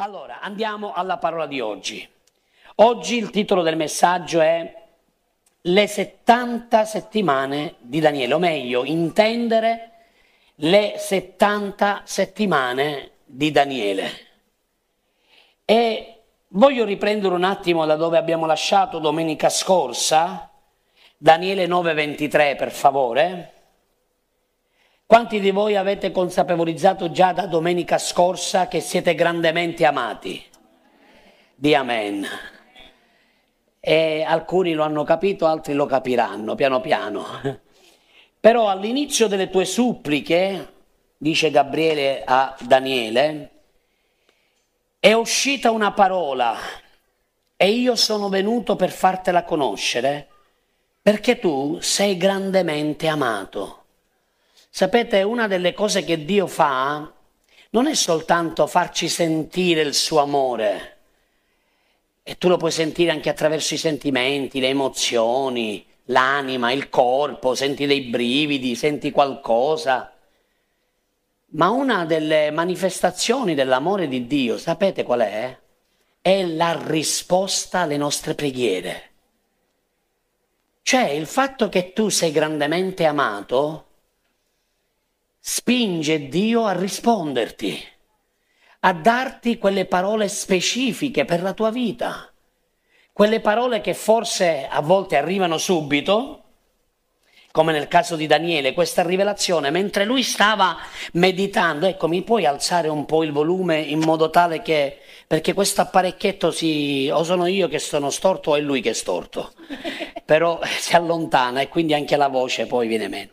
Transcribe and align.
Allora, 0.00 0.40
andiamo 0.40 0.94
alla 0.94 1.18
parola 1.18 1.46
di 1.46 1.60
oggi. 1.60 2.08
Oggi 2.76 3.18
il 3.18 3.28
titolo 3.28 3.60
del 3.60 3.76
messaggio 3.76 4.40
è 4.40 4.74
Le 5.60 5.86
70 5.86 6.86
settimane 6.86 7.74
di 7.80 8.00
Daniele, 8.00 8.32
o 8.32 8.38
meglio, 8.38 8.86
intendere 8.86 9.90
le 10.54 10.94
70 10.96 12.00
settimane 12.04 13.10
di 13.26 13.50
Daniele. 13.50 14.10
E 15.66 16.22
voglio 16.48 16.86
riprendere 16.86 17.34
un 17.34 17.44
attimo 17.44 17.84
da 17.84 17.96
dove 17.96 18.16
abbiamo 18.16 18.46
lasciato 18.46 19.00
domenica 19.00 19.50
scorsa, 19.50 20.50
Daniele 21.18 21.66
9:23 21.66 22.56
per 22.56 22.70
favore. 22.70 23.59
Quanti 25.10 25.40
di 25.40 25.50
voi 25.50 25.74
avete 25.74 26.12
consapevolizzato 26.12 27.10
già 27.10 27.32
da 27.32 27.46
domenica 27.46 27.98
scorsa 27.98 28.68
che 28.68 28.78
siete 28.78 29.16
grandemente 29.16 29.84
amati? 29.84 30.40
Di 31.52 31.74
amen. 31.74 32.24
E 33.80 34.22
alcuni 34.22 34.72
lo 34.72 34.84
hanno 34.84 35.02
capito, 35.02 35.46
altri 35.46 35.72
lo 35.72 35.86
capiranno 35.86 36.54
piano 36.54 36.80
piano. 36.80 37.26
Però 38.38 38.68
all'inizio 38.68 39.26
delle 39.26 39.50
tue 39.50 39.64
suppliche, 39.64 40.74
dice 41.16 41.50
Gabriele 41.50 42.22
a 42.24 42.56
Daniele, 42.60 43.50
è 45.00 45.12
uscita 45.12 45.72
una 45.72 45.90
parola 45.90 46.54
e 47.56 47.68
io 47.68 47.96
sono 47.96 48.28
venuto 48.28 48.76
per 48.76 48.92
fartela 48.92 49.42
conoscere 49.42 50.28
perché 51.02 51.40
tu 51.40 51.78
sei 51.80 52.16
grandemente 52.16 53.08
amato. 53.08 53.79
Sapete, 54.72 55.22
una 55.22 55.48
delle 55.48 55.74
cose 55.74 56.04
che 56.04 56.24
Dio 56.24 56.46
fa 56.46 57.12
non 57.70 57.86
è 57.88 57.94
soltanto 57.94 58.68
farci 58.68 59.08
sentire 59.08 59.82
il 59.82 59.94
suo 59.94 60.20
amore, 60.20 60.98
e 62.22 62.38
tu 62.38 62.48
lo 62.48 62.56
puoi 62.56 62.70
sentire 62.70 63.10
anche 63.10 63.28
attraverso 63.28 63.74
i 63.74 63.78
sentimenti, 63.78 64.60
le 64.60 64.68
emozioni, 64.68 65.84
l'anima, 66.04 66.70
il 66.70 66.88
corpo, 66.88 67.56
senti 67.56 67.86
dei 67.86 68.02
brividi, 68.02 68.76
senti 68.76 69.10
qualcosa. 69.10 70.12
Ma 71.52 71.70
una 71.70 72.04
delle 72.04 72.52
manifestazioni 72.52 73.56
dell'amore 73.56 74.06
di 74.06 74.28
Dio, 74.28 74.56
sapete 74.56 75.02
qual 75.02 75.20
è? 75.20 75.58
È 76.22 76.44
la 76.44 76.80
risposta 76.86 77.80
alle 77.80 77.96
nostre 77.96 78.36
preghiere. 78.36 79.10
Cioè 80.82 81.08
il 81.08 81.26
fatto 81.26 81.68
che 81.68 81.92
tu 81.92 82.08
sei 82.08 82.30
grandemente 82.30 83.04
amato 83.04 83.86
spinge 85.42 86.28
Dio 86.28 86.66
a 86.66 86.72
risponderti, 86.72 87.82
a 88.80 88.92
darti 88.92 89.56
quelle 89.56 89.86
parole 89.86 90.28
specifiche 90.28 91.24
per 91.24 91.40
la 91.40 91.54
tua 91.54 91.70
vita, 91.70 92.30
quelle 93.12 93.40
parole 93.40 93.80
che 93.80 93.94
forse 93.94 94.68
a 94.70 94.80
volte 94.82 95.16
arrivano 95.16 95.56
subito, 95.56 96.44
come 97.52 97.72
nel 97.72 97.88
caso 97.88 98.16
di 98.16 98.26
Daniele, 98.26 98.74
questa 98.74 99.02
rivelazione, 99.02 99.70
mentre 99.70 100.04
lui 100.04 100.22
stava 100.22 100.76
meditando, 101.12 101.86
ecco, 101.86 102.06
mi 102.06 102.22
puoi 102.22 102.44
alzare 102.44 102.88
un 102.88 103.06
po' 103.06 103.24
il 103.24 103.32
volume 103.32 103.80
in 103.80 103.98
modo 104.00 104.30
tale 104.30 104.62
che, 104.62 104.98
perché 105.26 105.54
questo 105.54 105.80
apparecchietto 105.80 106.50
si, 106.50 107.10
o 107.10 107.24
sono 107.24 107.46
io 107.46 107.66
che 107.66 107.78
sono 107.78 108.10
storto 108.10 108.50
o 108.50 108.56
è 108.56 108.60
lui 108.60 108.82
che 108.82 108.90
è 108.90 108.94
storto, 108.94 109.52
però 110.24 110.60
si 110.64 110.94
allontana 110.94 111.60
e 111.60 111.68
quindi 111.68 111.94
anche 111.94 112.16
la 112.16 112.28
voce 112.28 112.66
poi 112.66 112.86
viene 112.86 113.08
meno. 113.08 113.30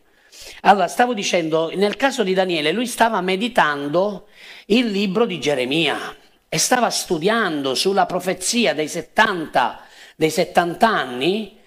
Allora, 0.61 0.87
stavo 0.87 1.13
dicendo, 1.13 1.71
nel 1.75 1.95
caso 1.95 2.23
di 2.23 2.33
Daniele, 2.33 2.71
lui 2.71 2.87
stava 2.87 3.21
meditando 3.21 4.27
il 4.67 4.87
libro 4.87 5.25
di 5.25 5.39
Geremia 5.39 6.15
e 6.49 6.57
stava 6.57 6.89
studiando 6.89 7.75
sulla 7.75 8.05
profezia 8.05 8.73
dei 8.73 8.87
70, 8.87 9.81
dei 10.15 10.29
70 10.29 10.87
anni 10.87 11.57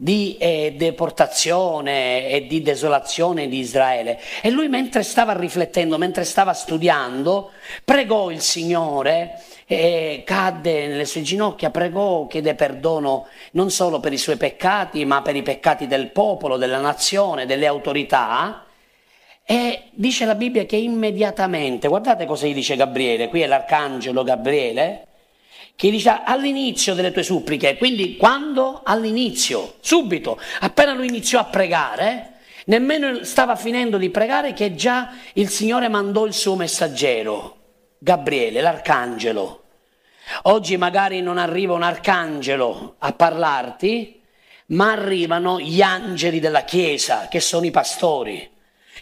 di 0.00 0.36
eh, 0.38 0.74
deportazione 0.76 2.28
e 2.28 2.46
di 2.46 2.62
desolazione 2.62 3.48
di 3.48 3.58
Israele. 3.58 4.20
E 4.40 4.50
lui 4.50 4.68
mentre 4.68 5.02
stava 5.02 5.32
riflettendo, 5.32 5.98
mentre 5.98 6.22
stava 6.22 6.52
studiando, 6.52 7.50
pregò 7.84 8.30
il 8.30 8.40
Signore 8.40 9.42
e 9.70 10.22
cadde 10.24 10.86
nelle 10.86 11.04
sue 11.04 11.20
ginocchia, 11.20 11.68
pregò, 11.68 12.26
chiede 12.26 12.54
perdono 12.54 13.26
non 13.52 13.70
solo 13.70 14.00
per 14.00 14.14
i 14.14 14.16
suoi 14.16 14.38
peccati, 14.38 15.04
ma 15.04 15.20
per 15.20 15.36
i 15.36 15.42
peccati 15.42 15.86
del 15.86 16.10
popolo, 16.10 16.56
della 16.56 16.80
nazione, 16.80 17.44
delle 17.44 17.66
autorità. 17.66 18.64
E 19.44 19.82
dice 19.92 20.24
la 20.24 20.34
Bibbia 20.34 20.64
che 20.64 20.76
immediatamente, 20.76 21.86
guardate 21.86 22.24
cosa 22.24 22.46
gli 22.46 22.54
dice 22.54 22.76
Gabriele, 22.76 23.28
qui 23.28 23.42
è 23.42 23.46
l'arcangelo 23.46 24.22
Gabriele, 24.22 25.06
che 25.76 25.90
dice 25.90 26.18
all'inizio 26.24 26.94
delle 26.94 27.12
tue 27.12 27.22
suppliche, 27.22 27.76
quindi 27.76 28.16
quando? 28.16 28.80
All'inizio, 28.82 29.74
subito, 29.80 30.40
appena 30.60 30.94
lui 30.94 31.08
iniziò 31.08 31.40
a 31.40 31.44
pregare, 31.44 32.36
nemmeno 32.64 33.22
stava 33.22 33.54
finendo 33.54 33.98
di 33.98 34.08
pregare 34.08 34.54
che 34.54 34.74
già 34.74 35.10
il 35.34 35.50
Signore 35.50 35.88
mandò 35.88 36.24
il 36.24 36.32
suo 36.32 36.56
messaggero, 36.56 37.57
Gabriele, 37.98 38.60
l'arcangelo. 38.60 39.62
Oggi 40.42 40.76
magari 40.76 41.20
non 41.20 41.38
arriva 41.38 41.74
un 41.74 41.82
arcangelo 41.82 42.96
a 42.98 43.12
parlarti, 43.12 44.20
ma 44.66 44.92
arrivano 44.92 45.58
gli 45.58 45.80
angeli 45.80 46.40
della 46.40 46.64
Chiesa, 46.64 47.28
che 47.28 47.40
sono 47.40 47.64
i 47.66 47.70
pastori, 47.70 48.48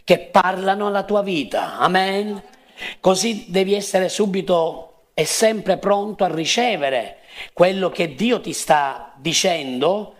che 0.05 0.19
parlano 0.19 0.87
alla 0.87 1.03
tua 1.03 1.23
vita. 1.23 1.79
Amen. 1.79 2.43
Così 3.01 3.47
devi 3.49 3.75
essere 3.75 4.09
subito 4.09 5.09
e 5.15 5.25
sempre 5.25 5.79
pronto 5.79 6.25
a 6.25 6.33
ricevere 6.33 7.19
quello 7.53 7.91
che 7.91 8.15
Dio 8.15 8.41
ti 8.41 8.53
sta 8.53 9.13
dicendo 9.17 10.15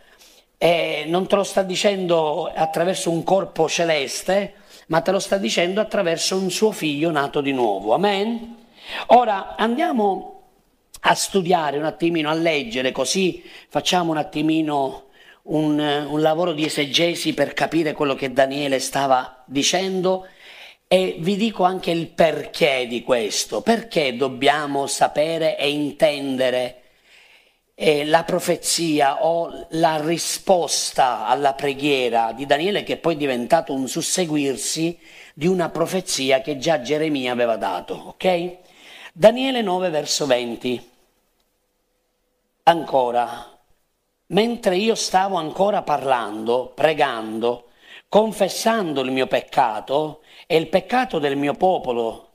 e 0.59 1.05
non 1.07 1.27
te 1.27 1.37
lo 1.37 1.45
sta 1.45 1.63
dicendo 1.63 2.51
attraverso 2.53 3.11
un 3.11 3.23
corpo 3.23 3.69
celeste, 3.69 4.55
ma 4.89 5.03
te 5.03 5.11
lo 5.13 5.19
sta 5.19 5.37
dicendo 5.37 5.81
attraverso 5.81 6.37
un 6.37 6.51
suo 6.51 6.73
figlio 6.73 7.11
nato 7.11 7.41
di 7.41 7.53
nuovo. 7.53 7.95
Amen. 7.95 8.65
Ora 9.09 9.57
andiamo 9.57 10.33
a 11.01 11.15
studiare 11.15 11.79
un 11.79 11.85
attimino, 11.85 12.31
a 12.31 12.35
leggere, 12.35 12.93
così 12.93 13.43
facciamo 13.69 14.11
un 14.11 14.17
attimino 14.17 15.05
un, 15.45 15.79
un 15.79 16.21
lavoro 16.21 16.53
di 16.53 16.65
esegesi 16.65 17.35
per 17.35 17.53
capire 17.53 17.93
quello 17.93 18.15
che 18.15 18.33
Daniele 18.33 18.81
stava 18.81 19.43
dicendo 19.47 20.27
e 20.89 21.17
vi 21.19 21.37
dico 21.37 21.65
anche 21.65 21.91
il 21.91 22.09
perché 22.09 22.87
di 22.89 23.03
questo, 23.03 23.61
perché 23.61 24.17
dobbiamo 24.17 24.87
sapere 24.87 25.59
e 25.59 25.71
intendere 25.71 26.83
eh, 27.75 28.05
la 28.05 28.25
profezia 28.25 29.25
o 29.25 29.67
la 29.71 30.01
risposta 30.01 31.27
alla 31.27 31.55
preghiera 31.55 32.33
di 32.33 32.47
Daniele 32.47 32.85
che 32.85 32.97
poi 32.97 33.15
è 33.15 33.19
diventato 33.19 33.73
un 33.75 33.89
susseguirsi 33.89 34.99
di 35.35 35.47
una 35.47 35.69
profezia 35.69 36.41
che 36.41 36.57
già 36.57 36.81
Geremia 36.81 37.33
aveva 37.33 37.57
dato, 37.57 37.95
ok? 37.95 38.57
Daniele 39.19 39.63
9 39.63 39.89
verso 39.89 40.27
20. 40.27 40.91
Ancora, 42.65 43.59
mentre 44.27 44.77
io 44.77 44.95
stavo 44.95 45.37
ancora 45.37 45.81
parlando, 45.81 46.71
pregando, 46.75 47.69
confessando 48.11 49.01
il 49.01 49.11
mio 49.11 49.27
peccato 49.27 50.21
e 50.47 50.59
il 50.59 50.69
peccato 50.69 51.19
del 51.19 51.35
mio 51.35 51.55
popolo, 51.55 52.33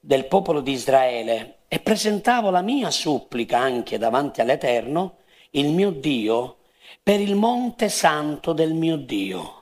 del 0.00 0.26
popolo 0.26 0.60
di 0.60 0.72
Israele, 0.72 1.60
e 1.66 1.78
presentavo 1.78 2.50
la 2.50 2.60
mia 2.60 2.90
supplica 2.90 3.56
anche 3.56 3.96
davanti 3.96 4.42
all'Eterno, 4.42 5.20
il 5.52 5.70
mio 5.70 5.88
Dio, 5.88 6.58
per 7.02 7.20
il 7.20 7.36
monte 7.36 7.88
santo 7.88 8.52
del 8.52 8.74
mio 8.74 8.96
Dio. 8.96 9.57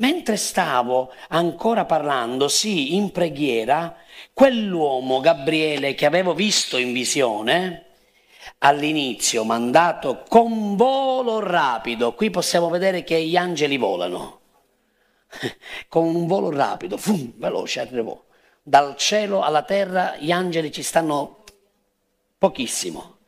Mentre 0.00 0.36
stavo 0.36 1.12
ancora 1.28 1.84
parlando, 1.84 2.48
sì, 2.48 2.94
in 2.96 3.12
preghiera, 3.12 3.96
quell'uomo, 4.32 5.20
Gabriele, 5.20 5.94
che 5.94 6.06
avevo 6.06 6.32
visto 6.32 6.78
in 6.78 6.94
visione, 6.94 7.84
all'inizio 8.58 9.44
mandato 9.44 10.24
con 10.26 10.74
volo 10.74 11.40
rapido, 11.40 12.14
qui 12.14 12.30
possiamo 12.30 12.70
vedere 12.70 13.04
che 13.04 13.22
gli 13.22 13.36
angeli 13.36 13.76
volano, 13.76 14.40
con 15.88 16.14
un 16.14 16.26
volo 16.26 16.50
rapido, 16.50 16.96
fum, 16.96 17.34
veloce 17.36 17.80
arrivò. 17.80 18.18
Dal 18.62 18.96
cielo 18.96 19.42
alla 19.42 19.64
terra 19.64 20.16
gli 20.16 20.30
angeli 20.30 20.72
ci 20.72 20.82
stanno 20.82 21.44
pochissimo. 22.38 23.18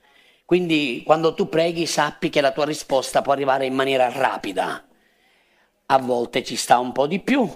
Quindi 0.46 1.02
quando 1.04 1.34
tu 1.34 1.50
preghi 1.50 1.84
sappi 1.84 2.30
che 2.30 2.40
la 2.40 2.52
tua 2.52 2.64
risposta 2.64 3.20
può 3.20 3.32
arrivare 3.32 3.66
in 3.66 3.74
maniera 3.74 4.10
rapida 4.10 4.86
a 5.94 5.98
volte 5.98 6.42
ci 6.42 6.56
sta 6.56 6.78
un 6.78 6.92
po' 6.92 7.06
di 7.06 7.20
più 7.20 7.48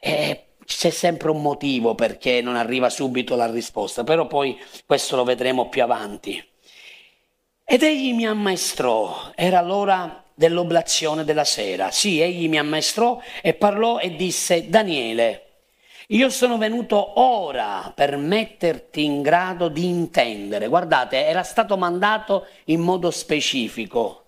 e 0.00 0.46
c'è 0.64 0.90
sempre 0.90 1.30
un 1.30 1.40
motivo 1.40 1.94
perché 1.94 2.40
non 2.40 2.56
arriva 2.56 2.90
subito 2.90 3.36
la 3.36 3.48
risposta, 3.48 4.02
però 4.02 4.26
poi 4.26 4.60
questo 4.86 5.14
lo 5.14 5.24
vedremo 5.24 5.68
più 5.68 5.82
avanti. 5.82 6.44
Ed 7.64 7.82
egli 7.84 8.12
mi 8.12 8.26
ammaestrò, 8.26 9.30
era 9.36 9.60
l'ora 9.60 10.24
dell'oblazione 10.34 11.24
della 11.24 11.44
sera. 11.44 11.92
Sì, 11.92 12.20
egli 12.20 12.48
mi 12.48 12.58
ammaestrò 12.58 13.20
e 13.40 13.54
parlò 13.54 13.98
e 13.98 14.16
disse, 14.16 14.68
Daniele, 14.68 15.46
Io 16.08 16.28
sono 16.28 16.58
venuto 16.58 17.20
ora 17.20 17.90
per 17.94 18.16
metterti 18.16 19.04
in 19.04 19.22
grado 19.22 19.68
di 19.68 19.86
intendere. 19.86 20.66
Guardate, 20.68 21.24
era 21.24 21.42
stato 21.42 21.76
mandato 21.78 22.46
in 22.66 22.80
modo 22.80 23.10
specifico. 23.10 24.21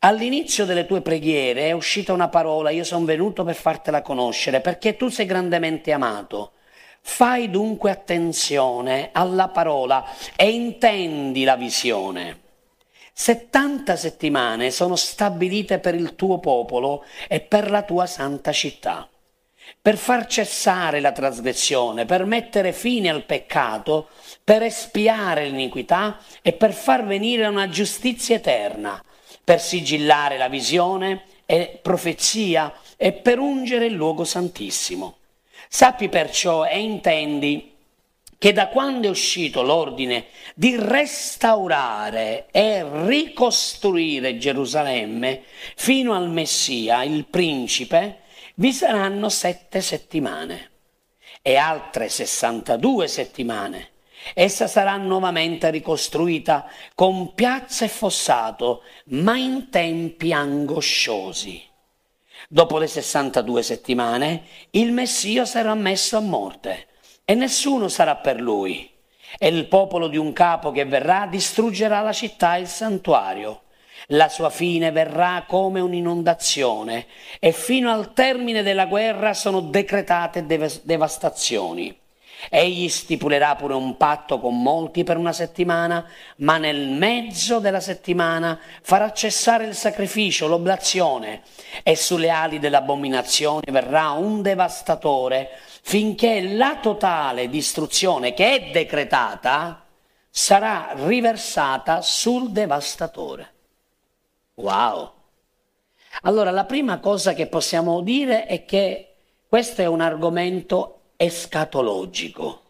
All'inizio 0.00 0.64
delle 0.64 0.86
tue 0.86 1.00
preghiere 1.00 1.68
è 1.68 1.72
uscita 1.72 2.12
una 2.12 2.28
parola, 2.28 2.70
io 2.70 2.84
sono 2.84 3.04
venuto 3.04 3.44
per 3.44 3.54
fartela 3.54 4.02
conoscere, 4.02 4.60
perché 4.60 4.96
tu 4.96 5.08
sei 5.08 5.26
grandemente 5.26 5.92
amato. 5.92 6.52
Fai 7.00 7.50
dunque 7.50 7.90
attenzione 7.90 9.10
alla 9.12 9.48
parola 9.48 10.04
e 10.34 10.50
intendi 10.50 11.44
la 11.44 11.56
visione. 11.56 12.40
70 13.12 13.96
settimane 13.96 14.70
sono 14.70 14.96
stabilite 14.96 15.78
per 15.78 15.94
il 15.94 16.14
tuo 16.14 16.38
popolo 16.38 17.04
e 17.28 17.40
per 17.40 17.70
la 17.70 17.82
tua 17.82 18.06
santa 18.06 18.52
città 18.52 19.08
per 19.80 19.96
far 19.96 20.26
cessare 20.26 21.00
la 21.00 21.12
trasgressione, 21.12 22.04
per 22.04 22.24
mettere 22.24 22.72
fine 22.72 23.08
al 23.08 23.24
peccato, 23.24 24.08
per 24.42 24.62
espiare 24.62 25.46
l'iniquità 25.46 26.18
e 26.42 26.52
per 26.52 26.72
far 26.72 27.04
venire 27.06 27.46
una 27.46 27.68
giustizia 27.68 28.36
eterna, 28.36 29.00
per 29.46 29.60
sigillare 29.60 30.36
la 30.38 30.48
visione 30.48 31.22
e 31.46 31.78
profezia 31.80 32.74
e 32.96 33.12
per 33.12 33.38
ungere 33.38 33.86
il 33.86 33.92
luogo 33.92 34.24
santissimo. 34.24 35.18
Sappi 35.68 36.08
perciò 36.08 36.66
e 36.66 36.80
intendi 36.80 37.74
che 38.38 38.52
da 38.52 38.66
quando 38.66 39.06
è 39.06 39.10
uscito 39.10 39.62
l'ordine 39.62 40.26
di 40.56 40.74
restaurare 40.76 42.48
e 42.50 42.84
ricostruire 43.06 44.36
Gerusalemme 44.36 45.44
fino 45.76 46.12
al 46.12 46.28
Messia, 46.28 47.04
il 47.04 47.26
principe, 47.26 48.22
vi 48.56 48.72
saranno 48.72 49.28
sette 49.28 49.80
settimane 49.80 50.70
e 51.40 51.54
altre 51.54 52.08
62 52.08 53.06
settimane. 53.06 53.90
Essa 54.34 54.66
sarà 54.66 54.96
nuovamente 54.96 55.70
ricostruita 55.70 56.68
con 56.94 57.34
piazza 57.34 57.84
e 57.84 57.88
fossato, 57.88 58.82
ma 59.06 59.36
in 59.36 59.68
tempi 59.70 60.32
angosciosi. 60.32 61.62
Dopo 62.48 62.78
le 62.78 62.86
62 62.86 63.62
settimane, 63.62 64.42
il 64.70 64.92
Messia 64.92 65.44
sarà 65.44 65.74
messo 65.74 66.16
a 66.16 66.20
morte 66.20 66.88
e 67.24 67.34
nessuno 67.34 67.88
sarà 67.88 68.16
per 68.16 68.40
lui. 68.40 68.90
E 69.38 69.48
il 69.48 69.66
popolo 69.66 70.08
di 70.08 70.16
un 70.16 70.32
capo 70.32 70.70
che 70.70 70.84
verrà 70.84 71.26
distruggerà 71.26 72.00
la 72.00 72.12
città 72.12 72.56
e 72.56 72.60
il 72.60 72.68
santuario 72.68 73.62
la 74.10 74.28
sua 74.28 74.50
fine 74.50 74.92
verrà 74.92 75.44
come 75.48 75.80
un'inondazione 75.80 77.06
e 77.40 77.50
fino 77.52 77.90
al 77.90 78.12
termine 78.12 78.62
della 78.62 78.86
guerra 78.86 79.34
sono 79.34 79.60
decretate 79.60 80.46
dev- 80.46 80.82
devastazioni. 80.82 81.98
Egli 82.50 82.88
stipulerà 82.88 83.56
pure 83.56 83.74
un 83.74 83.96
patto 83.96 84.38
con 84.38 84.60
molti 84.60 85.04
per 85.04 85.16
una 85.16 85.32
settimana, 85.32 86.06
ma 86.38 86.58
nel 86.58 86.88
mezzo 86.88 87.58
della 87.58 87.80
settimana 87.80 88.58
farà 88.82 89.12
cessare 89.12 89.66
il 89.66 89.74
sacrificio, 89.74 90.46
l'oblazione, 90.46 91.42
e 91.82 91.96
sulle 91.96 92.30
ali 92.30 92.58
dell'abominazione 92.58 93.70
verrà 93.70 94.10
un 94.10 94.42
devastatore, 94.42 95.50
finché 95.82 96.42
la 96.42 96.78
totale 96.80 97.48
distruzione 97.48 98.34
che 98.34 98.54
è 98.54 98.70
decretata 98.70 99.84
sarà 100.30 100.92
riversata 100.94 102.02
sul 102.02 102.50
devastatore. 102.50 103.52
Wow! 104.54 105.12
Allora, 106.22 106.50
la 106.50 106.64
prima 106.64 106.98
cosa 106.98 107.34
che 107.34 107.46
possiamo 107.46 108.00
dire 108.00 108.46
è 108.46 108.64
che 108.64 109.14
questo 109.48 109.82
è 109.82 109.86
un 109.86 110.00
argomento 110.00 110.95
escatologico, 111.16 112.62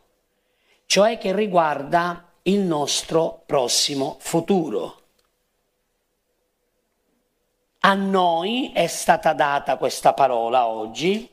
cioè 0.87 1.19
che 1.19 1.35
riguarda 1.35 2.33
il 2.43 2.61
nostro 2.61 3.43
prossimo 3.45 4.17
futuro. 4.21 5.03
A 7.81 7.95
noi 7.95 8.73
è 8.73 8.87
stata 8.87 9.33
data 9.33 9.77
questa 9.77 10.13
parola 10.13 10.67
oggi 10.67 11.29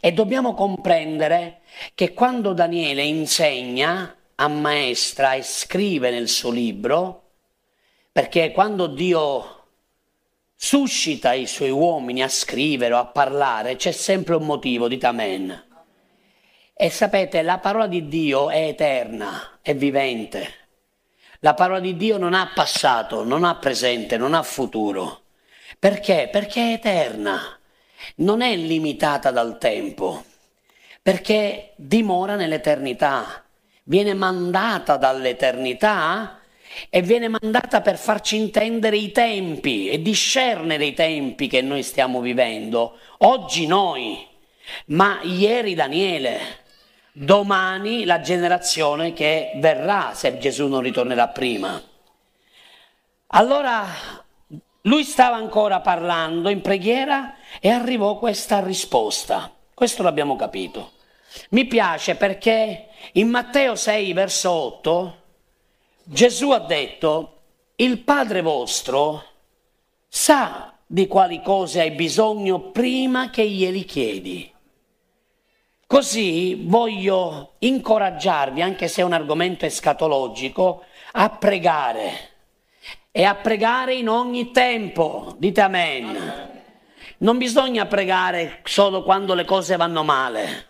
e 0.00 0.12
dobbiamo 0.12 0.54
comprendere 0.54 1.62
che 1.94 2.12
quando 2.14 2.52
Daniele 2.52 3.02
insegna, 3.02 4.14
ammaestra 4.36 5.34
e 5.34 5.42
scrive 5.42 6.10
nel 6.10 6.28
suo 6.28 6.50
libro, 6.50 7.30
perché 8.12 8.52
quando 8.52 8.86
Dio 8.86 9.59
suscita 10.62 11.32
i 11.32 11.46
suoi 11.46 11.70
uomini 11.70 12.22
a 12.22 12.28
scrivere 12.28 12.92
o 12.92 12.98
a 12.98 13.06
parlare, 13.06 13.76
c'è 13.76 13.92
sempre 13.92 14.34
un 14.34 14.44
motivo, 14.44 14.88
dite 14.88 15.06
amen. 15.06 15.64
E 16.74 16.90
sapete, 16.90 17.40
la 17.40 17.56
parola 17.56 17.86
di 17.86 18.08
Dio 18.08 18.50
è 18.50 18.66
eterna, 18.66 19.58
è 19.62 19.74
vivente. 19.74 20.68
La 21.38 21.54
parola 21.54 21.80
di 21.80 21.96
Dio 21.96 22.18
non 22.18 22.34
ha 22.34 22.52
passato, 22.54 23.24
non 23.24 23.44
ha 23.44 23.56
presente, 23.56 24.18
non 24.18 24.34
ha 24.34 24.42
futuro. 24.42 25.22
Perché? 25.78 26.28
Perché 26.30 26.60
è 26.60 26.72
eterna, 26.74 27.58
non 28.16 28.42
è 28.42 28.54
limitata 28.54 29.30
dal 29.30 29.56
tempo, 29.56 30.24
perché 31.00 31.72
dimora 31.76 32.36
nell'eternità, 32.36 33.46
viene 33.84 34.12
mandata 34.12 34.98
dall'eternità 34.98 36.39
e 36.88 37.02
viene 37.02 37.28
mandata 37.28 37.80
per 37.80 37.98
farci 37.98 38.36
intendere 38.36 38.96
i 38.96 39.12
tempi 39.12 39.88
e 39.88 40.00
discernere 40.02 40.84
i 40.86 40.94
tempi 40.94 41.48
che 41.48 41.62
noi 41.62 41.82
stiamo 41.82 42.20
vivendo. 42.20 42.98
Oggi 43.18 43.66
noi, 43.66 44.26
ma 44.86 45.20
ieri 45.22 45.74
Daniele, 45.74 46.40
domani 47.12 48.04
la 48.04 48.20
generazione 48.20 49.12
che 49.12 49.52
verrà 49.56 50.12
se 50.14 50.38
Gesù 50.38 50.68
non 50.68 50.80
ritornerà 50.80 51.28
prima. 51.28 51.82
Allora 53.32 53.86
lui 54.82 55.04
stava 55.04 55.36
ancora 55.36 55.80
parlando 55.80 56.48
in 56.48 56.62
preghiera 56.62 57.34
e 57.60 57.68
arrivò 57.68 58.18
questa 58.18 58.60
risposta. 58.60 59.52
Questo 59.74 60.02
l'abbiamo 60.02 60.36
capito. 60.36 60.92
Mi 61.50 61.66
piace 61.66 62.16
perché 62.16 62.88
in 63.12 63.28
Matteo 63.28 63.76
6, 63.76 64.12
verso 64.12 64.50
8, 64.50 65.19
Gesù 66.12 66.50
ha 66.50 66.58
detto, 66.58 67.42
il 67.76 68.00
Padre 68.00 68.42
vostro 68.42 69.22
sa 70.08 70.74
di 70.84 71.06
quali 71.06 71.40
cose 71.40 71.82
hai 71.82 71.92
bisogno 71.92 72.72
prima 72.72 73.30
che 73.30 73.48
glieli 73.48 73.84
chiedi. 73.84 74.52
Così 75.86 76.64
voglio 76.66 77.52
incoraggiarvi, 77.58 78.60
anche 78.60 78.88
se 78.88 79.02
è 79.02 79.04
un 79.04 79.12
argomento 79.12 79.66
escatologico, 79.66 80.82
a 81.12 81.30
pregare 81.30 82.30
e 83.12 83.22
a 83.22 83.36
pregare 83.36 83.94
in 83.94 84.08
ogni 84.08 84.50
tempo. 84.50 85.36
Dite 85.38 85.60
amen. 85.60 86.50
Non 87.18 87.38
bisogna 87.38 87.86
pregare 87.86 88.62
solo 88.64 89.04
quando 89.04 89.34
le 89.34 89.44
cose 89.44 89.76
vanno 89.76 90.02
male 90.02 90.69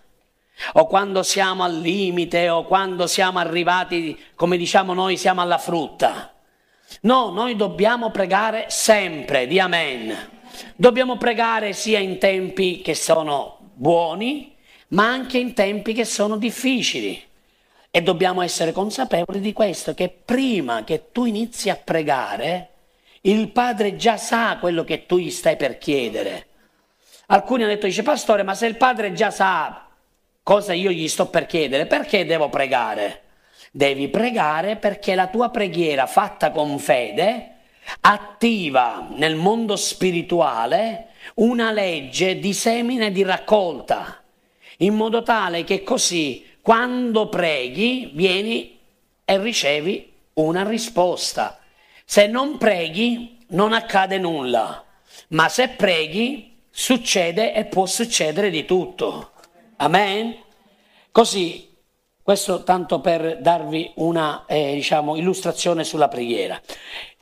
o 0.72 0.86
quando 0.86 1.22
siamo 1.22 1.64
al 1.64 1.78
limite 1.78 2.48
o 2.48 2.64
quando 2.64 3.06
siamo 3.06 3.38
arrivati, 3.38 4.18
come 4.34 4.56
diciamo 4.56 4.92
noi, 4.92 5.16
siamo 5.16 5.40
alla 5.40 5.58
frutta. 5.58 6.32
No, 7.02 7.30
noi 7.30 7.56
dobbiamo 7.56 8.10
pregare 8.10 8.66
sempre, 8.68 9.46
di 9.46 9.58
amen. 9.58 10.16
Dobbiamo 10.76 11.16
pregare 11.16 11.72
sia 11.72 11.98
in 11.98 12.18
tempi 12.18 12.82
che 12.82 12.94
sono 12.94 13.58
buoni, 13.74 14.54
ma 14.88 15.06
anche 15.06 15.38
in 15.38 15.54
tempi 15.54 15.92
che 15.92 16.04
sono 16.04 16.36
difficili. 16.36 17.22
E 17.92 18.02
dobbiamo 18.02 18.42
essere 18.42 18.72
consapevoli 18.72 19.40
di 19.40 19.52
questo, 19.52 19.94
che 19.94 20.08
prima 20.08 20.84
che 20.84 21.10
tu 21.12 21.24
inizi 21.24 21.70
a 21.70 21.76
pregare, 21.76 22.68
il 23.22 23.50
Padre 23.50 23.96
già 23.96 24.16
sa 24.16 24.58
quello 24.58 24.84
che 24.84 25.06
tu 25.06 25.18
gli 25.18 25.30
stai 25.30 25.56
per 25.56 25.78
chiedere. 25.78 26.46
Alcuni 27.26 27.62
hanno 27.62 27.72
detto, 27.72 27.86
dice, 27.86 28.02
pastore, 28.02 28.42
ma 28.42 28.54
se 28.54 28.66
il 28.66 28.76
Padre 28.76 29.12
già 29.12 29.30
sa 29.30 29.89
cosa 30.42 30.72
io 30.72 30.90
gli 30.90 31.08
sto 31.08 31.28
per 31.28 31.46
chiedere, 31.46 31.86
perché 31.86 32.24
devo 32.24 32.48
pregare? 32.48 33.22
Devi 33.72 34.08
pregare 34.08 34.76
perché 34.76 35.14
la 35.14 35.28
tua 35.28 35.50
preghiera 35.50 36.06
fatta 36.06 36.50
con 36.50 36.78
fede 36.78 37.56
attiva 38.00 39.08
nel 39.12 39.36
mondo 39.36 39.76
spirituale 39.76 41.08
una 41.34 41.70
legge 41.72 42.38
di 42.38 42.52
semine 42.52 43.06
e 43.06 43.12
di 43.12 43.22
raccolta, 43.22 44.22
in 44.78 44.94
modo 44.94 45.22
tale 45.22 45.64
che 45.64 45.82
così 45.82 46.46
quando 46.60 47.28
preghi 47.28 48.10
vieni 48.14 48.78
e 49.24 49.38
ricevi 49.38 50.12
una 50.34 50.66
risposta. 50.66 51.58
Se 52.04 52.26
non 52.26 52.58
preghi 52.58 53.38
non 53.48 53.72
accade 53.72 54.18
nulla, 54.18 54.84
ma 55.28 55.48
se 55.48 55.68
preghi 55.68 56.58
succede 56.70 57.54
e 57.54 57.64
può 57.64 57.86
succedere 57.86 58.50
di 58.50 58.64
tutto. 58.64 59.32
Amen? 59.82 60.36
Così, 61.10 61.74
questo 62.22 62.64
tanto 62.64 63.00
per 63.00 63.40
darvi 63.40 63.92
una 63.96 64.44
eh, 64.44 64.74
diciamo, 64.74 65.16
illustrazione 65.16 65.84
sulla 65.84 66.08
preghiera. 66.08 66.60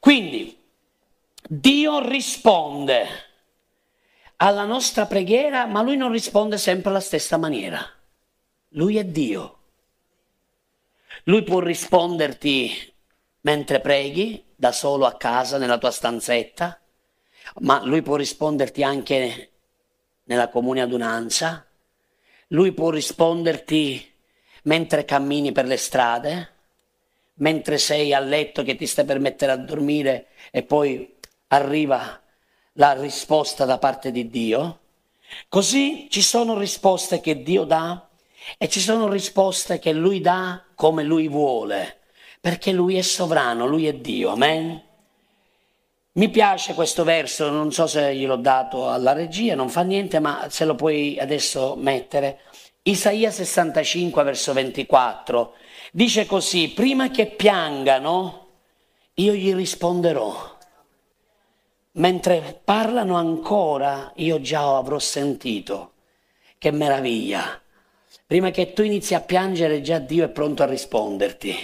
Quindi, 0.01 0.61
Dio 1.49 2.07
risponde 2.07 3.07
alla 4.37 4.65
nostra 4.65 5.07
preghiera, 5.07 5.67
ma 5.67 5.83
lui 5.83 5.97
non 5.97 6.11
risponde 6.11 6.59
sempre 6.59 6.91
alla 6.91 7.01
stessa 7.01 7.37
maniera. 7.37 7.81
Lui 8.71 8.97
è 8.97 9.05
Dio. 9.05 9.59
Lui 11.25 11.45
può 11.45 11.61
risponderti 11.61 12.93
mentre 13.43 13.81
preghi, 13.81 14.45
da 14.57 14.73
solo 14.73 15.07
a 15.07 15.17
casa, 15.17 15.59
nella 15.59 15.79
tua 15.79 15.93
stanzetta, 15.93 16.81
ma 17.61 17.85
lui 17.85 18.03
può 18.03 18.17
risponderti 18.17 18.83
anche 18.83 19.51
nella 20.25 20.49
comune 20.49 20.83
adunanza, 20.83 21.68
lui 22.49 22.73
può 22.73 22.91
risponderti 22.91 24.13
mentre 24.65 25.05
cammini 25.05 25.53
per 25.53 25.67
le 25.67 25.77
strade, 25.77 26.53
mentre 27.35 27.79
sei 27.79 28.13
a 28.15 28.21
letto 28.21 28.63
che 28.63 28.77
ti 28.77 28.87
stai 28.87 29.05
per 29.05 29.19
mettere 29.19 29.53
a 29.53 29.57
dormire 29.57 30.29
e 30.51 30.63
poi 30.63 31.17
arriva 31.49 32.21
la 32.75 32.93
risposta 32.93 33.65
da 33.65 33.79
parte 33.79 34.11
di 34.11 34.29
Dio. 34.29 34.81
Così 35.49 36.09
ci 36.11 36.23
sono 36.23 36.59
risposte 36.59 37.21
che 37.21 37.43
Dio 37.43 37.65
dà 37.65 38.09
e 38.57 38.69
ci 38.69 38.81
sono 38.81 39.09
risposte 39.09 39.79
che 39.79 39.93
Lui 39.93 40.21
dà 40.21 40.65
come 40.75 41.03
Lui 41.03 41.29
vuole, 41.29 41.99
perché 42.41 42.73
Lui 42.73 42.97
è 42.97 43.03
sovrano, 43.03 43.67
Lui 43.67 43.87
è 43.87 43.93
Dio. 43.95 44.31
Amen. 44.31 44.88
Mi 46.19 46.31
piace 46.31 46.75
questo 46.75 47.05
verso, 47.05 47.49
non 47.49 47.71
so 47.71 47.87
se 47.87 48.13
gliel'ho 48.13 48.35
dato 48.35 48.91
alla 48.91 49.13
regia, 49.13 49.55
non 49.55 49.69
fa 49.69 49.83
niente, 49.83 50.19
ma 50.19 50.49
se 50.51 50.65
lo 50.65 50.75
puoi 50.75 51.17
adesso 51.17 51.77
mettere. 51.77 52.41
Isaia 52.83 53.31
65, 53.31 54.25
verso 54.25 54.53
24, 54.53 55.53
dice 55.93 56.27
così, 56.27 56.71
prima 56.71 57.13
che 57.13 57.27
piangano, 57.27 58.47
io 59.15 59.33
gli 59.33 59.55
risponderò. 59.55 60.57
Mentre 61.93 62.61
parlano 62.65 63.15
ancora, 63.15 64.11
io 64.17 64.41
già 64.41 64.77
avrò 64.77 64.99
sentito. 64.99 65.93
Che 66.59 66.71
meraviglia! 66.73 67.63
Prima 68.27 68.51
che 68.51 68.73
tu 68.73 68.83
inizi 68.83 69.15
a 69.15 69.21
piangere, 69.21 69.83
già 69.83 70.01
Dio 70.01 70.25
è 70.25 70.29
pronto 70.31 70.65
a 70.65 70.67
risponderti. 70.67 71.57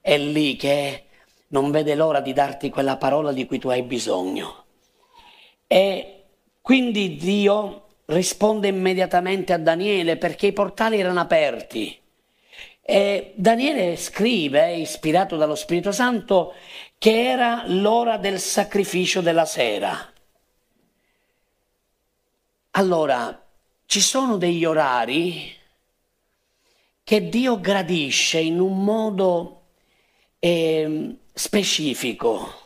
È 0.00 0.16
lì 0.16 0.54
che 0.54 1.06
non 1.52 1.70
vede 1.70 1.94
l'ora 1.94 2.20
di 2.20 2.32
darti 2.32 2.70
quella 2.70 2.96
parola 2.96 3.32
di 3.32 3.46
cui 3.46 3.58
tu 3.58 3.68
hai 3.68 3.82
bisogno. 3.82 4.64
E 5.66 6.24
quindi 6.60 7.16
Dio 7.16 7.86
risponde 8.06 8.68
immediatamente 8.68 9.52
a 9.52 9.58
Daniele 9.58 10.16
perché 10.16 10.48
i 10.48 10.52
portali 10.52 10.98
erano 10.98 11.20
aperti. 11.20 11.98
E 12.80 13.32
Daniele 13.36 13.96
scrive, 13.96 14.74
ispirato 14.74 15.36
dallo 15.36 15.54
Spirito 15.54 15.92
Santo, 15.92 16.54
che 16.98 17.30
era 17.30 17.64
l'ora 17.66 18.16
del 18.16 18.38
sacrificio 18.38 19.20
della 19.20 19.44
sera. 19.44 20.10
Allora, 22.72 23.44
ci 23.86 24.00
sono 24.00 24.36
degli 24.38 24.64
orari 24.64 25.54
che 27.04 27.28
Dio 27.28 27.60
gradisce 27.60 28.38
in 28.38 28.58
un 28.58 28.82
modo 28.82 29.62
eh, 30.38 31.16
specifico. 31.32 32.60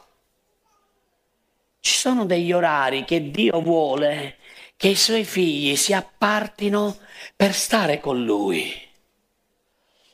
Ci 1.80 1.94
sono 1.94 2.26
degli 2.26 2.52
orari 2.52 3.04
che 3.04 3.30
Dio 3.30 3.60
vuole 3.60 4.36
che 4.76 4.88
i 4.88 4.96
suoi 4.96 5.24
figli 5.24 5.76
si 5.76 5.92
appartino 5.92 6.96
per 7.34 7.54
stare 7.54 8.00
con 8.00 8.24
lui. 8.24 8.72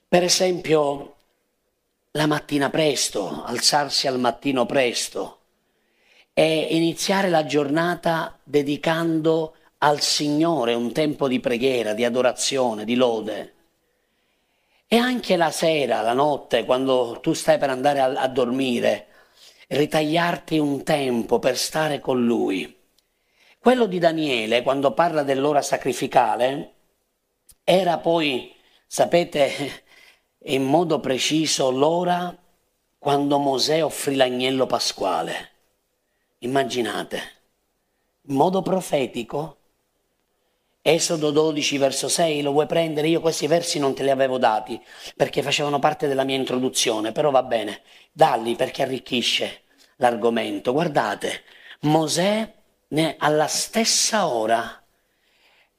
Per 0.07 0.23
esempio, 0.23 1.17
la 2.13 2.27
mattina 2.27 2.69
presto, 2.69 3.43
alzarsi 3.45 4.07
al 4.07 4.21
mattino 4.21 4.67
presto 4.67 5.39
e 6.35 6.69
iniziare 6.71 7.29
la 7.29 7.45
giornata 7.45 8.39
dedicando 8.43 9.55
al 9.79 10.01
Signore 10.01 10.75
un 10.75 10.93
tempo 10.93 11.27
di 11.27 11.41
preghiera, 11.41 11.95
di 11.95 12.05
adorazione, 12.05 12.85
di 12.85 12.95
lode. 12.95 13.55
E 14.93 14.99
anche 14.99 15.37
la 15.37 15.51
sera, 15.51 16.03
la 16.03 16.13
notte, 16.13 16.67
quando 16.67 17.19
tu 17.23 17.33
stai 17.33 17.57
per 17.57 17.71
andare 17.71 18.01
a, 18.01 18.13
a 18.21 18.29
dormire, 18.29 19.07
ritagliarti 19.69 20.59
un 20.59 20.83
tempo 20.83 21.39
per 21.39 21.57
stare 21.57 21.99
con 21.99 22.25
Lui 22.25 22.81
quello 23.63 23.87
di 23.87 24.01
Daniele, 24.01 24.63
quando 24.63 24.93
parla 24.93 25.23
dell'ora 25.23 25.63
sacrificale, 25.63 26.75
era 27.63 27.99
poi, 27.99 28.53
sapete, 28.89 29.85
in 30.51 30.65
modo 30.65 30.99
preciso 30.99 31.71
l'ora 31.71 32.37
quando 32.99 33.39
Mosè 33.39 33.85
offrì 33.85 34.17
l'agnello 34.17 34.67
pasquale. 34.67 35.51
Immaginate, 36.39 37.21
in 38.23 38.35
modo 38.35 38.63
profetico, 38.63 39.59
Esodo 40.85 41.31
12 41.31 41.79
verso 41.79 42.09
6, 42.09 42.43
lo 42.43 42.51
vuoi 42.51 42.67
prendere? 42.67 43.07
Io 43.07 43.21
questi 43.21 43.47
versi 43.47 43.79
non 43.79 43.95
te 43.95 44.03
li 44.03 44.11
avevo 44.11 44.37
dati 44.37 44.83
perché 45.15 45.41
facevano 45.41 45.79
parte 45.79 46.09
della 46.09 46.25
mia 46.25 46.35
introduzione, 46.35 47.13
però 47.13 47.31
va 47.31 47.45
bene, 47.45 47.83
dalli 48.11 48.57
perché 48.57 48.83
arricchisce 48.83 49.63
l'argomento. 49.99 50.73
Guardate, 50.73 51.45
Mosè 51.83 52.53
alla 53.19 53.47
stessa 53.47 54.27
ora 54.27 54.83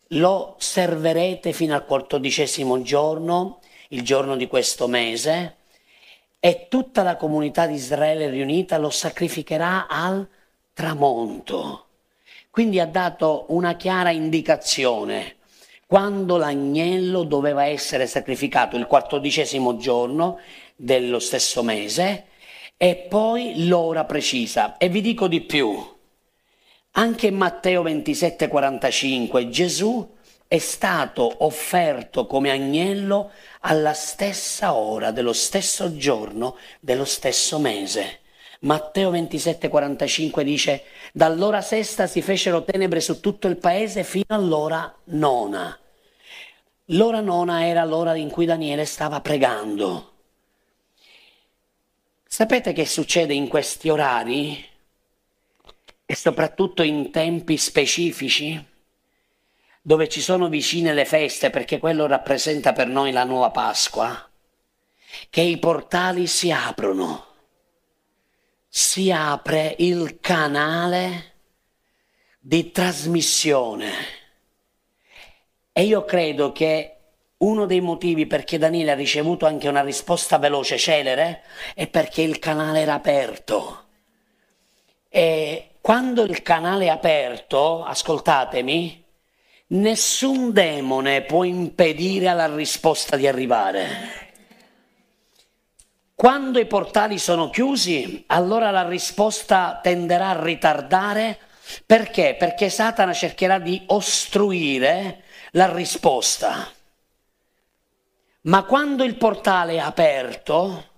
lo 0.08 0.56
serverete 0.58 1.52
fino 1.52 1.76
al 1.76 1.86
quattordicesimo 1.86 2.82
giorno, 2.82 3.60
il 3.90 4.04
giorno 4.04 4.38
di 4.38 4.48
questo 4.48 4.88
mese, 4.88 5.58
e 6.40 6.68
tutta 6.70 7.04
la 7.04 7.18
comunità 7.18 7.68
di 7.68 7.74
Israele 7.74 8.30
riunita 8.30 8.78
lo 8.78 8.90
sacrificherà 8.90 9.88
al 9.88 10.26
tramonto. 10.72 11.83
Quindi 12.54 12.80
ha 12.80 12.86
dato 12.86 13.46
una 13.48 13.76
chiara 13.76 14.12
indicazione 14.12 15.38
quando 15.88 16.38
l'agnello 16.38 17.24
doveva 17.24 17.66
essere 17.66 18.06
sacrificato 18.06 18.78
il 18.78 18.86
quattordicesimo 18.86 19.78
giorno 19.78 20.38
dello 20.76 21.18
stesso 21.18 21.64
mese 21.64 22.26
e 22.78 23.08
poi 23.10 23.66
l'ora 23.66 24.06
precisa. 24.06 24.78
E 24.78 24.88
vi 24.90 25.02
dico 25.02 25.28
di 25.28 25.42
più, 25.42 25.76
anche 26.92 27.26
in 27.26 27.38
Matteo 27.38 27.82
27:45 27.82 29.50
Gesù 29.50 30.16
è 30.48 30.60
stato 30.60 31.44
offerto 31.46 32.28
come 32.28 32.52
agnello 32.52 33.32
alla 33.62 33.94
stessa 33.94 34.76
ora, 34.76 35.10
dello 35.10 35.34
stesso 35.34 35.98
giorno, 35.98 36.58
dello 36.80 37.06
stesso 37.06 37.58
mese. 37.58 38.20
Matteo 38.64 39.12
27:45 39.12 40.42
dice, 40.42 40.84
dall'ora 41.14 41.62
sesta 41.62 42.08
si 42.08 42.22
fecero 42.22 42.64
tenebre 42.64 43.00
su 43.00 43.20
tutto 43.20 43.48
il 43.48 43.58
paese 43.58 44.04
fino 44.04 44.26
all'ora 44.28 44.94
nona. 45.06 45.78
L'ora 46.88 47.22
nona 47.22 47.66
era 47.66 47.86
l'ora 47.86 48.16
in 48.16 48.30
cui 48.30 48.46
Daniele 48.46 48.86
stava 48.86 49.22
pregando. 49.22 50.12
Sapete 52.26 52.74
che 52.74 52.86
succede 52.86 53.34
in 53.34 53.48
questi 53.48 53.90
orari? 53.90 54.72
e 56.06 56.16
soprattutto 56.16 56.84
in 56.84 57.12
tempi 57.12 57.58
specifici 57.58 58.64
dove 59.82 60.08
ci 60.08 60.22
sono 60.22 60.48
vicine 60.48 60.94
le 60.94 61.06
feste, 61.06 61.50
perché 61.50 61.78
quello 61.78 62.06
rappresenta 62.06 62.72
per 62.72 62.88
noi 62.88 63.12
la 63.12 63.26
nuova 63.26 63.50
Pasqua, 63.50 64.30
che 65.30 65.42
i 65.42 65.58
portali 65.58 66.26
si 66.26 66.52
aprono, 66.52 67.33
si 68.76 69.12
apre 69.12 69.76
il 69.78 70.18
canale 70.20 71.34
di 72.40 72.72
trasmissione. 72.72 73.92
E 75.72 75.84
io 75.84 76.04
credo 76.06 76.52
che 76.52 76.96
uno 77.38 77.68
dei 77.68 77.82
motivi 77.82 78.26
perché 78.26 78.58
Daniele 78.58 78.90
ha 78.90 78.96
ricevuto 78.96 79.46
anche 79.46 79.68
una 79.68 79.84
risposta 79.84 80.40
veloce, 80.40 80.80
celere, 80.80 81.44
è 81.76 81.86
perché 81.86 82.24
il 82.24 82.40
canale 82.40 82.80
era 82.80 82.96
aperto. 82.96 83.84
E 85.08 85.76
quando 85.80 86.24
il 86.24 86.42
canale 86.42 86.86
è 86.86 86.90
aperto, 86.90 87.84
ascoltatemi, 87.84 89.06
nessun 89.68 90.52
demone 90.52 91.22
può 91.22 91.44
impedire 91.44 92.28
alla 92.28 92.52
risposta 92.52 93.18
di 93.18 93.28
arrivare. 93.28 94.23
Quando 96.16 96.60
i 96.60 96.66
portali 96.66 97.18
sono 97.18 97.50
chiusi, 97.50 98.24
allora 98.28 98.72
la 98.72 98.88
risposta 98.88 99.80
tenderà 99.82 100.30
a 100.30 100.44
ritardare. 100.44 101.38
Perché? 101.86 102.36
Perché 102.38 102.70
Satana 102.70 103.14
cercherà 103.14 103.60
di 103.60 103.82
ostruire 103.88 105.24
la 105.52 105.74
risposta. 105.74 106.70
Ma 108.42 108.64
quando 108.64 109.04
il 109.04 109.16
portale 109.16 109.74
è 109.74 109.80
aperto, 109.80 110.90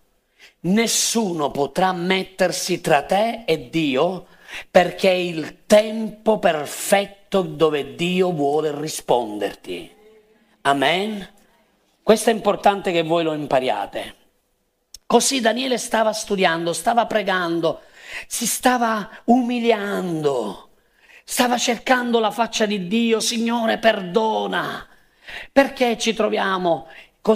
nessuno 0.61 1.51
potrà 1.51 1.93
mettersi 1.93 2.81
tra 2.81 3.03
te 3.03 3.43
e 3.45 3.69
Dio 3.69 4.27
perché 4.69 5.09
è 5.09 5.13
il 5.13 5.65
tempo 5.65 6.39
perfetto 6.39 7.41
dove 7.41 7.95
Dio 7.95 8.31
vuole 8.31 8.73
risponderti. 8.79 9.91
Amen? 10.61 11.27
Questo 12.01 12.29
è 12.29 12.33
importante 12.33 12.91
che 12.91 13.03
voi 13.03 13.23
lo 13.23 13.33
impariate. 13.33 14.24
Così 15.05 15.39
Daniele 15.39 15.77
stava 15.77 16.13
studiando, 16.13 16.73
stava 16.73 17.05
pregando, 17.05 17.81
si 18.27 18.45
stava 18.45 19.09
umiliando 19.25 20.65
Stava 21.27 21.57
cercando 21.57 22.19
la 22.19 22.29
faccia 22.29 22.67
di 22.67 22.87
Dio, 22.87 23.19
Signore, 23.19 23.79
perdona. 23.79 24.87
Perché 25.51 25.97
ci 25.97 26.13
troviamo 26.13 26.85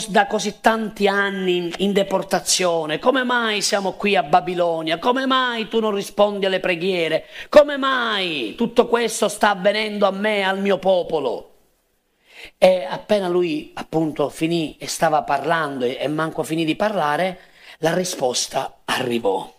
da 0.10 0.28
così 0.28 0.60
tanti 0.62 1.08
anni 1.08 1.74
in 1.78 1.92
deportazione? 1.92 3.00
Come 3.00 3.24
mai 3.24 3.64
siamo 3.64 3.94
qui 3.94 4.16
a 4.16 4.22
Babilonia? 4.22 5.00
Come 5.00 5.26
mai 5.26 5.68
tu 5.68 5.80
non 5.80 5.96
rispondi 5.96 6.46
alle 6.46 6.60
preghiere? 6.60 7.26
Come 7.50 7.78
mai 7.78 8.54
tutto 8.56 8.86
questo 8.86 9.28
sta 9.28 9.50
avvenendo 9.50 10.06
a 10.06 10.12
me, 10.12 10.44
al 10.44 10.60
mio 10.60 10.78
popolo? 10.78 11.54
E 12.60 12.86
appena 12.88 13.28
lui 13.28 13.72
appunto 13.74 14.30
finì 14.30 14.78
e 14.78 14.88
stava 14.88 15.24
parlando 15.24 15.84
e 15.84 16.08
manco 16.08 16.44
finì 16.44 16.64
di 16.64 16.76
parlare, 16.76 17.40
la 17.80 17.94
risposta 17.94 18.82
arrivò. 18.86 19.54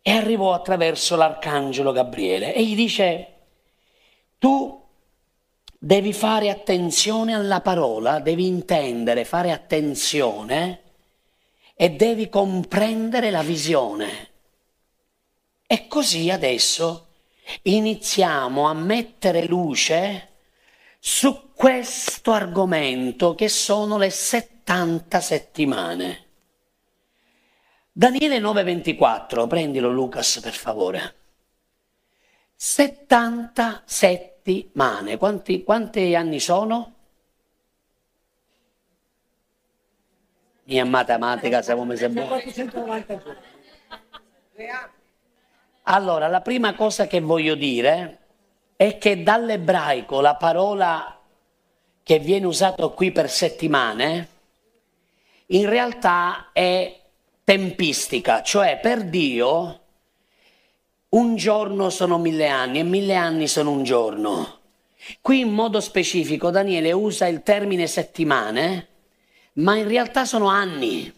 E 0.00 0.10
arrivò 0.10 0.52
attraverso 0.52 1.14
l'arcangelo 1.16 1.92
Gabriele 1.92 2.54
e 2.54 2.64
gli 2.64 2.74
dice, 2.74 3.32
tu 4.38 4.80
devi 5.78 6.12
fare 6.12 6.50
attenzione 6.50 7.34
alla 7.34 7.60
parola, 7.60 8.18
devi 8.18 8.46
intendere, 8.46 9.24
fare 9.24 9.52
attenzione 9.52 10.80
e 11.74 11.90
devi 11.90 12.28
comprendere 12.28 13.30
la 13.30 13.42
visione. 13.42 14.30
E 15.66 15.86
così 15.86 16.30
adesso 16.30 17.08
iniziamo 17.62 18.66
a 18.66 18.74
mettere 18.74 19.46
luce 19.46 20.28
su 20.98 21.52
questo 21.54 22.32
argomento 22.32 23.34
che 23.34 23.48
sono 23.48 23.98
le 23.98 24.10
70 24.10 25.20
settimane. 25.20 26.21
Daniele 27.94 28.38
9:24, 28.40 29.46
prendilo 29.46 29.90
Lucas 29.90 30.40
per 30.40 30.54
favore. 30.54 31.14
70 32.56 33.82
settimane, 33.84 35.18
quanti, 35.18 35.62
quanti 35.62 36.14
anni 36.14 36.40
sono? 36.40 36.94
Mia 40.64 40.86
matematica, 40.86 41.60
siamo 41.60 41.84
mesi 41.84 42.04
Allora, 45.82 46.28
la 46.28 46.40
prima 46.40 46.74
cosa 46.74 47.06
che 47.06 47.20
voglio 47.20 47.56
dire 47.56 48.18
è 48.76 48.96
che 48.96 49.22
dall'ebraico 49.22 50.22
la 50.22 50.36
parola 50.36 51.20
che 52.02 52.18
viene 52.20 52.46
usata 52.46 52.88
qui 52.88 53.12
per 53.12 53.28
settimane 53.28 54.28
in 55.46 55.68
realtà 55.68 56.52
è 56.52 57.01
tempistica, 57.52 58.40
cioè 58.40 58.78
per 58.80 59.04
Dio 59.04 59.80
un 61.10 61.36
giorno 61.36 61.90
sono 61.90 62.16
mille 62.16 62.48
anni 62.48 62.78
e 62.78 62.82
mille 62.82 63.14
anni 63.14 63.46
sono 63.46 63.72
un 63.72 63.82
giorno. 63.82 64.60
Qui 65.20 65.40
in 65.40 65.50
modo 65.50 65.78
specifico 65.82 66.48
Daniele 66.48 66.92
usa 66.92 67.26
il 67.26 67.42
termine 67.42 67.86
settimane, 67.86 68.88
ma 69.54 69.76
in 69.76 69.86
realtà 69.86 70.24
sono 70.24 70.46
anni. 70.46 71.12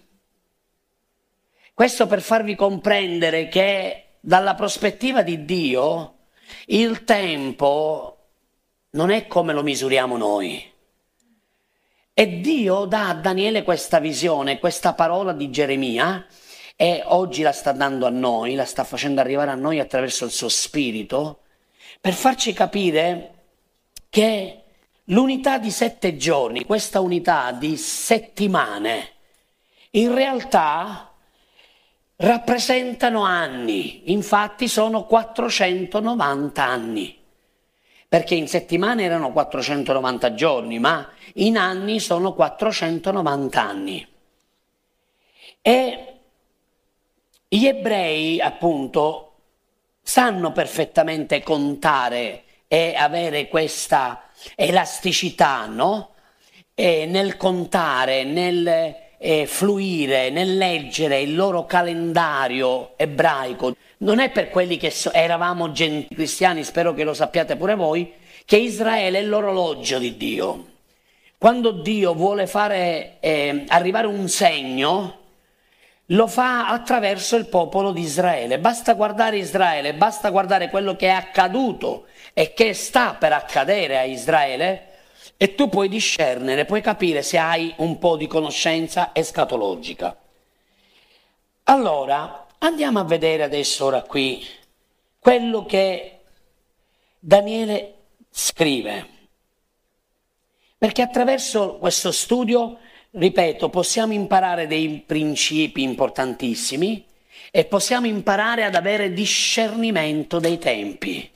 Questo 1.72 2.08
per 2.08 2.20
farvi 2.20 2.56
comprendere 2.56 3.46
che 3.46 4.16
dalla 4.18 4.56
prospettiva 4.56 5.22
di 5.22 5.44
Dio 5.44 6.14
il 6.66 7.04
tempo 7.04 8.26
non 8.90 9.10
è 9.10 9.28
come 9.28 9.52
lo 9.52 9.62
misuriamo 9.62 10.16
noi. 10.16 10.73
E 12.16 12.40
Dio 12.40 12.84
dà 12.84 13.08
a 13.08 13.14
Daniele 13.14 13.64
questa 13.64 13.98
visione, 13.98 14.60
questa 14.60 14.94
parola 14.94 15.32
di 15.32 15.50
Geremia, 15.50 16.24
e 16.76 17.02
oggi 17.06 17.42
la 17.42 17.50
sta 17.50 17.72
dando 17.72 18.06
a 18.06 18.10
noi, 18.10 18.54
la 18.54 18.64
sta 18.64 18.84
facendo 18.84 19.20
arrivare 19.20 19.50
a 19.50 19.56
noi 19.56 19.80
attraverso 19.80 20.24
il 20.24 20.30
suo 20.30 20.48
spirito, 20.48 21.40
per 22.00 22.12
farci 22.12 22.52
capire 22.52 23.34
che 24.08 24.62
l'unità 25.06 25.58
di 25.58 25.72
sette 25.72 26.16
giorni, 26.16 26.64
questa 26.64 27.00
unità 27.00 27.50
di 27.50 27.76
settimane, 27.76 29.08
in 29.90 30.14
realtà 30.14 31.12
rappresentano 32.14 33.24
anni, 33.24 34.12
infatti 34.12 34.68
sono 34.68 35.04
490 35.06 36.62
anni, 36.62 37.23
perché 38.14 38.36
in 38.36 38.46
settimane 38.46 39.02
erano 39.02 39.32
490 39.32 40.34
giorni, 40.34 40.78
ma 40.78 41.10
in 41.32 41.56
anni 41.56 41.98
sono 41.98 42.32
490 42.32 43.60
anni. 43.60 44.08
E 45.60 46.14
gli 47.48 47.66
ebrei, 47.66 48.40
appunto, 48.40 49.32
sanno 50.00 50.52
perfettamente 50.52 51.42
contare 51.42 52.44
e 52.68 52.94
avere 52.96 53.48
questa 53.48 54.28
elasticità, 54.54 55.66
no? 55.66 56.10
E 56.72 57.06
nel 57.06 57.36
contare, 57.36 58.22
nel 58.22 58.94
eh, 59.24 59.46
fluire 59.46 60.28
nel 60.28 60.58
leggere 60.58 61.22
il 61.22 61.34
loro 61.34 61.64
calendario 61.64 62.92
ebraico. 62.96 63.74
Non 63.98 64.18
è 64.18 64.30
per 64.30 64.50
quelli 64.50 64.76
che 64.76 64.90
so, 64.90 65.12
eravamo 65.12 65.72
gentili 65.72 66.14
cristiani, 66.14 66.64
spero 66.64 66.94
che 66.94 67.04
lo 67.04 67.14
sappiate 67.14 67.56
pure 67.56 67.74
voi, 67.74 68.12
che 68.44 68.56
Israele 68.56 69.18
è 69.18 69.22
l'orologio 69.22 69.98
di 69.98 70.16
Dio. 70.16 70.66
Quando 71.38 71.70
Dio 71.70 72.14
vuole 72.14 72.46
fare 72.46 73.16
eh, 73.20 73.64
arrivare 73.68 74.06
un 74.06 74.28
segno, 74.28 75.18
lo 76.08 76.26
fa 76.26 76.68
attraverso 76.68 77.36
il 77.36 77.46
popolo 77.46 77.92
di 77.92 78.02
Israele. 78.02 78.58
Basta 78.58 78.94
guardare 78.94 79.38
Israele, 79.38 79.94
basta 79.94 80.30
guardare 80.30 80.68
quello 80.68 80.96
che 80.96 81.06
è 81.06 81.10
accaduto 81.10 82.06
e 82.32 82.52
che 82.52 82.74
sta 82.74 83.14
per 83.14 83.32
accadere 83.32 83.98
a 83.98 84.04
Israele 84.04 84.92
e 85.36 85.54
tu 85.54 85.68
puoi 85.68 85.88
discernere, 85.88 86.64
puoi 86.64 86.80
capire 86.80 87.22
se 87.22 87.38
hai 87.38 87.72
un 87.78 87.98
po' 87.98 88.16
di 88.16 88.26
conoscenza 88.26 89.10
escatologica. 89.12 90.16
Allora, 91.64 92.43
andiamo 92.66 92.98
a 92.98 93.04
vedere 93.04 93.42
adesso 93.42 93.84
ora 93.84 94.02
qui 94.02 94.44
quello 95.18 95.64
che 95.64 96.20
Daniele 97.18 97.94
scrive. 98.30 99.12
Perché 100.76 101.02
attraverso 101.02 101.76
questo 101.76 102.12
studio, 102.12 102.78
ripeto, 103.12 103.70
possiamo 103.70 104.12
imparare 104.12 104.66
dei 104.66 105.02
principi 105.06 105.82
importantissimi 105.82 107.06
e 107.50 107.64
possiamo 107.64 108.06
imparare 108.06 108.64
ad 108.64 108.74
avere 108.74 109.12
discernimento 109.12 110.38
dei 110.38 110.58
tempi. 110.58 111.30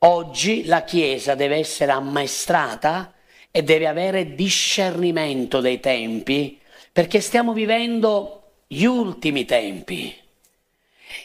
Oggi 0.00 0.64
la 0.64 0.84
Chiesa 0.84 1.34
deve 1.34 1.56
essere 1.56 1.92
ammaestrata 1.92 3.14
e 3.50 3.62
deve 3.62 3.86
avere 3.86 4.34
discernimento 4.34 5.60
dei 5.60 5.80
tempi 5.80 6.58
perché 6.92 7.20
stiamo 7.20 7.52
vivendo 7.52 8.40
gli 8.66 8.84
ultimi 8.84 9.44
tempi. 9.44 10.19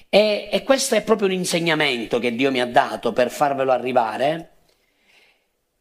E, 0.10 0.50
e, 0.52 0.64
questo 0.64 0.96
è 0.96 1.04
proprio 1.04 1.28
un 1.28 1.34
insegnamento 1.34 2.20
che 2.20 2.34
Dio 2.36 2.52
mi 2.52 2.62
ha 2.62 2.66
dato 2.66 3.14
per 3.14 3.30
farvelo 3.30 3.72
arrivare, 3.72 4.52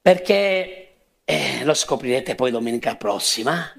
perché 0.01 0.95
eh, 1.25 1.65
lo 1.65 1.75
scoprirete 1.75 2.35
poi 2.35 2.51
domenica 2.51 2.97
prossima, 2.97 3.73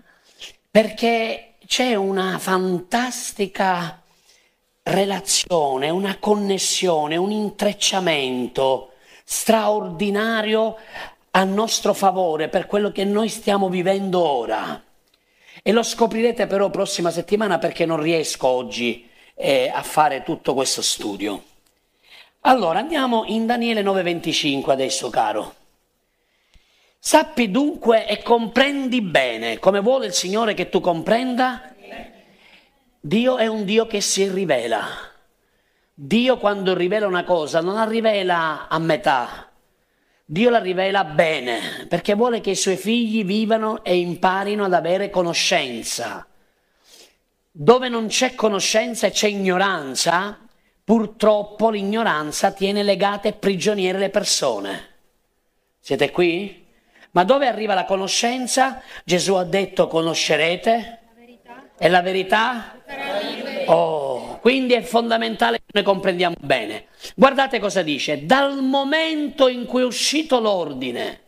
perché 0.70 1.56
c'è 1.66 1.96
una 1.96 2.38
fantastica 2.40 4.02
relazione, 4.84 5.90
una 5.90 6.18
connessione, 6.20 7.18
un 7.18 7.32
intrecciamento 7.32 8.92
straordinario 9.24 10.78
a 11.32 11.44
nostro 11.44 11.94
favore 11.94 12.50
per 12.50 12.68
quello 12.68 12.92
che 12.92 13.04
noi 13.04 13.30
stiamo 13.30 13.70
vivendo 13.70 14.22
ora. 14.22 14.82
E 15.62 15.72
lo 15.72 15.84
scoprirete 15.84 16.46
però 16.46 16.70
prossima 16.70 17.10
settimana 17.10 17.58
perché 17.58 17.86
non 17.86 18.00
riesco 18.00 18.48
oggi 18.48 19.10
eh, 19.36 19.72
a 19.74 19.84
fare 19.84 20.24
tutto 20.24 20.54
questo 20.54 20.82
studio. 20.82 21.44
Allora 22.42 22.80
andiamo 22.80 23.24
in 23.28 23.46
Daniele 23.46 23.84
9:25 23.84 24.72
adesso, 24.72 25.10
caro. 25.10 25.56
Sappi 26.98 27.52
dunque 27.52 28.08
e 28.08 28.24
comprendi 28.24 29.02
bene 29.02 29.60
come 29.60 29.80
vuole 29.80 30.08
il 30.08 30.14
Signore 30.14 30.56
che 30.56 30.70
tu 30.70 30.80
comprenda. 30.80 31.74
Dio 33.00 33.38
è 33.38 33.46
un 33.46 33.66
Dio 33.66 33.86
che 33.86 34.02
si 34.02 34.28
rivela. 34.28 34.88
Dio 35.94 36.38
quando 36.38 36.74
rivela 36.74 37.08
una 37.08 37.24
cosa 37.24 37.62
non 37.62 37.76
la 37.76 37.86
rivela 37.86 38.68
a 38.68 38.80
metà, 38.80 39.50
Dio 40.26 40.50
la 40.50 40.60
rivela 40.60 41.04
bene, 41.04 41.86
perché 41.88 42.16
vuole 42.16 42.42
che 42.42 42.50
i 42.50 42.56
suoi 42.56 42.78
figli 42.78 43.24
vivano 43.24 43.84
e 43.84 43.96
imparino 43.98 44.66
ad 44.66 44.74
avere 44.74 45.12
conoscenza. 45.12 46.26
Dove 47.58 47.88
non 47.88 48.08
c'è 48.08 48.36
conoscenza 48.36 49.08
e 49.08 49.12
c'è 49.12 49.30
ignoranza, 49.30 50.38
purtroppo 50.84 51.70
l'ignoranza 51.70 52.52
tiene 52.52 52.84
legate 52.84 53.30
e 53.30 53.34
prigioniere 53.34 53.98
le 53.98 54.10
persone. 54.10 54.90
Siete 55.80 56.12
qui? 56.12 56.66
Ma 57.12 57.24
dove 57.24 57.48
arriva 57.48 57.74
la 57.74 57.86
conoscenza? 57.86 58.82
Gesù 59.06 59.36
ha 59.36 59.46
detto 59.46 59.88
conoscerete. 59.88 61.00
E 61.78 61.88
la 61.88 62.02
verità? 62.02 62.76
Oh, 63.68 64.38
Quindi 64.42 64.74
è 64.74 64.82
fondamentale 64.82 65.60
che 65.60 65.72
noi 65.72 65.84
comprendiamo 65.84 66.36
bene. 66.42 66.88
Guardate 67.16 67.60
cosa 67.60 67.82
dice, 67.84 68.26
dal 68.26 68.62
momento 68.64 69.48
in 69.48 69.66
cui 69.66 69.82
è 69.82 69.86
uscito 69.86 70.42
l'ordine 70.42 71.22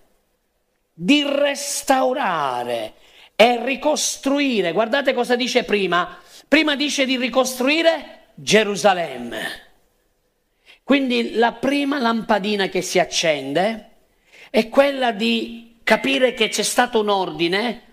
di 0.94 1.24
restaurare 1.26 2.96
e 3.40 3.64
ricostruire, 3.64 4.72
guardate 4.72 5.14
cosa 5.14 5.36
dice 5.36 5.64
prima, 5.64 6.18
prima 6.48 6.76
dice 6.76 7.06
di 7.06 7.18
ricostruire 7.18 8.32
Gerusalemme. 8.34 9.66
Quindi 10.84 11.36
la 11.36 11.52
prima 11.54 12.00
lampadina 12.00 12.68
che 12.68 12.82
si 12.82 12.98
accende 12.98 13.90
è 14.50 14.70
quella 14.70 15.12
di 15.12 15.78
capire 15.84 16.34
che 16.34 16.50
c'è 16.50 16.64
stato 16.64 17.00
un 17.00 17.10
ordine 17.10 17.84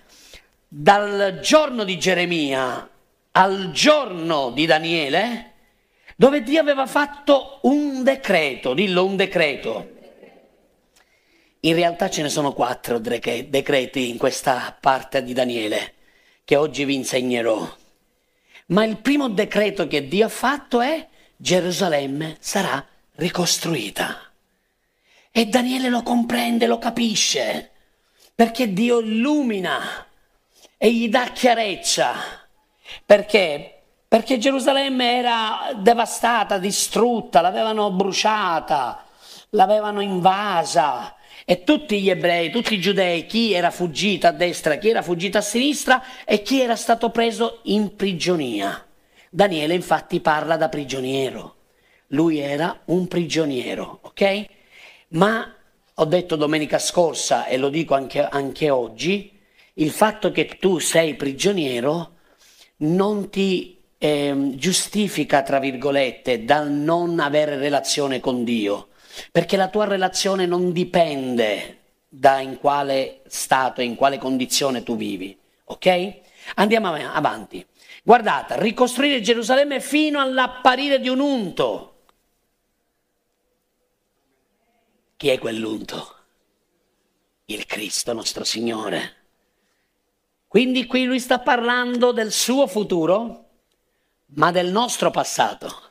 dal 0.66 1.40
giorno 1.42 1.84
di 1.84 1.98
Geremia 1.98 2.88
al 3.32 3.70
giorno 3.72 4.50
di 4.50 4.64
Daniele, 4.64 5.52
dove 6.16 6.42
Dio 6.42 6.60
aveva 6.60 6.86
fatto 6.86 7.58
un 7.64 8.02
decreto, 8.02 8.72
dillo 8.72 9.04
un 9.04 9.16
decreto. 9.16 9.93
In 11.64 11.74
realtà 11.74 12.10
ce 12.10 12.22
ne 12.22 12.28
sono 12.28 12.52
quattro 12.52 12.98
decreti 12.98 14.08
in 14.10 14.18
questa 14.18 14.76
parte 14.78 15.22
di 15.22 15.32
Daniele 15.32 15.94
che 16.44 16.56
oggi 16.56 16.84
vi 16.84 16.94
insegnerò. 16.94 17.66
Ma 18.66 18.84
il 18.84 18.98
primo 18.98 19.28
decreto 19.28 19.86
che 19.86 20.06
Dio 20.06 20.26
ha 20.26 20.30
fatto 20.30 20.80
è 20.80 21.08
Gerusalemme 21.36 22.36
sarà 22.38 22.84
ricostruita. 23.16 24.30
E 25.30 25.46
Daniele 25.46 25.88
lo 25.88 26.02
comprende, 26.02 26.66
lo 26.66 26.78
capisce, 26.78 27.70
perché 28.34 28.72
Dio 28.72 29.00
illumina 29.00 30.06
e 30.76 30.92
gli 30.92 31.08
dà 31.08 31.28
chiarezza 31.28 32.42
perché? 33.04 33.82
Perché 34.06 34.38
Gerusalemme 34.38 35.16
era 35.16 35.72
devastata, 35.74 36.58
distrutta, 36.58 37.40
l'avevano 37.40 37.90
bruciata, 37.90 39.02
l'avevano 39.50 40.00
invasa 40.00 41.16
e 41.44 41.64
tutti 41.64 42.00
gli 42.00 42.10
ebrei, 42.10 42.50
tutti 42.50 42.74
i 42.74 42.80
giudei, 42.80 43.26
chi 43.26 43.52
era 43.52 43.70
fuggito 43.70 44.26
a 44.26 44.32
destra, 44.32 44.76
chi 44.76 44.88
era 44.88 45.02
fuggito 45.02 45.38
a 45.38 45.42
sinistra 45.42 46.02
e 46.24 46.42
chi 46.42 46.60
era 46.60 46.76
stato 46.76 47.10
preso 47.10 47.60
in 47.64 47.96
prigionia. 47.96 48.86
Daniele 49.30 49.74
infatti 49.74 50.20
parla 50.20 50.56
da 50.56 50.68
prigioniero. 50.68 51.56
Lui 52.08 52.38
era 52.38 52.82
un 52.86 53.08
prigioniero, 53.08 53.98
ok? 54.02 54.46
Ma 55.08 55.54
ho 55.94 56.04
detto 56.04 56.36
domenica 56.36 56.78
scorsa 56.78 57.46
e 57.46 57.56
lo 57.56 57.68
dico 57.68 57.94
anche, 57.94 58.20
anche 58.22 58.70
oggi, 58.70 59.32
il 59.74 59.90
fatto 59.90 60.30
che 60.30 60.56
tu 60.60 60.78
sei 60.78 61.14
prigioniero 61.14 62.12
non 62.78 63.30
ti 63.30 63.78
eh, 63.98 64.52
giustifica, 64.54 65.42
tra 65.42 65.58
virgolette, 65.58 66.44
dal 66.44 66.70
non 66.70 67.18
avere 67.20 67.56
relazione 67.56 68.20
con 68.20 68.44
Dio, 68.44 68.88
perché 69.30 69.56
la 69.56 69.68
tua 69.68 69.86
relazione 69.86 70.46
non 70.46 70.72
dipende 70.72 71.78
da 72.08 72.40
in 72.40 72.58
quale 72.58 73.22
stato 73.26 73.80
e 73.80 73.84
in 73.84 73.96
quale 73.96 74.18
condizione 74.18 74.82
tu 74.82 74.96
vivi, 74.96 75.36
ok? 75.64 76.20
Andiamo 76.56 76.92
avanti. 76.92 77.64
Guardate, 78.02 78.60
ricostruire 78.60 79.20
Gerusalemme 79.20 79.80
fino 79.80 80.20
all'apparire 80.20 81.00
di 81.00 81.08
un 81.08 81.20
unto. 81.20 82.02
Chi 85.16 85.28
è 85.28 85.38
quell'unto? 85.38 86.16
Il 87.46 87.66
Cristo 87.66 88.12
nostro 88.12 88.44
Signore. 88.44 89.22
Quindi 90.46 90.86
qui 90.86 91.04
lui 91.04 91.18
sta 91.18 91.40
parlando 91.40 92.12
del 92.12 92.30
suo 92.30 92.66
futuro, 92.66 93.48
ma 94.34 94.52
del 94.52 94.70
nostro 94.70 95.10
passato. 95.10 95.83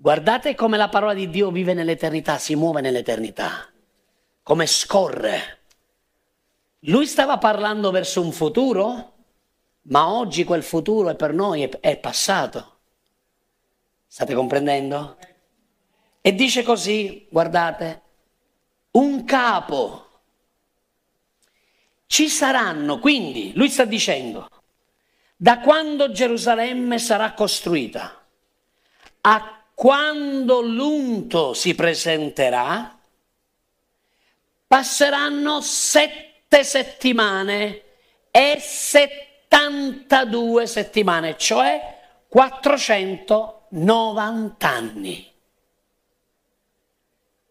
Guardate 0.00 0.54
come 0.54 0.76
la 0.76 0.88
parola 0.88 1.12
di 1.12 1.28
Dio 1.28 1.50
vive 1.50 1.74
nell'eternità, 1.74 2.38
si 2.38 2.54
muove 2.54 2.80
nell'eternità, 2.80 3.68
come 4.44 4.64
scorre. 4.64 5.58
Lui 6.82 7.04
stava 7.04 7.36
parlando 7.38 7.90
verso 7.90 8.22
un 8.22 8.30
futuro, 8.30 9.14
ma 9.82 10.08
oggi 10.08 10.44
quel 10.44 10.62
futuro 10.62 11.08
è 11.08 11.16
per 11.16 11.32
noi 11.32 11.68
è, 11.80 11.96
passato. 11.96 12.78
State 14.06 14.34
comprendendo? 14.34 15.18
E 16.20 16.32
dice 16.32 16.62
così, 16.62 17.26
guardate, 17.28 18.02
un 18.92 19.24
capo 19.24 20.20
ci 22.06 22.28
saranno, 22.28 23.00
quindi 23.00 23.52
lui 23.56 23.68
sta 23.68 23.84
dicendo, 23.84 24.48
da 25.36 25.58
quando 25.58 26.12
Gerusalemme 26.12 27.00
sarà 27.00 27.32
costruita 27.32 28.24
a 29.22 29.57
quando 29.78 30.60
l'unto 30.60 31.54
si 31.54 31.76
presenterà, 31.76 32.98
passeranno 34.66 35.60
sette 35.60 36.64
settimane 36.64 37.82
e 38.32 38.56
72 38.58 40.66
settimane, 40.66 41.38
cioè 41.38 41.96
490 42.26 44.68
anni. 44.68 45.32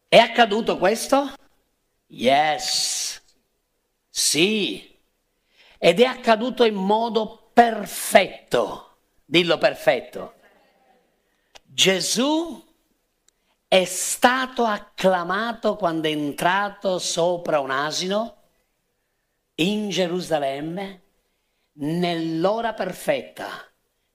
È 0.09 0.17
accaduto 0.17 0.77
questo? 0.77 1.31
Yes. 2.07 3.21
Sì, 4.09 4.97
ed 5.77 6.01
è 6.01 6.05
accaduto 6.05 6.65
in 6.65 6.75
modo 6.75 7.51
perfetto. 7.53 8.97
Dillo 9.23 9.57
perfetto. 9.57 10.33
Gesù 11.77 12.59
è 13.67 13.85
stato 13.85 14.63
acclamato 14.65 15.75
quando 15.75 16.07
è 16.07 16.11
entrato 16.11 16.97
sopra 16.97 17.59
un 17.59 17.69
asino 17.69 18.37
in 19.53 19.89
Gerusalemme 19.89 21.01
nell'ora 21.73 22.73
perfetta, 22.73 23.63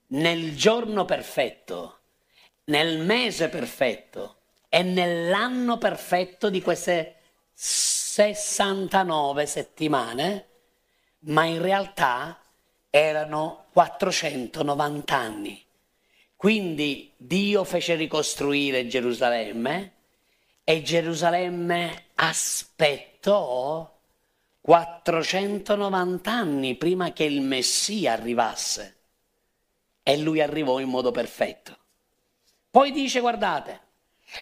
nel 0.09 0.57
giorno 0.57 1.05
perfetto, 1.05 2.01
nel 2.65 2.99
mese 2.99 3.49
perfetto 3.49 4.39
e 4.69 4.83
nell'anno 4.83 5.79
perfetto 5.79 6.51
di 6.51 6.61
queste 6.61 7.15
69 7.53 9.47
settimane, 9.47 10.49
ma 11.27 11.45
in 11.45 11.63
realtà 11.63 12.41
erano 12.91 13.67
490 13.71 15.17
anni. 15.17 15.65
Quindi 16.43 17.13
Dio 17.17 17.63
fece 17.63 17.95
ricostruire 17.95 18.89
Gerusalemme 18.89 19.93
e 20.65 20.83
Gerusalemme 20.83 22.07
aspettò 22.17 23.89
490 24.61 26.33
anni 26.33 26.75
prima 26.75 27.13
che 27.13 27.23
il 27.23 27.43
Messia 27.43 28.15
arrivasse 28.15 28.97
e 30.03 30.19
lui 30.19 30.41
arrivò 30.41 30.81
in 30.81 30.89
modo 30.89 31.13
perfetto. 31.13 31.79
Poi 32.73 32.91
dice, 32.91 33.21
guardate, 33.21 33.81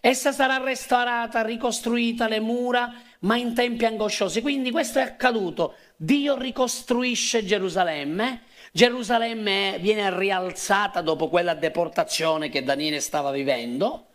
essa 0.01 0.31
sarà 0.31 0.57
restaurata, 0.57 1.43
ricostruita, 1.43 2.27
le 2.27 2.39
mura 2.39 2.99
ma 3.19 3.35
in 3.35 3.53
tempi 3.53 3.85
angosciosi. 3.85 4.41
Quindi 4.41 4.71
questo 4.71 4.97
è 4.97 5.03
accaduto. 5.03 5.75
Dio 5.97 6.35
ricostruisce 6.35 7.45
Gerusalemme, 7.45 8.41
Gerusalemme 8.71 9.77
viene 9.81 10.17
rialzata 10.17 11.01
dopo 11.01 11.27
quella 11.27 11.53
deportazione 11.53 12.49
che 12.49 12.63
Daniele 12.63 13.01
stava 13.01 13.29
vivendo 13.31 14.07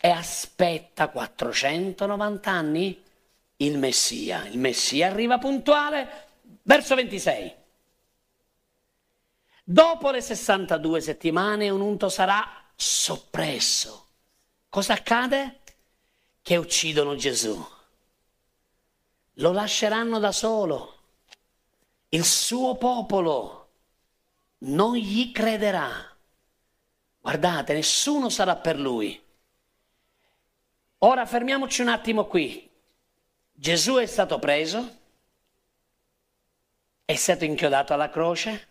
e 0.00 0.08
aspetta 0.08 1.08
490 1.08 2.50
anni 2.50 3.02
il 3.56 3.78
Messia. 3.78 4.46
Il 4.46 4.58
Messia 4.58 5.08
arriva 5.08 5.38
puntuale, 5.38 6.28
verso 6.62 6.94
26. 6.94 7.54
Dopo 9.64 10.10
le 10.10 10.20
62 10.20 11.00
settimane 11.00 11.68
un 11.68 11.80
unto 11.80 12.08
sarà 12.08 12.48
soppresso. 12.74 14.06
Cosa 14.68 14.94
accade? 14.94 15.58
Che 16.40 16.56
uccidono 16.56 17.16
Gesù 17.16 17.78
lo 19.34 19.52
lasceranno 19.52 20.18
da 20.18 20.32
solo. 20.32 20.96
Il 22.10 22.24
suo 22.24 22.76
popolo 22.76 23.59
non 24.60 24.96
gli 24.96 25.32
crederà. 25.32 25.90
Guardate, 27.20 27.74
nessuno 27.74 28.28
sarà 28.28 28.56
per 28.56 28.78
lui. 28.78 29.20
Ora 30.98 31.26
fermiamoci 31.26 31.82
un 31.82 31.88
attimo 31.88 32.26
qui. 32.26 32.68
Gesù 33.52 33.96
è 33.96 34.06
stato 34.06 34.38
preso, 34.38 34.98
è 37.04 37.14
stato 37.14 37.44
inchiodato 37.44 37.92
alla 37.92 38.10
croce, 38.10 38.68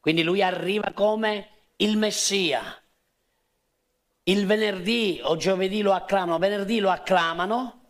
quindi 0.00 0.22
lui 0.22 0.42
arriva 0.42 0.92
come 0.92 1.48
il 1.76 1.96
Messia. 1.96 2.62
Il 4.24 4.46
venerdì 4.46 5.20
o 5.22 5.36
giovedì 5.36 5.82
lo 5.82 5.92
acclamano, 5.92 6.38
venerdì 6.38 6.78
lo 6.78 6.90
acclamano, 6.90 7.80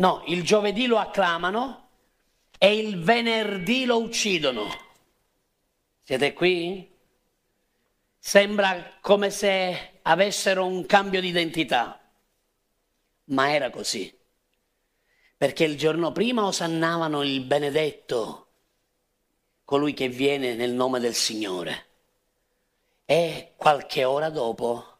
No, 0.00 0.22
il 0.26 0.42
giovedì 0.42 0.86
lo 0.86 0.96
acclamano 0.96 1.88
e 2.58 2.78
il 2.78 3.02
venerdì 3.02 3.84
lo 3.84 3.98
uccidono. 3.98 4.66
Siete 6.10 6.32
qui? 6.32 6.90
Sembra 8.18 8.98
come 9.00 9.30
se 9.30 10.00
avessero 10.02 10.66
un 10.66 10.84
cambio 10.84 11.20
di 11.20 11.28
identità, 11.28 12.00
ma 13.26 13.52
era 13.52 13.70
così. 13.70 14.12
Perché 15.36 15.62
il 15.62 15.78
giorno 15.78 16.10
prima 16.10 16.44
osannavano 16.46 17.22
il 17.22 17.42
benedetto, 17.42 18.48
colui 19.64 19.94
che 19.94 20.08
viene 20.08 20.56
nel 20.56 20.72
nome 20.72 20.98
del 20.98 21.14
Signore. 21.14 21.86
E 23.04 23.52
qualche 23.56 24.02
ora 24.02 24.30
dopo, 24.30 24.98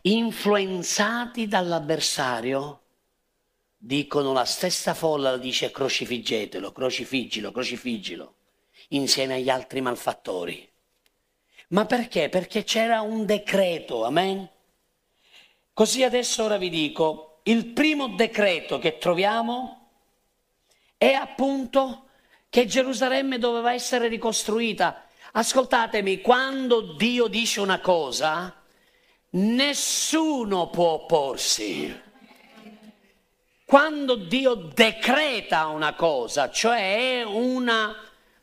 influenzati 0.00 1.46
dall'avversario, 1.46 2.80
dicono 3.76 4.32
la 4.32 4.46
stessa 4.46 4.94
folla, 4.94 5.36
dice 5.36 5.70
crocifiggetelo, 5.70 6.72
crocifiggilo, 6.72 7.52
crocifiggilo, 7.52 8.36
insieme 8.88 9.34
agli 9.34 9.50
altri 9.50 9.80
malfattori. 9.80 10.68
Ma 11.68 11.84
perché? 11.84 12.28
Perché 12.28 12.64
c'era 12.64 13.00
un 13.00 13.26
decreto, 13.26 14.04
amen? 14.04 14.48
Così 15.72 16.02
adesso 16.02 16.44
ora 16.44 16.56
vi 16.56 16.70
dico, 16.70 17.40
il 17.44 17.66
primo 17.66 18.08
decreto 18.08 18.78
che 18.78 18.98
troviamo 18.98 19.90
è 20.96 21.12
appunto 21.12 22.08
che 22.48 22.66
Gerusalemme 22.66 23.38
doveva 23.38 23.72
essere 23.72 24.08
ricostruita. 24.08 25.04
Ascoltatemi, 25.32 26.20
quando 26.20 26.94
Dio 26.94 27.26
dice 27.26 27.60
una 27.60 27.80
cosa, 27.80 28.54
nessuno 29.30 30.70
può 30.70 30.92
opporsi. 30.92 32.06
Quando 33.64 34.14
Dio 34.16 34.54
decreta 34.54 35.66
una 35.66 35.94
cosa, 35.94 36.50
cioè 36.50 37.20
è 37.20 37.22
una 37.22 37.94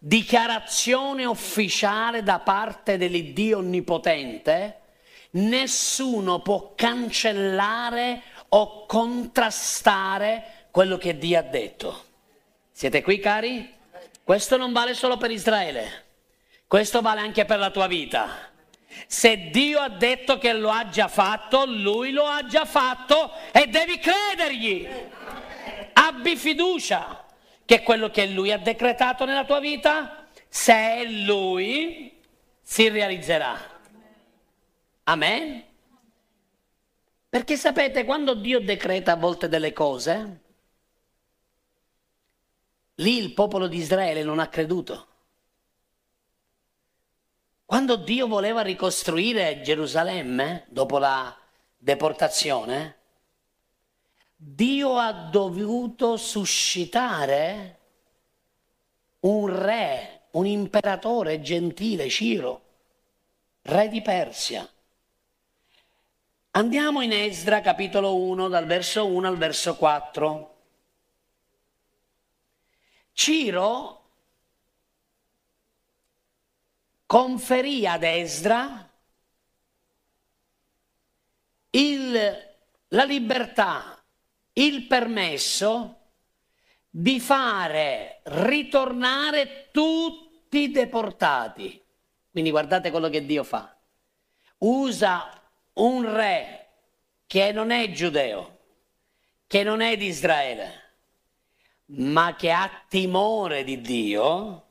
dichiarazione 0.08 1.26
ufficiale 1.26 2.22
da 2.22 2.38
parte 2.38 2.96
dell'Iddio 2.96 3.58
Onnipotente, 3.58 4.82
nessuno 5.32 6.41
può 6.41 6.74
cancellare 6.76 8.22
o 8.50 8.86
contrastare 8.86 10.68
quello 10.70 11.00
che 11.00 11.18
Dio 11.18 11.39
ha 11.39 11.41
detto. 11.41 12.04
Siete 12.72 13.02
qui 13.02 13.18
cari? 13.18 13.74
Questo 14.24 14.58
non 14.58 14.74
vale 14.74 14.94
solo 14.94 15.18
per 15.18 15.32
Israele, 15.32 16.04
questo 16.68 17.02
vale 17.02 17.22
anche 17.22 17.46
per 17.46 17.58
la 17.58 17.72
tua 17.72 17.88
vita. 17.88 18.52
Se 19.08 19.50
Dio 19.50 19.80
ha 19.80 19.89
detto 19.89 20.38
che 20.38 20.54
lo 20.54 20.70
ha 20.70 20.88
già 20.88 21.08
fatto, 21.08 21.65
Lui 21.65 22.12
lo 22.12 22.26
ha 22.26 22.46
già 22.46 22.65
fatto 22.65 23.32
e 23.52 23.65
devi 23.65 23.98
credergli. 23.98 24.88
Abbi 25.94 26.36
fiducia 26.36 27.24
che 27.65 27.82
quello 27.82 28.10
che 28.10 28.28
Lui 28.28 28.51
ha 28.51 28.60
decretato 28.60 29.25
nella 29.25 29.45
tua 29.45 29.60
vita, 29.60 30.28
se 30.47 30.73
è 30.73 31.06
Lui, 31.06 32.21
si 32.62 32.88
realizzerà. 32.89 33.58
Amen? 35.04 35.63
Perché 37.28 37.58
sapete, 37.58 38.06
quando 38.06 38.34
Dio 38.34 38.62
decreta 38.62 39.13
a 39.13 39.17
volte 39.17 39.49
delle 39.49 39.73
cose, 39.73 40.41
lì 42.95 43.17
il 43.17 43.34
popolo 43.34 43.67
di 43.67 43.78
Israele 43.78 44.23
non 44.23 44.39
ha 44.39 44.47
creduto. 44.47 45.08
Quando 47.65 47.95
Dio 47.95 48.28
voleva 48.28 48.62
ricostruire 48.62 49.62
Gerusalemme 49.62 50.65
dopo 50.69 50.97
la 50.97 51.36
deportazione, 51.75 52.97
Dio 54.36 54.98
ha 54.98 55.12
dovuto 55.12 56.17
suscitare 56.17 57.80
un 59.21 59.48
re, 59.48 60.28
un 60.32 60.45
imperatore 60.45 61.41
gentile, 61.41 62.10
Ciro, 62.10 62.62
re 63.62 63.88
di 63.88 64.02
Persia. 64.02 64.69
Andiamo 66.52 67.02
in 67.02 67.12
Esdra 67.12 67.62
capitolo 67.62 68.15
1 68.15 68.48
dal 68.48 68.65
verso 68.65 69.06
1 69.06 69.28
al 69.28 69.38
verso 69.38 69.76
4. 69.76 70.56
Ciro 73.13 74.04
conferì 77.06 77.88
ad 77.88 78.04
Esdra 78.04 78.89
il, 81.71 82.56
la 82.88 83.04
libertà, 83.04 83.94
il 84.58 84.88
permesso 84.88 86.00
di 86.89 87.20
fare 87.20 88.22
ritornare 88.24 89.70
tutti 89.72 90.60
i 90.60 90.72
deportati. 90.72 91.82
Quindi 92.32 92.52
guardate 92.52 92.91
quello 92.91 93.10
che 93.10 93.26
Dio 93.26 93.44
fa. 93.44 93.76
Usa 94.60 95.30
un 95.74 96.13
re 96.13 96.68
che 97.28 97.52
non 97.52 97.72
è 97.72 97.91
giudeo, 97.91 98.60
che 99.48 99.63
non 99.63 99.82
è 99.82 99.98
di 99.98 100.08
Israele, 100.08 100.84
ma 101.88 102.36
che 102.36 102.52
ha 102.52 102.84
timore 102.88 103.63
di 103.63 103.82
Dio 103.82 104.65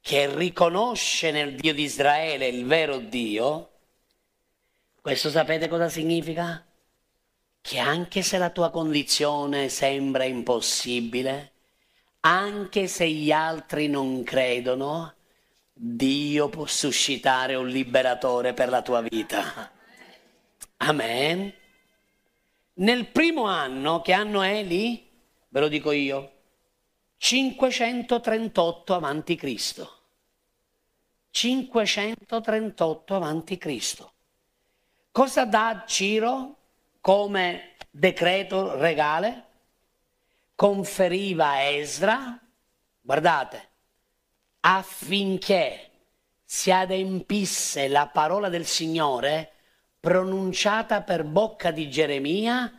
che 0.00 0.34
riconosce 0.34 1.30
nel 1.30 1.54
Dio 1.54 1.72
di 1.72 1.82
Israele 1.82 2.48
il 2.48 2.66
vero 2.66 2.98
Dio, 2.98 3.70
questo 5.00 5.30
sapete 5.30 5.66
cosa 5.68 5.88
significa? 5.88 6.63
Che 7.66 7.78
anche 7.78 8.20
se 8.20 8.36
la 8.36 8.50
tua 8.50 8.68
condizione 8.68 9.70
sembra 9.70 10.24
impossibile, 10.24 11.52
anche 12.20 12.86
se 12.88 13.08
gli 13.08 13.32
altri 13.32 13.88
non 13.88 14.22
credono, 14.22 15.14
Dio 15.72 16.50
può 16.50 16.66
suscitare 16.66 17.54
un 17.54 17.66
liberatore 17.66 18.52
per 18.52 18.68
la 18.68 18.82
tua 18.82 19.00
vita. 19.00 19.72
Amen. 20.76 21.54
Nel 22.74 23.06
primo 23.06 23.44
anno, 23.44 24.02
che 24.02 24.12
anno 24.12 24.42
è 24.42 24.62
lì? 24.62 25.10
Ve 25.48 25.60
lo 25.60 25.68
dico 25.68 25.90
io. 25.90 26.32
538 27.16 28.94
avanti 28.94 29.36
Cristo. 29.36 29.90
538 31.30 33.14
avanti 33.14 33.56
Cristo. 33.56 34.12
Cosa 35.10 35.46
dà 35.46 35.84
Ciro 35.86 36.58
come 37.04 37.72
decreto 37.90 38.78
regale? 38.78 39.44
Conferiva 40.54 41.48
a 41.50 41.60
Esdra, 41.60 42.40
guardate, 43.02 43.68
affinché 44.60 45.90
si 46.42 46.70
adempisse 46.70 47.88
la 47.88 48.06
parola 48.06 48.48
del 48.48 48.64
Signore 48.64 49.52
pronunciata 50.00 51.02
per 51.02 51.24
bocca 51.24 51.70
di 51.70 51.90
Geremia 51.90 52.72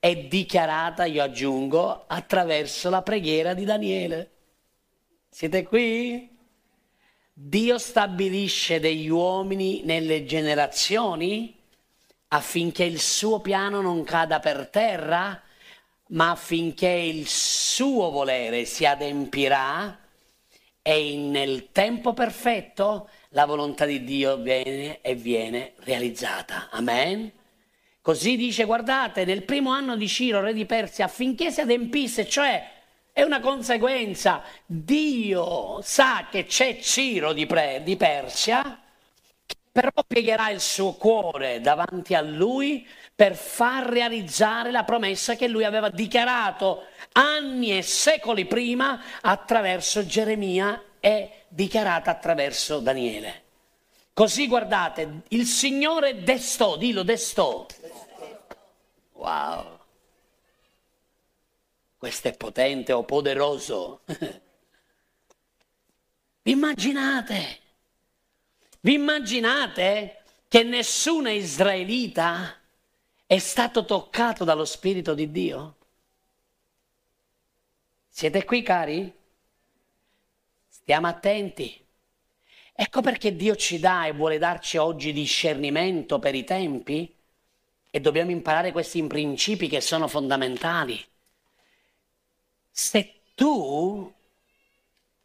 è 0.00 0.24
dichiarata, 0.24 1.04
io 1.04 1.22
aggiungo, 1.22 2.06
attraverso 2.08 2.90
la 2.90 3.02
preghiera 3.02 3.54
di 3.54 3.64
Daniele. 3.64 4.30
Siete 5.28 5.62
qui? 5.62 6.36
Dio 7.32 7.78
stabilisce 7.78 8.80
degli 8.80 9.08
uomini 9.08 9.82
nelle 9.84 10.24
generazioni 10.24 11.57
affinché 12.28 12.84
il 12.84 13.00
suo 13.00 13.40
piano 13.40 13.80
non 13.80 14.04
cada 14.04 14.40
per 14.40 14.68
terra, 14.68 15.40
ma 16.08 16.30
affinché 16.30 16.88
il 16.88 17.26
suo 17.26 18.10
volere 18.10 18.64
si 18.64 18.84
adempirà 18.84 19.98
e 20.82 21.16
nel 21.16 21.70
tempo 21.70 22.14
perfetto 22.14 23.08
la 23.30 23.44
volontà 23.44 23.84
di 23.84 24.04
Dio 24.04 24.36
viene 24.38 25.00
e 25.02 25.14
viene 25.14 25.74
realizzata. 25.80 26.68
Amen. 26.70 27.30
Così 28.00 28.36
dice, 28.36 28.64
guardate, 28.64 29.26
nel 29.26 29.42
primo 29.42 29.70
anno 29.70 29.96
di 29.96 30.08
Ciro, 30.08 30.40
re 30.40 30.54
di 30.54 30.64
Persia, 30.64 31.04
affinché 31.04 31.50
si 31.50 31.60
adempisse, 31.60 32.26
cioè 32.26 32.76
è 33.12 33.22
una 33.22 33.40
conseguenza, 33.40 34.42
Dio 34.64 35.80
sa 35.82 36.28
che 36.30 36.46
c'è 36.46 36.78
Ciro 36.78 37.34
di, 37.34 37.44
Pre, 37.44 37.82
di 37.84 37.96
Persia, 37.96 38.80
però 39.78 40.02
piegherà 40.04 40.50
il 40.50 40.60
suo 40.60 40.94
cuore 40.94 41.60
davanti 41.60 42.16
a 42.16 42.20
lui 42.20 42.84
per 43.14 43.36
far 43.36 43.86
realizzare 43.86 44.72
la 44.72 44.82
promessa 44.82 45.36
che 45.36 45.46
lui 45.46 45.62
aveva 45.62 45.88
dichiarato 45.88 46.86
anni 47.12 47.78
e 47.78 47.82
secoli 47.82 48.44
prima 48.46 49.00
attraverso 49.20 50.04
Geremia 50.04 50.82
e 50.98 51.44
dichiarata 51.46 52.10
attraverso 52.10 52.80
Daniele. 52.80 53.42
Così 54.12 54.48
guardate, 54.48 55.20
il 55.28 55.46
Signore 55.46 56.24
destò, 56.24 56.76
dillo 56.76 57.04
destò, 57.04 57.64
Wow! 59.12 59.78
Questo 61.96 62.26
è 62.26 62.36
potente 62.36 62.92
o 62.92 63.04
poderoso. 63.04 64.00
Immaginate? 66.42 67.66
Vi 68.80 68.92
immaginate 68.92 70.22
che 70.46 70.62
nessun 70.62 71.28
israelita 71.28 72.54
è 73.26 73.38
stato 73.38 73.84
toccato 73.84 74.44
dallo 74.44 74.64
Spirito 74.64 75.14
di 75.14 75.30
Dio? 75.32 75.76
Siete 78.08 78.44
qui 78.44 78.62
cari? 78.62 79.12
Stiamo 80.68 81.08
attenti. 81.08 81.84
Ecco 82.72 83.00
perché 83.00 83.34
Dio 83.34 83.56
ci 83.56 83.80
dà 83.80 84.06
e 84.06 84.12
vuole 84.12 84.38
darci 84.38 84.76
oggi 84.76 85.12
discernimento 85.12 86.20
per 86.20 86.36
i 86.36 86.44
tempi 86.44 87.12
e 87.90 88.00
dobbiamo 88.00 88.30
imparare 88.30 88.70
questi 88.70 89.04
principi 89.04 89.66
che 89.66 89.80
sono 89.80 90.06
fondamentali. 90.06 91.04
Se 92.70 93.14
tu 93.34 94.14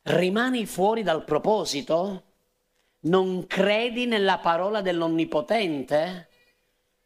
rimani 0.04 0.66
fuori 0.66 1.04
dal 1.04 1.24
proposito, 1.24 2.33
non 3.04 3.48
credi 3.48 4.06
nella 4.06 4.38
parola 4.38 4.82
dell'Onnipotente, 4.82 6.30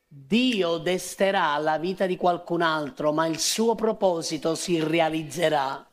Dio 0.08 0.78
desterà 0.78 1.58
la 1.58 1.78
vita 1.78 2.06
di 2.06 2.18
qualcun 2.18 2.62
altro, 2.62 3.12
ma 3.12 3.26
il 3.26 3.40
suo 3.40 3.76
proposito 3.76 4.56
si 4.56 4.82
realizzerà. 4.82 5.86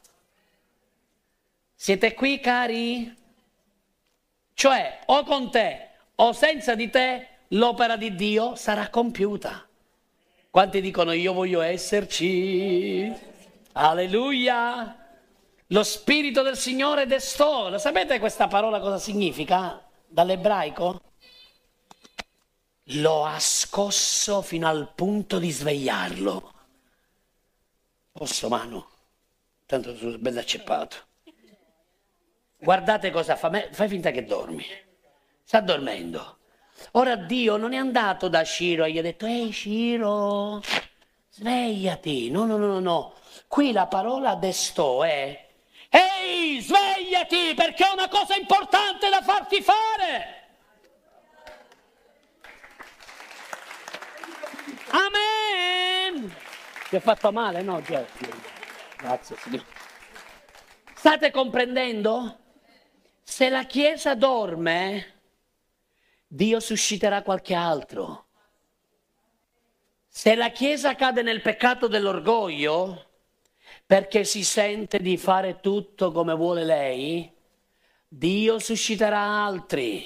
Siete 1.75 2.15
qui, 2.15 2.41
cari? 2.41 3.15
Cioè, 4.55 5.01
o 5.07 5.25
con 5.25 5.51
te 5.51 5.89
o 6.17 6.33
senza 6.33 6.75
di 6.75 6.89
te, 6.91 7.29
l'opera 7.49 7.97
di 7.97 8.15
Dio 8.15 8.55
sarà 8.55 8.89
compiuta. 8.89 9.67
Quanti 10.51 10.81
dicono 10.81 11.13
io 11.13 11.33
voglio 11.33 11.61
esserci? 11.61 13.13
Alleluia! 13.73 14.99
Lo 15.69 15.83
Spirito 15.83 16.43
del 16.43 16.57
Signore 16.57 17.07
destò. 17.07 17.69
Lo 17.69 17.79
sapete 17.79 18.21
questa 18.21 18.47
parola 18.47 18.79
cosa 18.79 18.99
significa 18.99 19.84
dall'ebraico? 20.15 21.01
Lo 22.99 23.25
ha 23.25 23.39
scosso 23.41 24.43
fino 24.43 24.69
al 24.69 24.93
punto 24.95 25.39
di 25.39 25.51
svegliarlo. 25.51 26.53
Posso, 28.13 28.49
mano? 28.49 28.91
Tanto 29.67 29.97
sono 29.97 30.17
bello 30.19 30.39
acceppato. 30.39 30.97
Guardate 32.59 33.11
cosa 33.11 33.35
fa. 33.35 33.51
Fai 33.73 33.89
finta 33.89 34.13
che 34.13 34.25
dormi. 34.25 34.65
Sta 35.43 35.61
dormendo. 35.61 36.39
Ora 36.93 37.17
Dio 37.17 37.57
non 37.57 37.73
è 37.73 37.77
andato 37.77 38.29
da 38.29 38.45
Ciro 38.45 38.85
e 38.85 38.93
gli 38.93 38.99
ha 38.99 39.03
detto, 39.03 39.27
ehi 39.27 39.53
Ciro, 39.53 40.63
svegliati. 41.31 42.31
No, 42.31 42.45
no, 42.47 42.57
no, 42.57 42.79
no. 42.79 43.15
Qui 43.49 43.73
la 43.73 43.87
parola 43.87 44.37
destò 44.37 45.03
è, 45.03 45.44
ehi, 45.95 46.61
svegliati 46.61 47.55
perché 47.55 47.85
ho 47.85 47.93
una 47.93 48.09
cosa 48.09 48.35
importante 48.35 49.09
da 49.09 49.23
farti 49.23 49.63
fare. 49.63 50.43
Amen. 54.91 56.35
Ti 56.89 56.97
ho 56.97 57.01
fatto 57.01 57.31
male, 57.33 57.63
no, 57.63 57.81
Geoffrey? 57.81 58.31
Grazie, 58.97 59.37
Signore. 59.37 59.65
State 60.95 61.31
comprendendo? 61.31 62.39
Se 63.23 63.49
la 63.49 63.65
Chiesa 63.65 64.15
dorme, 64.15 65.13
Dio 66.27 66.61
susciterà 66.61 67.23
qualche 67.23 67.55
altro. 67.55 68.27
Se 70.09 70.35
la 70.35 70.51
Chiesa 70.51 70.95
cade 70.95 71.23
nel 71.23 71.41
peccato 71.41 71.89
dell'orgoglio, 71.89 73.14
perché 73.87 74.25
si 74.25 74.45
sente 74.45 74.99
di 74.99 75.17
fare 75.17 75.61
tutto 75.61 76.13
come 76.13 76.35
vuole 76.35 76.65
lei, 76.65 77.31
Dio 78.09 78.59
susciterà 78.59 79.45
altri. 79.45 80.05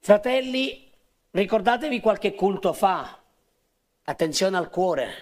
Fratelli, 0.00 0.90
ricordatevi 1.30 2.00
qualche 2.00 2.34
culto 2.34 2.72
fa, 2.72 3.20
attenzione 4.04 4.56
al 4.56 4.70
cuore. 4.70 5.12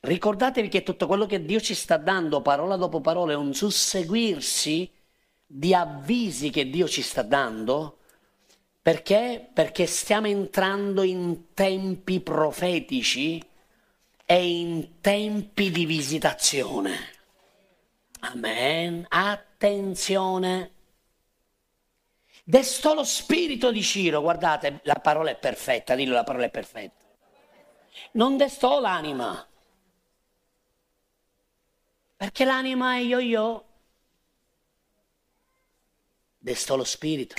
Ricordatevi 0.00 0.68
che 0.68 0.82
tutto 0.82 1.06
quello 1.06 1.26
che 1.26 1.44
Dio 1.44 1.60
ci 1.60 1.74
sta 1.74 1.96
dando, 1.96 2.40
parola 2.40 2.76
dopo 2.76 3.00
parola, 3.00 3.32
è 3.32 3.36
un 3.36 3.52
susseguirsi 3.52 4.90
di 5.44 5.74
avvisi 5.74 6.50
che 6.50 6.70
Dio 6.70 6.86
ci 6.86 7.02
sta 7.02 7.22
dando. 7.22 7.98
Perché? 8.80 9.50
Perché 9.52 9.86
stiamo 9.86 10.28
entrando 10.28 11.02
in 11.02 11.52
tempi 11.54 12.20
profetici 12.20 13.42
e 14.26 14.58
in 14.58 15.00
tempi 15.00 15.70
di 15.70 15.86
visitazione. 15.86 17.14
Amen. 18.20 19.06
Attenzione. 19.08 20.72
Destò 22.42 22.94
lo 22.94 23.04
spirito 23.04 23.70
di 23.70 23.82
Ciro, 23.82 24.20
guardate, 24.20 24.80
la 24.82 24.96
parola 24.96 25.30
è 25.30 25.36
perfetta, 25.36 25.94
dillo 25.94 26.14
la 26.14 26.24
parola 26.24 26.44
è 26.44 26.50
perfetta. 26.50 27.04
Non 28.12 28.36
destò 28.36 28.78
l'anima, 28.78 29.46
perché 32.16 32.44
l'anima 32.44 32.94
è 32.94 32.98
io-io, 32.98 33.64
destò 36.38 36.76
lo 36.76 36.84
spirito. 36.84 37.34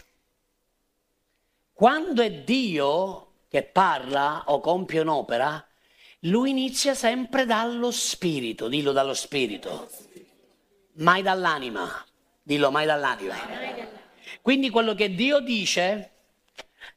Quando 1.73 2.21
è 2.21 2.31
Dio 2.43 3.33
che 3.47 3.63
parla 3.63 4.43
o 4.47 4.59
compie 4.59 4.99
un'opera, 4.99 5.66
lui 6.29 6.51
inizia 6.51 6.93
sempre 6.93 7.45
dallo 7.45 7.91
spirito, 7.91 8.67
dillo 8.67 8.91
dallo 8.91 9.13
spirito, 9.13 9.89
mai 10.93 11.21
dall'anima, 11.21 12.05
dillo 12.41 12.71
mai 12.71 12.85
dall'anima. 12.85 13.35
Quindi 14.41 14.69
quello 14.69 14.93
che 14.95 15.13
Dio 15.13 15.39
dice 15.39 16.11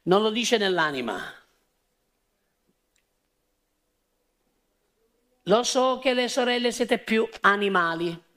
non 0.03 0.21
lo 0.21 0.29
dice 0.29 0.57
nell'anima. 0.57 1.21
Lo 5.45 5.63
so 5.63 5.99
che 5.99 6.13
le 6.13 6.27
sorelle 6.27 6.71
siete 6.71 6.99
più 6.99 7.27
animali. 7.41 8.29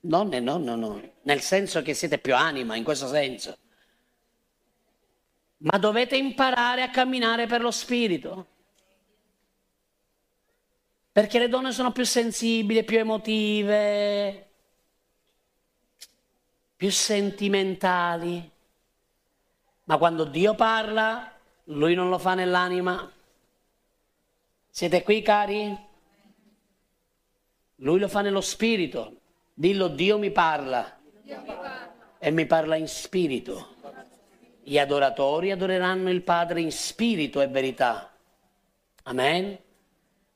Donne, 0.00 0.40
no, 0.40 0.56
no, 0.58 0.74
no 0.76 1.14
nel 1.22 1.40
senso 1.40 1.82
che 1.82 1.92
siete 1.92 2.18
più 2.18 2.34
anima, 2.34 2.76
in 2.76 2.84
questo 2.84 3.08
senso. 3.08 3.58
Ma 5.58 5.76
dovete 5.78 6.16
imparare 6.16 6.82
a 6.82 6.90
camminare 6.90 7.46
per 7.46 7.60
lo 7.60 7.70
spirito. 7.70 8.54
Perché 11.16 11.38
le 11.38 11.48
donne 11.48 11.72
sono 11.72 11.92
più 11.92 12.04
sensibili, 12.04 12.84
più 12.84 12.98
emotive, 12.98 14.48
più 16.76 16.90
sentimentali. 16.90 18.50
Ma 19.84 19.96
quando 19.96 20.24
Dio 20.24 20.54
parla, 20.54 21.32
lui 21.64 21.94
non 21.94 22.10
lo 22.10 22.18
fa 22.18 22.34
nell'anima. 22.34 23.10
Siete 24.68 25.02
qui, 25.02 25.22
cari? 25.22 25.74
Lui 27.76 27.98
lo 27.98 28.08
fa 28.08 28.20
nello 28.20 28.42
spirito. 28.42 29.20
Dillo, 29.54 29.88
Dio 29.88 30.18
mi 30.18 30.30
parla 30.30 30.98
e 32.18 32.30
mi 32.30 32.44
parla 32.44 32.76
in 32.76 32.88
spirito. 32.88 33.74
Gli 34.62 34.76
adoratori 34.76 35.50
adoreranno 35.50 36.10
il 36.10 36.20
Padre 36.20 36.60
in 36.60 36.70
spirito 36.70 37.40
e 37.40 37.46
verità. 37.46 38.14
Amen. 39.04 39.64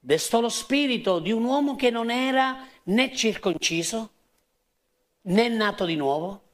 Destò 0.03 0.41
lo 0.41 0.49
spirito 0.49 1.19
di 1.21 1.31
un 1.31 1.45
uomo 1.45 1.77
che 1.77 1.91
non 1.91 2.11
era 2.11 2.67
né 2.85 3.15
circonciso 3.15 4.13
né 5.23 5.49
nato 5.49 5.85
di 5.85 5.95
nuovo. 5.95 6.49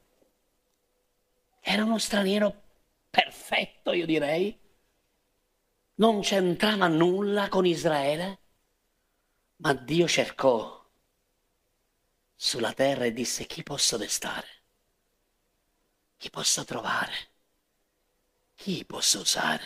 Era 1.61 1.85
uno 1.85 1.97
straniero 1.97 2.63
perfetto, 3.09 3.93
io 3.93 4.05
direi. 4.05 4.55
Non 5.95 6.19
c'entrava 6.21 6.87
nulla 6.87 7.47
con 7.47 7.65
Israele, 7.65 8.39
ma 9.57 9.73
Dio 9.73 10.07
cercò 10.07 10.85
sulla 12.35 12.73
terra 12.73 13.05
e 13.05 13.13
disse 13.13 13.45
chi 13.45 13.63
posso 13.63 13.95
destare? 13.95 14.47
Chi 16.17 16.29
posso 16.29 16.65
trovare? 16.65 17.13
Chi 18.55 18.85
posso 18.85 19.21
usare? 19.21 19.63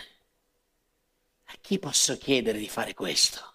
A 1.46 1.54
chi 1.60 1.80
posso 1.80 2.17
chiedere 2.17 2.60
di 2.60 2.70
fare 2.70 2.94
questo? 2.94 3.50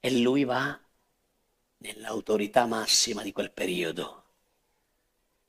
E 0.00 0.10
lui 0.20 0.44
va 0.44 0.78
nell'autorità 1.78 2.66
massima 2.66 3.22
di 3.22 3.32
quel 3.32 3.50
periodo, 3.50 4.24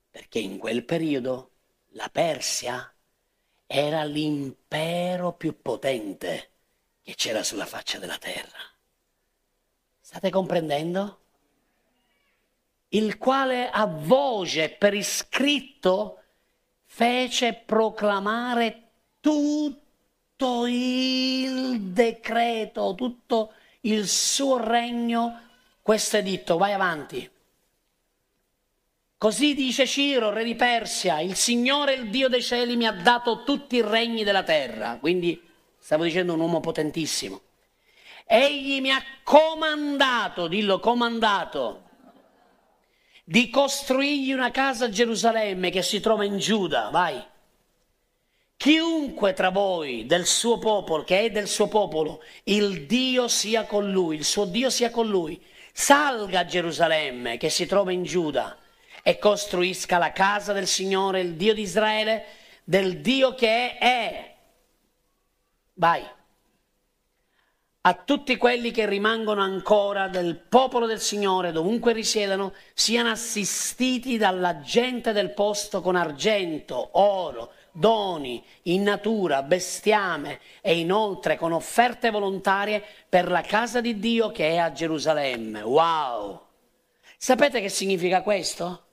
perché 0.09 0.39
in 0.39 0.57
quel 0.57 0.83
periodo 0.83 1.51
la 1.93 2.09
Persia 2.09 2.93
era 3.65 4.03
l'impero 4.03 5.33
più 5.33 5.61
potente 5.61 6.49
che 7.01 7.15
c'era 7.15 7.43
sulla 7.43 7.65
faccia 7.65 7.99
della 7.99 8.17
terra. 8.17 8.59
State 9.99 10.29
comprendendo? 10.29 11.19
il 12.89 13.17
quale 13.17 13.69
a 13.69 13.85
voce 13.85 14.69
per 14.69 14.93
iscritto 14.93 16.17
fece 16.85 17.53
proclamare 17.53 18.87
tutto 19.19 20.65
il 20.65 21.81
decreto, 21.81 22.95
tutto 22.95 23.53
il 23.81 24.07
suo 24.07 24.57
regno, 24.57 25.41
questo 25.81 26.17
editto, 26.17 26.57
vai 26.57 26.73
avanti. 26.73 27.29
Così 29.17 29.53
dice 29.53 29.85
Ciro, 29.85 30.29
re 30.31 30.45
di 30.45 30.55
Persia, 30.55 31.19
il 31.19 31.35
Signore, 31.35 31.93
il 31.93 32.09
Dio 32.09 32.29
dei 32.29 32.41
cieli, 32.41 32.77
mi 32.77 32.87
ha 32.87 32.93
dato 32.93 33.43
tutti 33.43 33.75
i 33.75 33.81
regni 33.81 34.23
della 34.23 34.43
terra. 34.43 34.97
Quindi 34.97 35.41
stavo 35.77 36.03
dicendo 36.05 36.33
un 36.33 36.39
uomo 36.39 36.61
potentissimo. 36.61 37.41
Egli 38.25 38.79
mi 38.79 38.91
ha 38.91 39.03
comandato, 39.23 40.47
dillo 40.47 40.79
comandato, 40.79 41.83
di 43.23 43.49
costruirgli 43.49 44.31
una 44.31 44.51
casa 44.51 44.85
a 44.85 44.89
Gerusalemme 44.89 45.69
che 45.69 45.81
si 45.81 45.99
trova 45.99 46.23
in 46.23 46.37
Giuda, 46.37 46.89
vai. 46.89 47.21
Chiunque 48.59 49.31
tra 49.31 49.51
voi 49.51 50.05
del 50.05 50.25
suo 50.25 50.57
popolo, 50.59 51.05
che 51.05 51.21
è 51.21 51.29
del 51.29 51.47
suo 51.47 51.69
popolo, 51.69 52.21
il 52.43 52.87
Dio 52.87 53.29
sia 53.29 53.63
con 53.63 53.89
lui, 53.89 54.17
il 54.17 54.25
suo 54.25 54.43
Dio 54.43 54.69
sia 54.69 54.89
con 54.91 55.07
lui, 55.07 55.41
salga 55.71 56.39
a 56.39 56.45
Gerusalemme 56.45 57.37
che 57.37 57.49
si 57.49 57.65
trova 57.65 57.93
in 57.93 58.03
Giuda 58.03 58.57
e 59.01 59.17
costruisca 59.17 59.97
la 59.97 60.11
casa 60.11 60.51
del 60.51 60.67
Signore, 60.67 61.21
il 61.21 61.35
Dio 61.35 61.53
di 61.53 61.61
Israele, 61.61 62.25
del 62.65 62.99
Dio 62.99 63.33
che 63.33 63.77
è, 63.77 63.77
è. 63.77 64.35
Vai. 65.75 66.05
A 67.79 67.93
tutti 67.93 68.35
quelli 68.35 68.71
che 68.71 68.85
rimangono 68.85 69.41
ancora 69.41 70.09
del 70.09 70.35
popolo 70.35 70.85
del 70.85 70.99
Signore, 70.99 71.53
dovunque 71.53 71.93
risiedano, 71.93 72.53
siano 72.73 73.09
assistiti 73.09 74.17
dalla 74.17 74.59
gente 74.59 75.13
del 75.13 75.31
posto 75.31 75.79
con 75.79 75.95
argento, 75.95 76.89
oro, 76.99 77.53
doni 77.71 78.43
in 78.63 78.83
natura, 78.83 79.43
bestiame 79.43 80.39
e 80.61 80.77
inoltre 80.77 81.37
con 81.37 81.51
offerte 81.51 82.09
volontarie 82.09 82.83
per 83.07 83.29
la 83.29 83.41
casa 83.41 83.81
di 83.81 83.99
Dio 83.99 84.31
che 84.31 84.49
è 84.49 84.57
a 84.57 84.71
Gerusalemme. 84.71 85.61
Wow! 85.61 86.41
Sapete 87.17 87.61
che 87.61 87.69
significa 87.69 88.21
questo? 88.21 88.83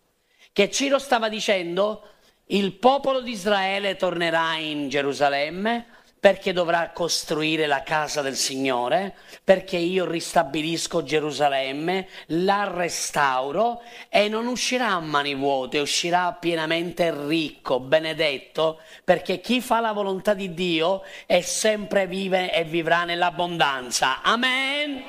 Che 0.52 0.70
Ciro 0.70 0.98
stava 0.98 1.28
dicendo 1.28 2.02
il 2.46 2.72
popolo 2.74 3.20
di 3.20 3.32
Israele 3.32 3.96
tornerà 3.96 4.56
in 4.56 4.88
Gerusalemme 4.88 5.86
perché 6.18 6.52
dovrà 6.52 6.90
costruire 6.90 7.66
la 7.66 7.82
casa 7.82 8.20
del 8.22 8.36
Signore, 8.36 9.14
perché 9.44 9.76
io 9.76 10.04
ristabilisco 10.06 11.02
Gerusalemme, 11.02 12.08
la 12.28 12.68
restauro 12.72 13.82
e 14.08 14.28
non 14.28 14.46
uscirà 14.46 14.88
a 14.88 15.00
mani 15.00 15.34
vuote, 15.34 15.78
uscirà 15.78 16.32
pienamente 16.32 17.14
ricco, 17.26 17.78
benedetto, 17.80 18.80
perché 19.04 19.40
chi 19.40 19.60
fa 19.60 19.80
la 19.80 19.92
volontà 19.92 20.34
di 20.34 20.52
Dio 20.54 21.02
è 21.26 21.42
sempre 21.42 22.06
vive 22.06 22.52
e 22.52 22.64
vivrà 22.64 23.04
nell'abbondanza. 23.04 24.22
Amen. 24.22 25.02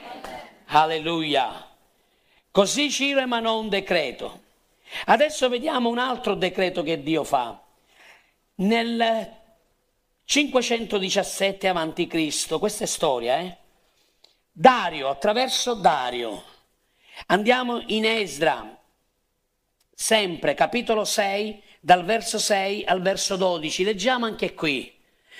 Alleluia. 0.68 1.66
Così 2.52 2.92
Ciro 2.92 3.22
emanò 3.22 3.60
un 3.60 3.70
decreto. 3.70 4.42
Adesso 5.06 5.50
vediamo 5.50 5.90
un 5.90 5.98
altro 5.98 6.36
decreto 6.36 6.84
che 6.84 7.02
Dio 7.02 7.24
fa. 7.24 7.60
Nel 8.56 9.37
517 10.30 11.70
a.C., 11.70 12.60
questa 12.60 12.84
è 12.84 12.88
storia, 12.88 13.40
eh? 13.40 13.58
Dario, 14.52 15.08
attraverso 15.08 15.74
Dario. 15.74 16.44
Andiamo 17.28 17.82
in 17.86 18.04
Esdra, 18.04 18.78
sempre 19.94 20.54
capitolo 20.54 21.06
6, 21.06 21.64
dal 21.80 22.04
verso 22.04 22.40
6 22.40 22.84
al 22.84 23.02
verso 23.02 23.38
12. 23.38 23.86
Leggiamo 23.86 24.26
anche 24.26 24.54
qui. 24.54 24.94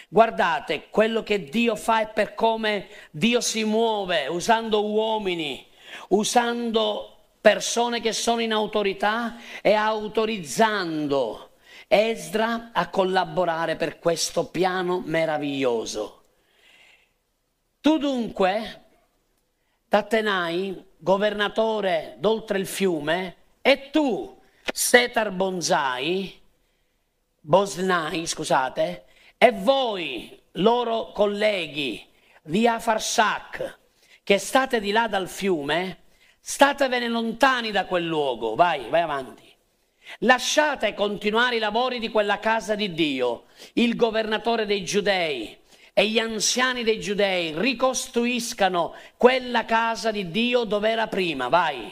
Guardate 0.08 0.88
quello 0.90 1.22
che 1.22 1.50
Dio 1.50 1.76
fa 1.76 2.04
e 2.04 2.08
per 2.08 2.34
come 2.34 2.88
Dio 3.12 3.42
si 3.42 3.66
muove 3.66 4.28
usando 4.28 4.86
uomini, 4.86 5.68
usando 6.10 7.26
persone 7.42 8.00
che 8.00 8.14
sono 8.14 8.40
in 8.40 8.54
autorità 8.54 9.36
e 9.62 9.74
autorizzando 9.74 11.47
Esdra 11.88 12.72
a 12.74 12.90
collaborare 12.90 13.78
per 13.78 14.00
questo 14.00 14.48
piano 14.48 15.02
meraviglioso. 15.06 16.24
Tu 17.80 17.98
dunque, 17.98 18.84
Tattenai, 19.88 20.86
governatore 20.98 22.16
d'oltre 22.20 22.60
il 22.60 22.68
fiume, 22.68 23.36
e 23.62 23.90
tu, 23.90 24.38
Setar 24.74 25.32
Bonzai, 25.32 26.42
Bosnai, 27.40 28.28
scusate, 28.28 29.06
e 29.38 29.52
voi, 29.52 30.38
loro 30.54 31.12
colleghi 31.14 32.06
di 32.42 32.68
Afarsak, 32.68 33.80
che 34.24 34.38
state 34.38 34.82
di 34.82 34.92
là 34.92 35.08
dal 35.08 35.30
fiume, 35.30 36.00
statevene 36.42 37.08
lontani 37.08 37.72
da 37.72 37.86
quel 37.86 38.06
luogo. 38.06 38.56
Vai, 38.56 38.90
vai 38.90 39.02
avanti. 39.02 39.47
Lasciate 40.20 40.94
continuare 40.94 41.58
i 41.58 41.60
lavori 41.60 42.00
di 42.00 42.10
quella 42.10 42.40
casa 42.40 42.76
di 42.76 42.94
Dio. 42.94 43.46
Il 43.74 43.96
governatore 43.96 44.66
dei 44.66 44.84
giudei 44.84 45.56
e 45.94 46.08
gli 46.08 46.20
anziani 46.20 46.84
dei 46.84 47.00
giudei 47.00 47.54
ricostruiscano 47.58 48.94
quella 49.18 49.66
casa 49.66 50.12
di 50.12 50.30
Dio 50.32 50.64
dove 50.64 50.90
era 50.90 51.08
prima. 51.08 51.48
Vai. 51.48 51.92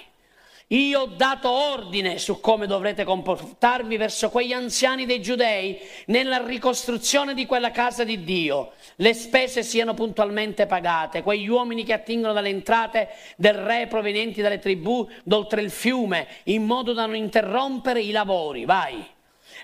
Io 0.70 1.02
ho 1.02 1.06
dato 1.06 1.48
ordine 1.52 2.18
su 2.18 2.40
come 2.40 2.66
dovrete 2.66 3.04
comportarvi 3.04 3.98
verso 3.98 4.32
quegli 4.32 4.52
anziani 4.52 5.06
dei 5.06 5.22
giudei 5.22 5.80
nella 6.08 6.44
ricostruzione 6.44 7.36
di 7.36 7.46
quella 7.46 7.70
casa 7.70 8.04
di 8.04 8.24
Dio. 8.24 8.72
Le 8.96 9.14
spese 9.14 9.62
siano 9.62 9.94
puntualmente 9.94 10.66
pagate, 10.66 11.22
quegli 11.22 11.48
uomini 11.48 11.84
che 11.84 11.94
attingono 11.94 12.34
dalle 12.34 12.50
entrate 12.50 13.10
del 13.38 13.54
re 13.54 13.86
provenienti 13.86 14.42
dalle 14.42 14.58
tribù 14.58 15.08
d'oltre 15.24 15.62
il 15.62 15.70
fiume, 15.70 16.26
in 16.46 16.64
modo 16.64 16.94
da 16.94 17.06
non 17.06 17.16
interrompere 17.16 18.02
i 18.02 18.10
lavori. 18.10 18.66
Vai. 18.66 19.06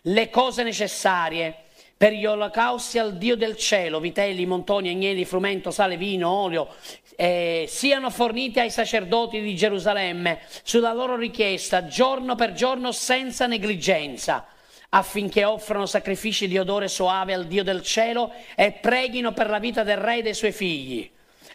Le 0.04 0.30
cose 0.30 0.62
necessarie 0.62 1.64
per 2.02 2.14
gli 2.14 2.26
olocausti 2.26 2.98
al 2.98 3.16
Dio 3.16 3.38
del 3.38 3.56
cielo, 3.56 4.00
vitelli, 4.00 4.48
montoni, 4.48 4.90
agnelli, 4.90 5.24
frumento, 5.24 5.70
sale, 5.70 5.98
vino, 5.98 6.32
olio, 6.32 6.70
eh, 7.16 7.66
siano 7.68 8.10
forniti 8.10 8.60
ai 8.60 8.72
sacerdoti 8.72 9.40
di 9.40 9.56
Gerusalemme 9.56 10.40
sulla 10.64 10.94
loro 10.94 11.16
richiesta, 11.16 11.86
giorno 11.86 12.34
per 12.34 12.54
giorno, 12.54 12.92
senza 12.92 13.46
negligenza 13.46 14.48
affinché 14.90 15.46
offrano 15.46 15.86
sacrifici 15.86 16.48
di 16.48 16.58
odore 16.58 16.88
soave 16.88 17.36
al 17.36 17.46
Dio 17.46 17.64
del 17.64 17.84
cielo 17.84 18.34
e 18.56 18.72
preghino 18.72 19.32
per 19.32 19.52
la 19.52 19.60
vita 19.60 19.84
del 19.84 19.98
re 19.98 20.18
e 20.18 20.22
dei 20.24 20.34
suoi 20.34 20.52
figli. 20.52 21.08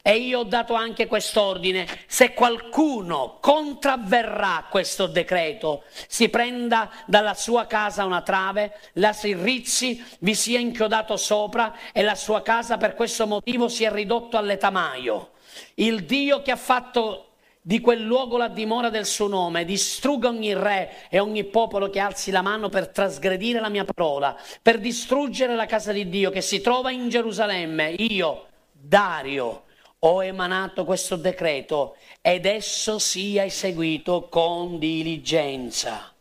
E 0.09 0.19
io 0.19 0.39
ho 0.39 0.45
dato 0.45 0.75
anche 0.75 1.09
quest'ordine, 1.09 1.85
se 2.07 2.33
qualcuno 2.33 3.39
contravverrà 3.41 4.67
questo 4.71 5.09
decreto, 5.09 5.83
si 6.07 6.29
prenda 6.29 6.89
dalla 7.07 7.35
sua 7.35 7.67
casa 7.67 8.05
una 8.05 8.23
trave, 8.23 8.79
la 8.93 9.13
si 9.13 9.35
rizzi, 9.35 10.01
vi 10.21 10.37
sia 10.37 10.61
inchiodato 10.61 11.17
sopra 11.17 11.75
e 11.93 12.03
la 12.03 12.15
sua 12.15 12.43
casa 12.43 12.77
per 12.77 12.95
questo 12.95 13.27
motivo 13.27 13.67
sia 13.67 13.91
ridotto 13.91 14.37
all'etamaio. 14.37 15.31
Il 15.75 16.05
Dio 16.05 16.41
che 16.41 16.53
ha 16.53 16.57
fatto 16.57 17.31
di 17.61 17.81
quel 17.81 18.03
luogo 18.03 18.37
la 18.37 18.47
dimora 18.47 18.91
del 18.91 19.07
suo 19.07 19.27
nome, 19.27 19.65
distrugga 19.65 20.29
ogni 20.29 20.55
re 20.55 21.09
e 21.11 21.19
ogni 21.19 21.43
popolo 21.43 21.91
che 21.91 21.99
alzi 21.99 22.31
la 22.31 22.43
mano 22.43 22.69
per 22.69 22.91
trasgredire 22.91 23.59
la 23.59 23.71
mia 23.71 23.85
parola, 23.85 24.39
per 24.63 24.79
distruggere 24.79 25.57
la 25.57 25.67
casa 25.67 25.91
di 25.91 26.09
Dio 26.09 26.31
che 26.31 26.43
si 26.43 26.61
trova 26.61 26.93
in 26.93 27.09
Gerusalemme. 27.09 27.89
Io, 27.91 28.47
Dario, 28.71 29.65
ho 30.01 30.23
emanato 30.23 30.85
questo 30.85 31.17
decreto 31.17 31.97
ed 32.21 32.47
esso 32.47 32.99
sia 32.99 33.45
eseguito 33.45 34.29
con 34.29 34.79
diligenza. 34.79 36.13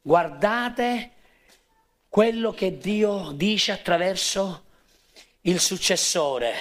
Guardate 0.00 1.12
quello 2.08 2.52
che 2.52 2.78
Dio 2.78 3.32
dice 3.32 3.72
attraverso 3.72 4.64
il 5.42 5.60
successore. 5.60 6.54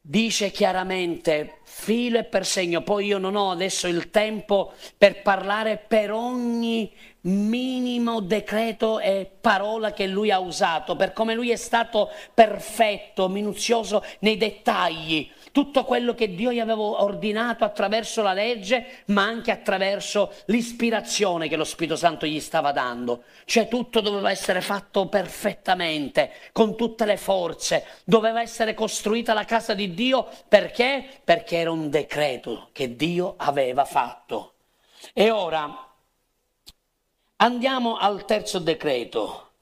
Dice 0.00 0.50
chiaramente 0.50 1.59
filo 1.80 2.18
e 2.18 2.24
per 2.24 2.44
segno, 2.44 2.82
poi 2.82 3.06
io 3.06 3.16
non 3.16 3.36
ho 3.36 3.50
adesso 3.50 3.88
il 3.88 4.10
tempo 4.10 4.74
per 4.98 5.22
parlare 5.22 5.78
per 5.78 6.12
ogni 6.12 6.92
minimo 7.22 8.20
decreto 8.20 9.00
e 9.00 9.30
parola 9.40 9.92
che 9.94 10.06
lui 10.06 10.30
ha 10.30 10.38
usato, 10.38 10.94
per 10.94 11.14
come 11.14 11.34
lui 11.34 11.50
è 11.50 11.56
stato 11.56 12.10
perfetto, 12.34 13.28
minuzioso 13.28 14.04
nei 14.18 14.36
dettagli, 14.36 15.26
tutto 15.52 15.84
quello 15.84 16.14
che 16.14 16.34
Dio 16.34 16.52
gli 16.52 16.60
aveva 16.60 16.80
ordinato 16.80 17.64
attraverso 17.64 18.22
la 18.22 18.32
legge, 18.32 19.02
ma 19.06 19.22
anche 19.22 19.50
attraverso 19.50 20.32
l'ispirazione 20.46 21.48
che 21.48 21.56
lo 21.56 21.64
Spirito 21.64 21.96
Santo 21.96 22.26
gli 22.26 22.40
stava 22.40 22.72
dando. 22.72 23.24
Cioè 23.44 23.68
tutto 23.68 24.00
doveva 24.00 24.30
essere 24.30 24.60
fatto 24.60 25.06
perfettamente, 25.06 26.30
con 26.52 26.76
tutte 26.76 27.04
le 27.04 27.16
forze, 27.16 27.84
doveva 28.04 28.40
essere 28.40 28.74
costruita 28.74 29.34
la 29.34 29.44
casa 29.44 29.74
di 29.74 29.94
Dio 29.94 30.28
perché? 30.48 31.04
Perché 31.24 31.56
era 31.58 31.70
un 31.70 31.90
decreto 31.90 32.68
che 32.72 32.96
Dio 32.96 33.34
aveva 33.36 33.84
fatto. 33.84 34.54
E 35.12 35.30
ora 35.30 35.84
Andiamo 37.42 37.96
al 37.96 38.26
terzo 38.26 38.58
decreto. 38.58 39.52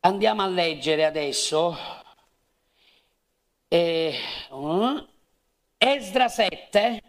Andiamo 0.00 0.42
a 0.42 0.46
leggere 0.46 1.04
adesso 1.04 1.76
eh, 3.76 4.14
Esdra 5.76 6.28
7 6.28 7.02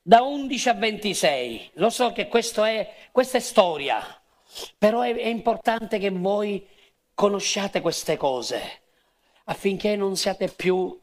da 0.00 0.22
11 0.22 0.68
a 0.68 0.74
26. 0.74 1.70
Lo 1.74 1.90
so 1.90 2.12
che 2.12 2.28
è, 2.28 2.28
questa 3.12 3.38
è 3.38 3.40
storia, 3.40 4.00
però 4.78 5.02
è, 5.02 5.14
è 5.14 5.26
importante 5.26 5.98
che 5.98 6.10
voi 6.10 6.66
conosciate 7.14 7.80
queste 7.80 8.16
cose 8.16 8.82
affinché 9.44 9.96
non 9.96 10.16
siate 10.16 10.48
più 10.48 10.98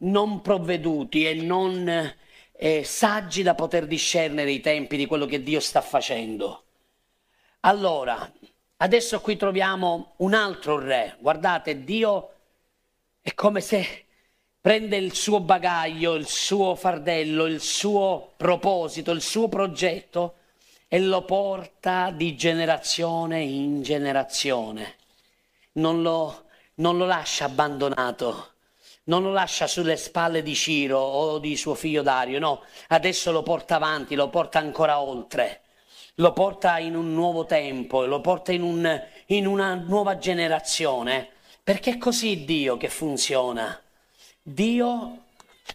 non 0.00 0.42
provveduti 0.42 1.26
e 1.26 1.34
non 1.34 2.14
eh, 2.52 2.84
saggi 2.84 3.42
da 3.42 3.54
poter 3.54 3.86
discernere 3.86 4.50
i 4.50 4.60
tempi 4.60 4.96
di 4.96 5.06
quello 5.06 5.26
che 5.26 5.42
Dio 5.42 5.60
sta 5.60 5.80
facendo. 5.80 6.64
Allora, 7.60 8.30
adesso 8.78 9.20
qui 9.20 9.36
troviamo 9.36 10.14
un 10.18 10.34
altro 10.34 10.78
re. 10.78 11.16
Guardate, 11.20 11.84
Dio 11.84 12.31
è 13.22 13.32
come 13.34 13.60
se 13.60 14.06
prende 14.60 14.96
il 14.96 15.14
suo 15.14 15.40
bagaglio, 15.40 16.14
il 16.14 16.26
suo 16.26 16.74
fardello, 16.74 17.46
il 17.46 17.60
suo 17.60 18.34
proposito, 18.36 19.12
il 19.12 19.22
suo 19.22 19.48
progetto 19.48 20.34
e 20.88 21.00
lo 21.00 21.24
porta 21.24 22.10
di 22.10 22.36
generazione 22.36 23.40
in 23.40 23.82
generazione. 23.82 24.96
Non 25.72 26.02
lo, 26.02 26.44
non 26.74 26.98
lo 26.98 27.06
lascia 27.06 27.46
abbandonato 27.46 28.52
non 29.04 29.22
lo 29.22 29.32
lascia 29.32 29.66
sulle 29.66 29.96
spalle 29.96 30.42
di 30.42 30.54
Ciro 30.54 30.98
o 30.98 31.38
di 31.38 31.56
suo 31.56 31.74
figlio 31.74 32.02
Dario, 32.02 32.38
no, 32.38 32.62
adesso 32.88 33.32
lo 33.32 33.42
porta 33.42 33.76
avanti, 33.76 34.14
lo 34.14 34.28
porta 34.28 34.60
ancora 34.60 35.00
oltre, 35.00 35.62
lo 36.16 36.32
porta 36.32 36.78
in 36.78 36.94
un 36.94 37.12
nuovo 37.12 37.44
tempo, 37.44 38.04
lo 38.04 38.20
porta 38.20 38.52
in, 38.52 38.62
un, 38.62 39.02
in 39.26 39.46
una 39.46 39.74
nuova 39.74 40.18
generazione, 40.18 41.30
perché 41.62 41.92
è 41.92 41.98
così 41.98 42.44
Dio 42.44 42.76
che 42.76 42.88
funziona. 42.88 43.80
Dio 44.42 45.24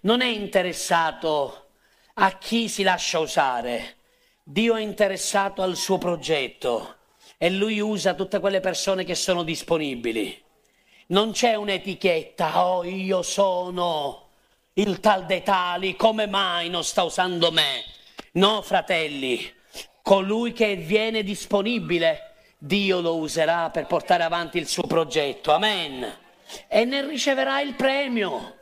non 0.02 0.22
è 0.22 0.28
interessato 0.28 1.68
a 2.16 2.38
chi 2.38 2.68
si 2.68 2.84
lascia 2.84 3.20
usare, 3.20 3.96
Dio 4.44 4.76
è 4.76 4.82
interessato 4.82 5.62
al 5.62 5.76
suo 5.76 5.98
progetto 5.98 6.96
e 7.38 7.50
lui 7.50 7.80
usa 7.80 8.14
tutte 8.16 8.40
quelle 8.40 8.60
persone 8.60 9.04
che 9.04 9.16
sono 9.16 9.44
disponibili. 9.44 10.44
Non 11.08 11.32
c'è 11.32 11.56
un'etichetta, 11.56 12.66
oh 12.66 12.84
io 12.84 13.22
sono 13.22 14.30
il 14.74 15.00
tal 15.00 15.26
dei 15.26 15.44
tali, 15.44 15.96
come 15.96 16.28
mai 16.28 16.70
non 16.70 16.84
sta 16.84 17.04
usando 17.04 17.52
me? 17.52 17.84
No, 18.34 18.62
fratelli, 18.62 19.54
colui 20.02 20.54
che 20.54 20.76
viene 20.76 21.24
disponibile, 21.24 22.36
Dio 22.58 23.02
lo 23.02 23.18
userà 23.18 23.70
per 23.70 23.86
portare 23.86 24.24
avanti 24.24 24.58
il 24.58 24.68
suo 24.68 24.84
progetto. 24.84 25.52
Amen. 25.52 26.18
E 26.68 26.86
ne 26.86 27.06
riceverà 27.06 27.62
il 27.62 27.76
premio. 27.76 28.56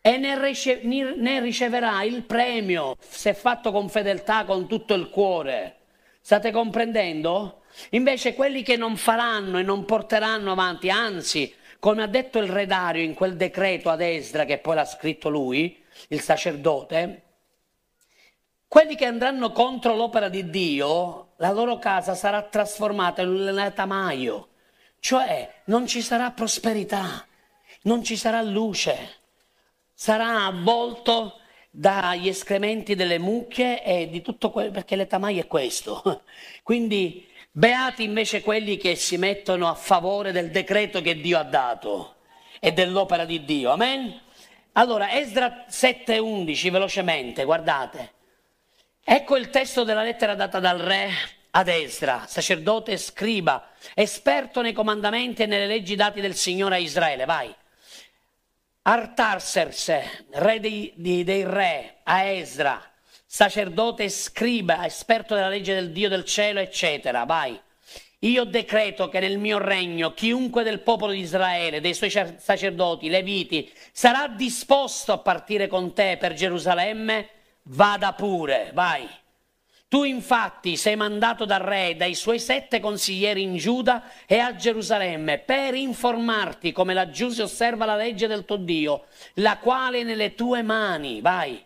E 0.00 0.16
ne, 0.16 0.40
rice- 0.40 0.80
ne 0.82 1.40
riceverà 1.40 2.02
il 2.02 2.22
premio 2.22 2.96
se 2.98 3.34
fatto 3.34 3.70
con 3.70 3.88
fedeltà, 3.88 4.44
con 4.44 4.66
tutto 4.66 4.94
il 4.94 5.10
cuore. 5.10 5.76
State 6.20 6.50
comprendendo? 6.50 7.62
Invece 7.90 8.34
quelli 8.34 8.62
che 8.62 8.76
non 8.76 8.96
faranno 8.96 9.58
e 9.58 9.62
non 9.62 9.84
porteranno 9.84 10.52
avanti, 10.52 10.90
anzi, 10.90 11.54
come 11.78 12.02
ha 12.02 12.06
detto 12.06 12.38
il 12.38 12.48
re 12.48 12.66
Dario 12.66 13.02
in 13.02 13.14
quel 13.14 13.36
decreto 13.36 13.88
ad 13.90 14.00
Esdra 14.00 14.44
che 14.44 14.58
poi 14.58 14.74
l'ha 14.74 14.84
scritto 14.84 15.28
lui, 15.28 15.82
il 16.08 16.20
sacerdote, 16.20 17.22
quelli 18.66 18.96
che 18.96 19.04
andranno 19.04 19.52
contro 19.52 19.94
l'opera 19.94 20.28
di 20.28 20.48
Dio, 20.48 21.29
la 21.40 21.52
loro 21.52 21.78
casa 21.78 22.14
sarà 22.14 22.42
trasformata 22.42 23.22
in 23.22 23.28
un 23.28 23.44
letamaio, 23.44 24.48
cioè 25.00 25.62
non 25.64 25.86
ci 25.86 26.02
sarà 26.02 26.30
prosperità, 26.32 27.26
non 27.82 28.04
ci 28.04 28.16
sarà 28.16 28.42
luce, 28.42 29.16
sarà 29.94 30.44
avvolto 30.44 31.38
dagli 31.70 32.28
escrementi 32.28 32.94
delle 32.94 33.18
mucche 33.18 33.82
e 33.82 34.10
di 34.10 34.20
tutto 34.20 34.50
quello, 34.50 34.70
perché 34.70 34.96
l'etamaio 34.96 35.40
è 35.40 35.46
questo. 35.46 36.24
Quindi 36.62 37.26
Beati 37.50 38.02
invece 38.04 38.42
quelli 38.42 38.76
che 38.76 38.94
si 38.94 39.16
mettono 39.16 39.68
a 39.68 39.74
favore 39.74 40.32
del 40.32 40.50
decreto 40.50 41.00
che 41.00 41.20
Dio 41.20 41.38
ha 41.38 41.42
dato 41.42 42.16
e 42.60 42.72
dell'opera 42.72 43.24
di 43.24 43.44
Dio. 43.44 43.70
Amen? 43.70 44.20
Allora, 44.72 45.10
Esdra 45.18 45.64
7:11, 45.68 46.70
velocemente, 46.70 47.44
guardate. 47.44 48.18
Ecco 49.02 49.36
il 49.36 49.50
testo 49.50 49.82
della 49.84 50.02
lettera 50.02 50.34
data 50.34 50.60
dal 50.60 50.78
re 50.78 51.10
ad 51.50 51.68
Esdra, 51.68 52.26
sacerdote 52.28 52.92
e 52.92 52.96
scriba, 52.96 53.70
esperto 53.94 54.60
nei 54.60 54.72
comandamenti 54.72 55.42
e 55.42 55.46
nelle 55.46 55.66
leggi 55.66 55.96
dati 55.96 56.20
del 56.20 56.34
Signore 56.34 56.76
a 56.76 56.78
Israele. 56.78 57.24
Vai. 57.24 57.52
Artaxerse, 58.82 60.26
re 60.32 60.60
dei, 60.60 60.92
dei, 60.96 61.24
dei 61.24 61.44
re, 61.44 61.96
a 62.04 62.22
Esdra, 62.22 62.80
sacerdote 63.26 64.04
e 64.04 64.08
scriba, 64.10 64.84
esperto 64.86 65.34
della 65.34 65.48
legge 65.48 65.74
del 65.74 65.90
Dio 65.92 66.08
del 66.08 66.24
cielo, 66.24 66.60
eccetera. 66.60 67.24
Vai. 67.24 67.60
Io 68.20 68.44
decreto 68.44 69.08
che 69.08 69.18
nel 69.18 69.38
mio 69.38 69.58
regno 69.58 70.12
chiunque 70.12 70.62
del 70.62 70.80
popolo 70.80 71.12
di 71.12 71.20
Israele, 71.20 71.80
dei 71.80 71.94
suoi 71.94 72.10
sacerdoti, 72.10 73.08
leviti, 73.08 73.72
sarà 73.92 74.28
disposto 74.28 75.12
a 75.12 75.18
partire 75.18 75.68
con 75.68 75.94
te 75.94 76.18
per 76.20 76.34
Gerusalemme, 76.34 77.28
vada 77.70 78.12
pure, 78.12 78.70
vai. 78.74 79.08
Tu 79.88 80.04
infatti 80.04 80.76
sei 80.76 80.94
mandato 80.94 81.44
dal 81.44 81.60
re, 81.60 81.96
dai 81.96 82.14
suoi 82.14 82.38
sette 82.38 82.78
consiglieri 82.78 83.42
in 83.42 83.56
Giuda 83.56 84.04
e 84.24 84.38
a 84.38 84.54
Gerusalemme 84.54 85.38
per 85.38 85.74
informarti 85.74 86.70
come 86.70 86.94
laggiù 86.94 87.28
si 87.30 87.42
osserva 87.42 87.84
la 87.84 87.96
legge 87.96 88.28
del 88.28 88.44
tuo 88.44 88.56
Dio, 88.56 89.06
la 89.34 89.58
quale 89.58 90.00
è 90.00 90.02
nelle 90.04 90.36
tue 90.36 90.62
mani, 90.62 91.20
vai 91.20 91.60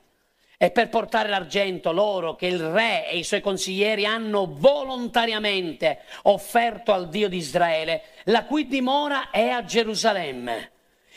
e 0.57 0.71
per 0.71 0.89
portare 0.89 1.29
l'argento 1.29 1.93
loro 1.93 2.37
che 2.37 2.47
il 2.47 2.61
re 2.61 3.11
e 3.11 3.19
i 3.19 3.25
suoi 3.25 3.43
consiglieri 3.43 4.07
hanno 4.07 4.47
volontariamente 4.49 6.01
offerto 6.23 6.93
al 6.93 7.11
Dio 7.11 7.29
di 7.29 7.37
Israele, 7.37 8.03
la 8.25 8.45
cui 8.45 8.67
dimora 8.67 9.29
è 9.29 9.49
a 9.49 9.65
Gerusalemme. 9.65 10.71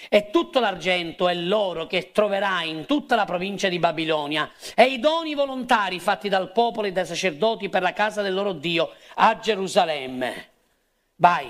E 0.10 0.30
tutto 0.30 0.60
l'argento 0.60 1.28
è 1.28 1.34
loro 1.34 1.88
che 1.88 2.12
troverai 2.12 2.70
in 2.70 2.86
tutta 2.86 3.16
la 3.16 3.26
provincia 3.26 3.70
di 3.70 3.80
Babilonia, 3.80 4.52
e 4.76 4.86
i 4.86 5.00
doni 5.00 5.34
volontari 5.34 6.00
fatti 6.00 6.30
dal 6.30 6.52
popolo 6.52 6.88
e 6.88 6.92
dai 6.92 7.06
sacerdoti 7.06 7.70
per 7.70 7.82
la 7.82 7.94
casa 7.94 8.22
del 8.22 8.34
loro 8.34 8.54
Dio 8.54 8.92
a 9.16 9.40
Gerusalemme. 9.40 10.50
Vai. 11.16 11.50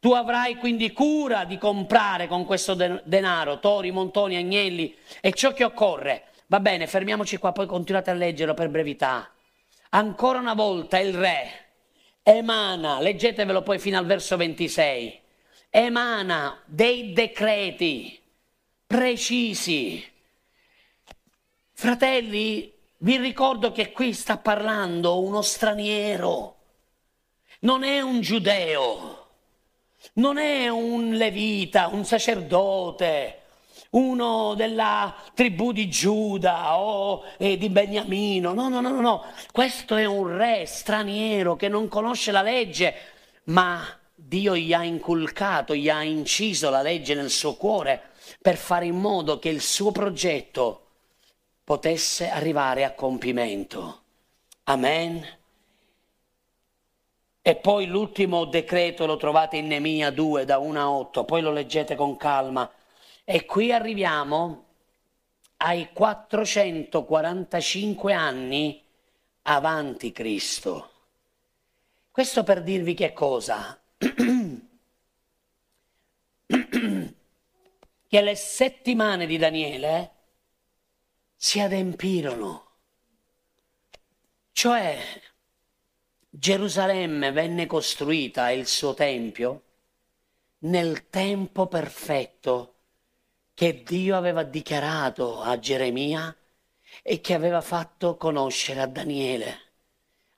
Tu 0.00 0.12
avrai 0.12 0.56
quindi 0.56 0.92
cura 0.92 1.44
di 1.44 1.58
comprare 1.58 2.28
con 2.28 2.44
questo 2.44 2.74
denaro 2.74 3.58
tori, 3.58 3.90
montoni, 3.90 4.36
agnelli 4.36 4.96
e 5.20 5.32
ciò 5.32 5.52
che 5.52 5.64
occorre 5.64 6.28
Va 6.50 6.60
bene, 6.60 6.86
fermiamoci 6.86 7.36
qua, 7.36 7.52
poi 7.52 7.66
continuate 7.66 8.10
a 8.10 8.14
leggerlo 8.14 8.54
per 8.54 8.70
brevità. 8.70 9.30
Ancora 9.90 10.38
una 10.38 10.54
volta 10.54 10.98
il 10.98 11.12
re 11.12 11.66
emana, 12.22 13.00
leggetevelo 13.00 13.60
poi 13.60 13.78
fino 13.78 13.98
al 13.98 14.06
verso 14.06 14.38
26, 14.38 15.20
emana 15.70 16.60
dei 16.64 17.12
decreti 17.12 18.20
precisi. 18.86 20.04
Fratelli, 21.72 22.72
vi 22.98 23.16
ricordo 23.18 23.70
che 23.70 23.92
qui 23.92 24.12
sta 24.12 24.38
parlando 24.38 25.20
uno 25.20 25.42
straniero, 25.42 26.56
non 27.60 27.84
è 27.84 28.00
un 28.00 28.20
giudeo, 28.20 29.26
non 30.14 30.38
è 30.38 30.68
un 30.68 31.12
levita, 31.12 31.88
un 31.88 32.04
sacerdote, 32.04 33.42
uno 33.90 34.54
della 34.54 35.14
tribù 35.34 35.72
di 35.72 35.88
Giuda 35.88 36.78
o 36.78 37.24
eh, 37.36 37.56
di 37.56 37.68
Beniamino. 37.68 38.52
No, 38.52 38.68
no, 38.68 38.80
no, 38.80 38.90
no, 38.90 39.00
no. 39.00 39.24
Questo 39.52 39.96
è 39.96 40.04
un 40.04 40.36
re 40.36 40.66
straniero 40.66 41.56
che 41.56 41.68
non 41.68 41.88
conosce 41.88 42.32
la 42.32 42.42
legge, 42.42 42.94
ma 43.44 43.86
Dio 44.28 44.54
gli 44.54 44.72
ha 44.74 44.84
inculcato, 44.84 45.74
gli 45.74 45.88
ha 45.88 46.02
inciso 46.02 46.68
la 46.68 46.82
legge 46.82 47.14
nel 47.14 47.30
suo 47.30 47.54
cuore 47.54 48.10
per 48.42 48.58
fare 48.58 48.84
in 48.84 48.98
modo 48.98 49.38
che 49.38 49.48
il 49.48 49.62
suo 49.62 49.90
progetto 49.90 50.88
potesse 51.64 52.28
arrivare 52.28 52.84
a 52.84 52.92
compimento. 52.92 54.02
Amen. 54.64 55.26
E 57.40 57.56
poi 57.56 57.86
l'ultimo 57.86 58.44
decreto 58.44 59.06
lo 59.06 59.16
trovate 59.16 59.56
in 59.56 59.68
Nemia 59.68 60.10
2 60.10 60.44
da 60.44 60.58
1 60.58 60.78
a 60.78 60.90
8, 60.90 61.24
poi 61.24 61.40
lo 61.40 61.50
leggete 61.50 61.94
con 61.94 62.18
calma. 62.18 62.70
E 63.24 63.46
qui 63.46 63.72
arriviamo 63.72 64.64
ai 65.56 65.88
445 65.90 68.12
anni 68.12 68.84
avanti 69.44 70.12
Cristo. 70.12 70.90
Questo 72.10 72.42
per 72.42 72.62
dirvi 72.62 72.92
che 72.92 73.14
cosa? 73.14 73.77
Che 78.08 78.20
le 78.22 78.34
settimane 78.36 79.26
di 79.26 79.36
Daniele 79.36 80.12
si 81.34 81.60
adempirono. 81.60 82.66
Cioè 84.52 84.98
Gerusalemme 86.30 87.32
venne 87.32 87.66
costruita 87.66 88.50
il 88.50 88.66
suo 88.66 88.94
tempio 88.94 89.62
nel 90.60 91.08
tempo 91.10 91.66
perfetto 91.66 92.74
che 93.54 93.82
Dio 93.82 94.16
aveva 94.16 94.44
dichiarato 94.44 95.40
a 95.40 95.58
Geremia 95.58 96.34
e 97.02 97.20
che 97.20 97.34
aveva 97.34 97.60
fatto 97.60 98.16
conoscere 98.16 98.80
a 98.80 98.86
Daniele 98.86 99.67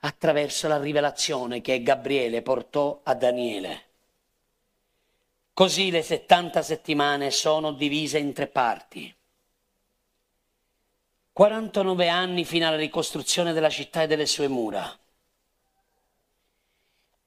attraverso 0.01 0.67
la 0.67 0.79
rivelazione 0.79 1.61
che 1.61 1.81
Gabriele 1.81 2.41
portò 2.41 3.01
a 3.03 3.13
Daniele. 3.13 3.85
Così 5.53 5.91
le 5.91 6.01
70 6.01 6.61
settimane 6.61 7.29
sono 7.29 7.71
divise 7.71 8.17
in 8.17 8.33
tre 8.33 8.47
parti. 8.47 9.13
49 11.33 12.09
anni 12.09 12.45
fino 12.45 12.67
alla 12.67 12.77
ricostruzione 12.77 13.53
della 13.53 13.69
città 13.69 14.01
e 14.03 14.07
delle 14.07 14.25
sue 14.25 14.47
mura. 14.47 14.97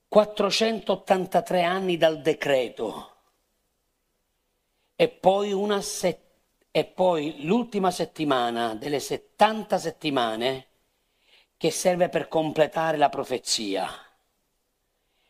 483 0.08 1.62
anni 1.62 1.96
dal 1.96 2.20
decreto 2.20 3.14
e 4.96 5.08
poi, 5.08 5.52
se- 5.82 6.20
e 6.70 6.84
poi 6.84 7.44
l'ultima 7.44 7.90
settimana 7.90 8.74
delle 8.74 9.00
70 9.00 9.78
settimane 9.78 10.66
che 11.56 11.70
serve 11.70 12.08
per 12.08 12.28
completare 12.28 12.96
la 12.96 13.08
profezia 13.08 13.88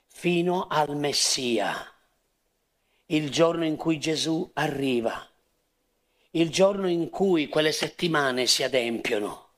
fino 0.06 0.66
al 0.68 0.96
Messia, 0.96 1.92
il 3.06 3.30
giorno 3.30 3.64
in 3.64 3.76
cui 3.76 3.98
Gesù 3.98 4.48
arriva, 4.54 5.28
il 6.30 6.50
giorno 6.50 6.88
in 6.88 7.10
cui 7.10 7.48
quelle 7.48 7.72
settimane 7.72 8.46
si 8.46 8.62
adempiono, 8.62 9.48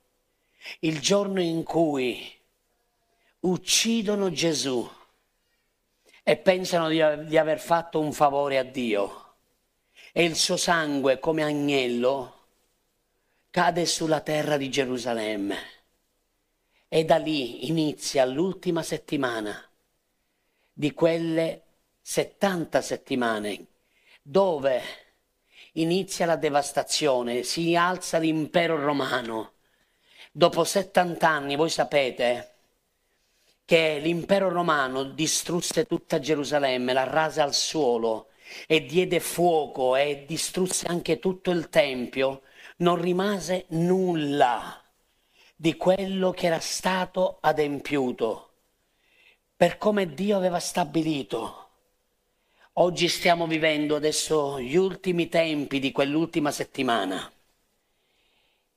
il 0.80 1.00
giorno 1.00 1.40
in 1.40 1.62
cui 1.62 2.34
uccidono 3.40 4.32
Gesù 4.32 4.90
e 6.22 6.36
pensano 6.36 6.88
di, 6.88 7.00
di 7.26 7.38
aver 7.38 7.60
fatto 7.60 8.00
un 8.00 8.12
favore 8.12 8.58
a 8.58 8.64
Dio 8.64 9.34
e 10.12 10.24
il 10.24 10.34
suo 10.34 10.56
sangue 10.56 11.18
come 11.20 11.44
agnello 11.44 12.34
cade 13.50 13.86
sulla 13.86 14.20
terra 14.20 14.56
di 14.56 14.68
Gerusalemme. 14.68 15.75
E 16.96 17.04
da 17.04 17.18
lì 17.18 17.68
inizia 17.68 18.24
l'ultima 18.24 18.82
settimana 18.82 19.54
di 20.72 20.94
quelle 20.94 21.64
70 22.00 22.80
settimane 22.80 23.66
dove 24.22 24.80
inizia 25.72 26.24
la 26.24 26.36
devastazione, 26.36 27.42
si 27.42 27.76
alza 27.76 28.16
l'impero 28.16 28.82
romano. 28.82 29.56
Dopo 30.32 30.64
70 30.64 31.28
anni, 31.28 31.54
voi 31.54 31.68
sapete 31.68 32.54
che 33.66 33.98
l'impero 33.98 34.48
romano 34.48 35.04
distrusse 35.04 35.84
tutta 35.84 36.18
Gerusalemme, 36.18 36.94
la 36.94 37.04
rase 37.04 37.42
al 37.42 37.52
suolo 37.52 38.28
e 38.66 38.86
diede 38.86 39.20
fuoco 39.20 39.96
e 39.96 40.24
distrusse 40.26 40.86
anche 40.86 41.18
tutto 41.18 41.50
il 41.50 41.68
Tempio, 41.68 42.40
non 42.78 42.98
rimase 42.98 43.66
nulla 43.68 44.80
di 45.58 45.74
quello 45.76 46.32
che 46.32 46.46
era 46.46 46.60
stato 46.60 47.38
adempiuto 47.40 48.50
per 49.56 49.78
come 49.78 50.12
Dio 50.12 50.36
aveva 50.36 50.60
stabilito. 50.60 51.64
Oggi 52.74 53.08
stiamo 53.08 53.46
vivendo 53.46 53.96
adesso 53.96 54.60
gli 54.60 54.76
ultimi 54.76 55.30
tempi 55.30 55.78
di 55.78 55.92
quell'ultima 55.92 56.50
settimana 56.50 57.32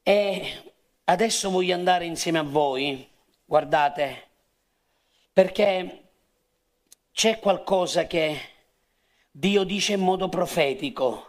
e 0.02 0.74
adesso 1.04 1.50
voglio 1.50 1.74
andare 1.74 2.06
insieme 2.06 2.40
a 2.40 2.44
voi, 2.44 3.06
guardate, 3.44 4.28
perché 5.34 6.12
c'è 7.12 7.40
qualcosa 7.40 8.08
che 8.08 8.40
Dio 9.30 9.66
dice 9.66 9.94
in 9.94 10.00
modo 10.00 10.30
profetico 10.30 11.28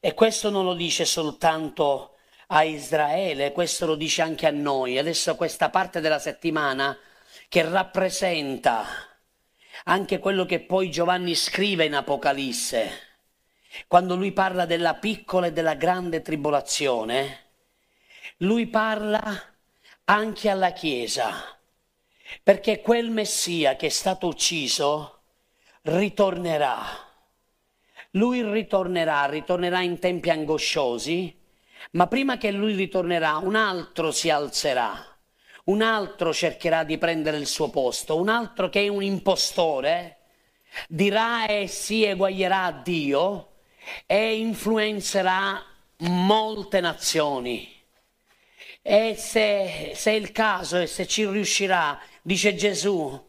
e 0.00 0.14
questo 0.14 0.48
non 0.48 0.64
lo 0.64 0.72
dice 0.72 1.04
soltanto 1.04 2.15
a 2.48 2.62
Israele, 2.62 3.52
questo 3.52 3.86
lo 3.86 3.94
dice 3.94 4.22
anche 4.22 4.46
a 4.46 4.50
noi. 4.50 4.98
Adesso 4.98 5.34
questa 5.36 5.70
parte 5.70 6.00
della 6.00 6.18
settimana 6.18 6.96
che 7.48 7.62
rappresenta 7.62 8.84
anche 9.84 10.18
quello 10.18 10.44
che 10.46 10.60
poi 10.60 10.90
Giovanni 10.90 11.34
scrive 11.34 11.84
in 11.84 11.94
Apocalisse, 11.94 12.90
quando 13.86 14.16
lui 14.16 14.32
parla 14.32 14.64
della 14.64 14.94
piccola 14.94 15.46
e 15.46 15.52
della 15.52 15.74
grande 15.74 16.22
tribolazione, 16.22 17.44
lui 18.38 18.66
parla 18.66 19.22
anche 20.04 20.48
alla 20.48 20.72
Chiesa, 20.72 21.58
perché 22.42 22.80
quel 22.80 23.10
Messia 23.10 23.76
che 23.76 23.86
è 23.86 23.90
stato 23.90 24.28
ucciso, 24.28 25.22
ritornerà. 25.82 27.04
Lui 28.12 28.42
ritornerà, 28.42 29.26
ritornerà 29.26 29.82
in 29.82 29.98
tempi 29.98 30.30
angosciosi, 30.30 31.38
ma 31.92 32.06
prima 32.06 32.36
che 32.36 32.50
lui 32.50 32.74
ritornerà 32.74 33.36
un 33.36 33.54
altro 33.54 34.10
si 34.10 34.30
alzerà, 34.30 35.04
un 35.64 35.82
altro 35.82 36.32
cercherà 36.32 36.84
di 36.84 36.98
prendere 36.98 37.38
il 37.38 37.46
suo 37.46 37.70
posto, 37.70 38.16
un 38.16 38.28
altro 38.28 38.68
che 38.68 38.84
è 38.84 38.88
un 38.88 39.02
impostore 39.02 40.16
dirà 40.88 41.46
e 41.46 41.66
si 41.66 42.04
eguaglierà 42.04 42.64
a 42.64 42.72
Dio 42.72 43.52
e 44.04 44.36
influenzerà 44.36 45.64
molte 45.98 46.80
nazioni. 46.80 47.72
E 48.82 49.14
se, 49.16 49.92
se 49.94 50.12
è 50.12 50.14
il 50.14 50.32
caso 50.32 50.78
e 50.78 50.86
se 50.86 51.06
ci 51.06 51.26
riuscirà, 51.26 51.98
dice 52.22 52.54
Gesù, 52.54 53.24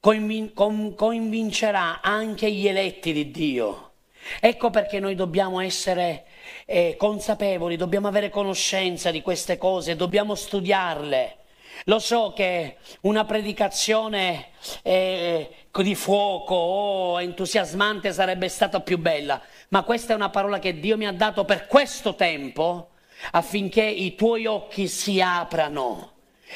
convincerà 0.00 2.00
anche 2.00 2.50
gli 2.50 2.66
eletti 2.66 3.12
di 3.12 3.30
Dio. 3.30 3.92
Ecco 4.40 4.70
perché 4.70 4.98
noi 4.98 5.14
dobbiamo 5.14 5.60
essere 5.60 6.26
eh, 6.66 6.96
consapevoli, 6.96 7.76
dobbiamo 7.76 8.08
avere 8.08 8.30
conoscenza 8.30 9.10
di 9.10 9.22
queste 9.22 9.56
cose, 9.56 9.96
dobbiamo 9.96 10.34
studiarle. 10.34 11.36
Lo 11.84 11.98
so 11.98 12.32
che 12.34 12.76
una 13.02 13.24
predicazione 13.24 14.48
eh, 14.82 15.48
di 15.70 15.94
fuoco 15.94 16.54
o 16.54 17.12
oh, 17.12 17.20
entusiasmante 17.20 18.12
sarebbe 18.12 18.48
stata 18.48 18.80
più 18.80 18.98
bella, 18.98 19.40
ma 19.68 19.82
questa 19.82 20.12
è 20.12 20.16
una 20.16 20.30
parola 20.30 20.58
che 20.58 20.80
Dio 20.80 20.96
mi 20.96 21.06
ha 21.06 21.12
dato 21.12 21.44
per 21.44 21.66
questo 21.68 22.14
tempo 22.16 22.90
affinché 23.32 23.84
i 23.84 24.14
tuoi 24.14 24.46
occhi 24.46 24.88
si 24.88 25.20
aprano 25.20 26.12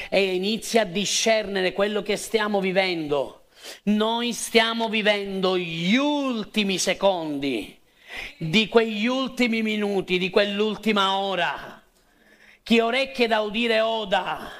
e 0.09 0.35
inizi 0.35 0.77
a 0.77 0.85
discernere 0.85 1.73
quello 1.73 2.01
che 2.01 2.17
stiamo 2.17 2.59
vivendo. 2.59 3.45
Noi 3.83 4.33
stiamo 4.33 4.89
vivendo 4.89 5.57
gli 5.57 5.95
ultimi 5.95 6.77
secondi 6.77 7.79
di 8.37 8.67
quegli 8.67 9.05
ultimi 9.05 9.61
minuti, 9.61 10.17
di 10.17 10.29
quell'ultima 10.29 11.17
ora. 11.17 11.81
Chi 12.63 12.79
orecchie 12.79 13.27
da 13.27 13.41
udire 13.41 13.81
oda. 13.81 14.51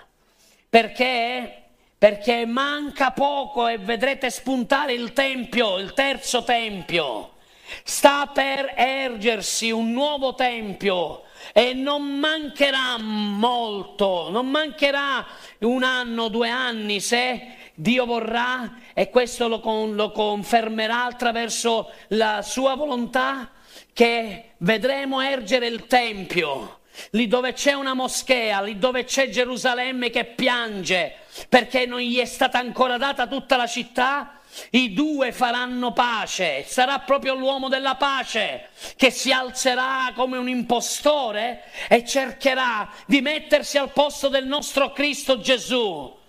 Perché? 0.70 1.64
Perché 1.98 2.46
manca 2.46 3.12
poco 3.12 3.68
e 3.68 3.78
vedrete 3.78 4.30
spuntare 4.30 4.94
il 4.94 5.14
tempio, 5.14 5.78
il 5.78 5.94
terzo 5.94 6.44
tempio. 6.44 7.36
Sta 7.84 8.28
per 8.28 8.74
ergersi 8.76 9.72
un 9.72 9.92
nuovo 9.92 10.36
tempio 10.36 11.24
e 11.54 11.74
non 11.74 12.20
mancherà 12.20 12.98
molto, 12.98 14.30
non 14.30 14.50
mancherà 14.50 15.26
un 15.60 15.84
anno, 15.84 16.28
due 16.28 16.50
anni 16.50 17.00
se 17.00 17.56
Dio 17.74 18.06
vorrà 18.06 18.76
e 18.94 19.10
questo 19.10 19.48
lo, 19.48 19.60
con, 19.60 19.96
lo 19.96 20.12
confermerà 20.12 21.06
attraverso 21.06 21.92
la 22.10 22.42
sua 22.42 22.76
volontà 22.76 23.52
che 23.94 24.52
vedremo 24.58 25.22
ergere 25.22 25.68
il 25.68 25.88
Tempio 25.88 26.82
lì 27.12 27.28
dove 27.28 27.54
c'è 27.54 27.74
una 27.74 27.94
moschea, 27.94 28.62
lì 28.62 28.78
dove 28.78 29.04
c'è 29.04 29.30
Gerusalemme 29.30 30.10
che 30.10 30.26
piange 30.26 31.16
perché 31.50 31.86
non 31.86 32.00
gli 32.00 32.18
è 32.20 32.26
stata 32.26 32.60
ancora 32.60 32.98
data 32.98 33.28
tutta 33.28 33.58
la 33.58 33.68
città, 33.68 34.40
i 34.72 34.94
due 34.94 35.32
faranno 35.32 35.94
pace, 35.94 36.64
sarà 36.68 37.00
proprio 37.00 37.34
l'uomo 37.34 37.70
della 37.70 37.96
pace 37.96 38.70
che 38.96 39.10
si 39.10 39.32
alzerà 39.32 40.12
come 40.16 40.38
un 40.38 40.48
impostore 40.48 41.64
e 41.88 42.06
cercherà 42.06 42.88
di 43.08 43.22
mettersi 43.22 43.78
al 43.78 43.92
posto 43.92 44.30
del 44.30 44.46
nostro 44.46 44.92
Cristo 44.92 45.40
Gesù. 45.40 46.22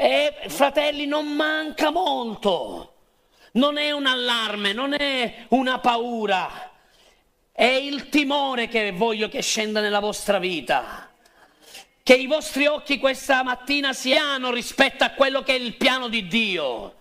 E 0.00 0.32
fratelli, 0.46 1.06
non 1.06 1.26
manca 1.26 1.90
molto, 1.90 2.94
non 3.54 3.78
è 3.78 3.90
un 3.90 4.06
allarme, 4.06 4.72
non 4.72 4.92
è 4.92 5.46
una 5.48 5.80
paura, 5.80 6.70
è 7.50 7.64
il 7.64 8.08
timore 8.08 8.68
che 8.68 8.92
voglio 8.92 9.28
che 9.28 9.42
scenda 9.42 9.80
nella 9.80 9.98
vostra 9.98 10.38
vita. 10.38 11.10
Che 12.00 12.14
i 12.14 12.28
vostri 12.28 12.66
occhi 12.66 13.00
questa 13.00 13.42
mattina 13.42 13.92
siano 13.92 14.52
rispetto 14.52 15.02
a 15.02 15.10
quello 15.10 15.42
che 15.42 15.56
è 15.56 15.58
il 15.58 15.74
piano 15.74 16.06
di 16.06 16.28
Dio. 16.28 16.94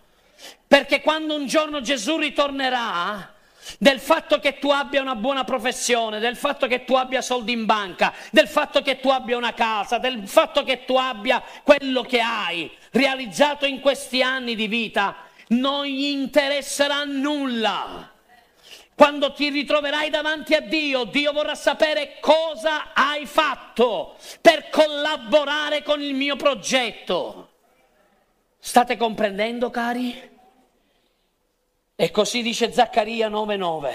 Perché 0.66 1.02
quando 1.02 1.36
un 1.36 1.46
giorno 1.46 1.82
Gesù 1.82 2.18
ritornerà, 2.18 3.32
del 3.80 4.00
fatto 4.00 4.40
che 4.40 4.60
tu 4.60 4.70
abbia 4.70 5.02
una 5.02 5.16
buona 5.16 5.44
professione, 5.44 6.20
del 6.20 6.36
fatto 6.36 6.68
che 6.68 6.86
tu 6.86 6.96
abbia 6.96 7.22
soldi 7.22 7.52
in 7.52 7.66
banca, 7.66 8.14
del 8.32 8.48
fatto 8.48 8.82
che 8.82 9.00
tu 9.00 9.10
abbia 9.10 9.38
una 9.38 9.54
casa, 9.54 9.98
del 9.98 10.28
fatto 10.28 10.64
che 10.64 10.86
tu 10.86 10.96
abbia 10.96 11.44
quello 11.64 12.02
che 12.02 12.20
hai 12.20 12.70
realizzato 12.92 13.66
in 13.66 13.80
questi 13.80 14.22
anni 14.22 14.56
di 14.56 14.68
vita, 14.68 15.16
non 15.50 15.86
gli 15.86 16.06
interesserà 16.06 17.04
nulla. 17.04 18.12
Quando 18.96 19.32
ti 19.34 19.50
ritroverai 19.50 20.10
davanti 20.10 20.56
a 20.56 20.60
Dio, 20.60 21.04
Dio 21.04 21.32
vorrà 21.32 21.54
sapere 21.54 22.18
cosa 22.20 22.94
hai 22.94 23.28
fatto 23.28 24.18
per 24.42 24.70
collaborare 24.70 25.84
con 25.84 26.02
il 26.02 26.16
mio 26.16 26.36
progetto. 26.36 27.50
State 28.58 28.98
comprendendo, 28.98 29.70
cari? 29.70 30.37
E 32.00 32.12
così 32.12 32.44
dice 32.44 32.72
Zaccaria 32.72 33.28
9:9. 33.28 33.92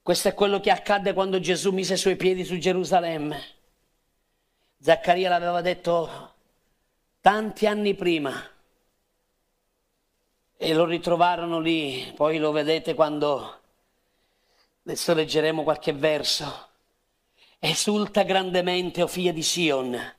Questo 0.00 0.28
è 0.28 0.34
quello 0.34 0.60
che 0.60 0.70
accadde 0.70 1.12
quando 1.12 1.40
Gesù 1.40 1.72
mise 1.72 1.94
i 1.94 1.96
suoi 1.96 2.14
piedi 2.14 2.44
su 2.44 2.56
Gerusalemme. 2.56 3.42
Zaccaria 4.80 5.28
l'aveva 5.28 5.60
detto 5.60 6.34
tanti 7.20 7.66
anni 7.66 7.96
prima 7.96 8.32
e 10.56 10.72
lo 10.72 10.84
ritrovarono 10.84 11.58
lì, 11.58 12.12
poi 12.14 12.38
lo 12.38 12.52
vedete 12.52 12.94
quando 12.94 13.60
adesso 14.84 15.14
leggeremo 15.14 15.64
qualche 15.64 15.92
verso. 15.92 16.68
Esulta 17.58 18.22
grandemente, 18.22 19.02
o 19.02 19.08
figlia 19.08 19.32
di 19.32 19.42
Sion, 19.42 20.14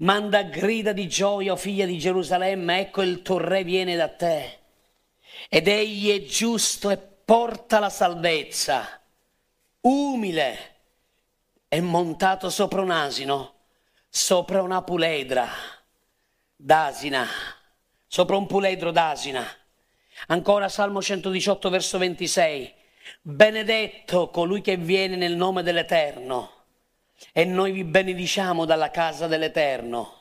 manda 0.00 0.42
grida 0.42 0.92
di 0.92 1.08
gioia, 1.08 1.52
o 1.52 1.56
figlia 1.56 1.86
di 1.86 1.98
Gerusalemme, 1.98 2.80
ecco 2.80 3.02
il 3.02 3.22
tuo 3.22 3.38
re 3.38 3.64
viene 3.64 3.96
da 3.96 4.08
te. 4.08 4.58
Ed 5.48 5.68
egli 5.68 6.10
è 6.10 6.24
giusto 6.24 6.90
e 6.90 6.98
porta 6.98 7.78
la 7.78 7.90
salvezza 7.90 9.00
umile, 9.82 10.58
è 11.68 11.80
montato 11.80 12.50
sopra 12.50 12.82
un 12.82 12.90
asino, 12.90 13.54
sopra 14.08 14.62
una 14.62 14.82
puledra 14.82 15.48
d'asina, 16.56 17.26
sopra 18.06 18.36
un 18.36 18.46
puledro 18.46 18.90
d'asina. 18.90 19.44
Ancora 20.26 20.68
Salmo 20.68 21.00
118, 21.00 21.70
verso 21.70 21.96
26. 21.96 22.74
Benedetto 23.22 24.28
colui 24.28 24.60
che 24.60 24.76
viene 24.76 25.16
nel 25.16 25.34
nome 25.34 25.62
dell'Eterno. 25.62 26.59
E 27.32 27.44
noi 27.44 27.72
vi 27.72 27.84
benediciamo 27.84 28.64
dalla 28.64 28.90
casa 28.90 29.26
dell'Eterno. 29.26 30.18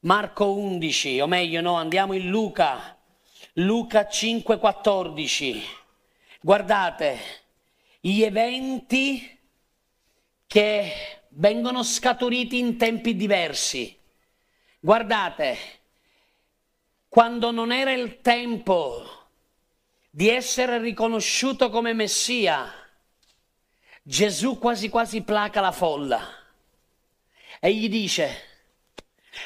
Marco 0.00 0.52
11, 0.52 1.20
o 1.20 1.26
meglio 1.26 1.60
no, 1.60 1.74
andiamo 1.74 2.12
in 2.12 2.28
Luca. 2.28 2.96
Luca 3.54 4.06
5, 4.06 4.58
14. 4.58 5.62
Guardate, 6.40 7.18
gli 8.00 8.22
eventi 8.22 9.38
che 10.46 10.92
vengono 11.30 11.82
scaturiti 11.82 12.58
in 12.58 12.76
tempi 12.76 13.16
diversi. 13.16 13.98
Guardate, 14.78 15.56
quando 17.08 17.50
non 17.50 17.72
era 17.72 17.92
il 17.92 18.20
tempo 18.20 19.04
di 20.10 20.28
essere 20.28 20.78
riconosciuto 20.78 21.70
come 21.70 21.92
Messia, 21.92 22.70
Gesù 24.08 24.60
quasi 24.60 24.88
quasi 24.88 25.22
placa 25.22 25.60
la 25.60 25.72
folla 25.72 26.24
e 27.58 27.74
gli 27.74 27.88
dice, 27.88 28.40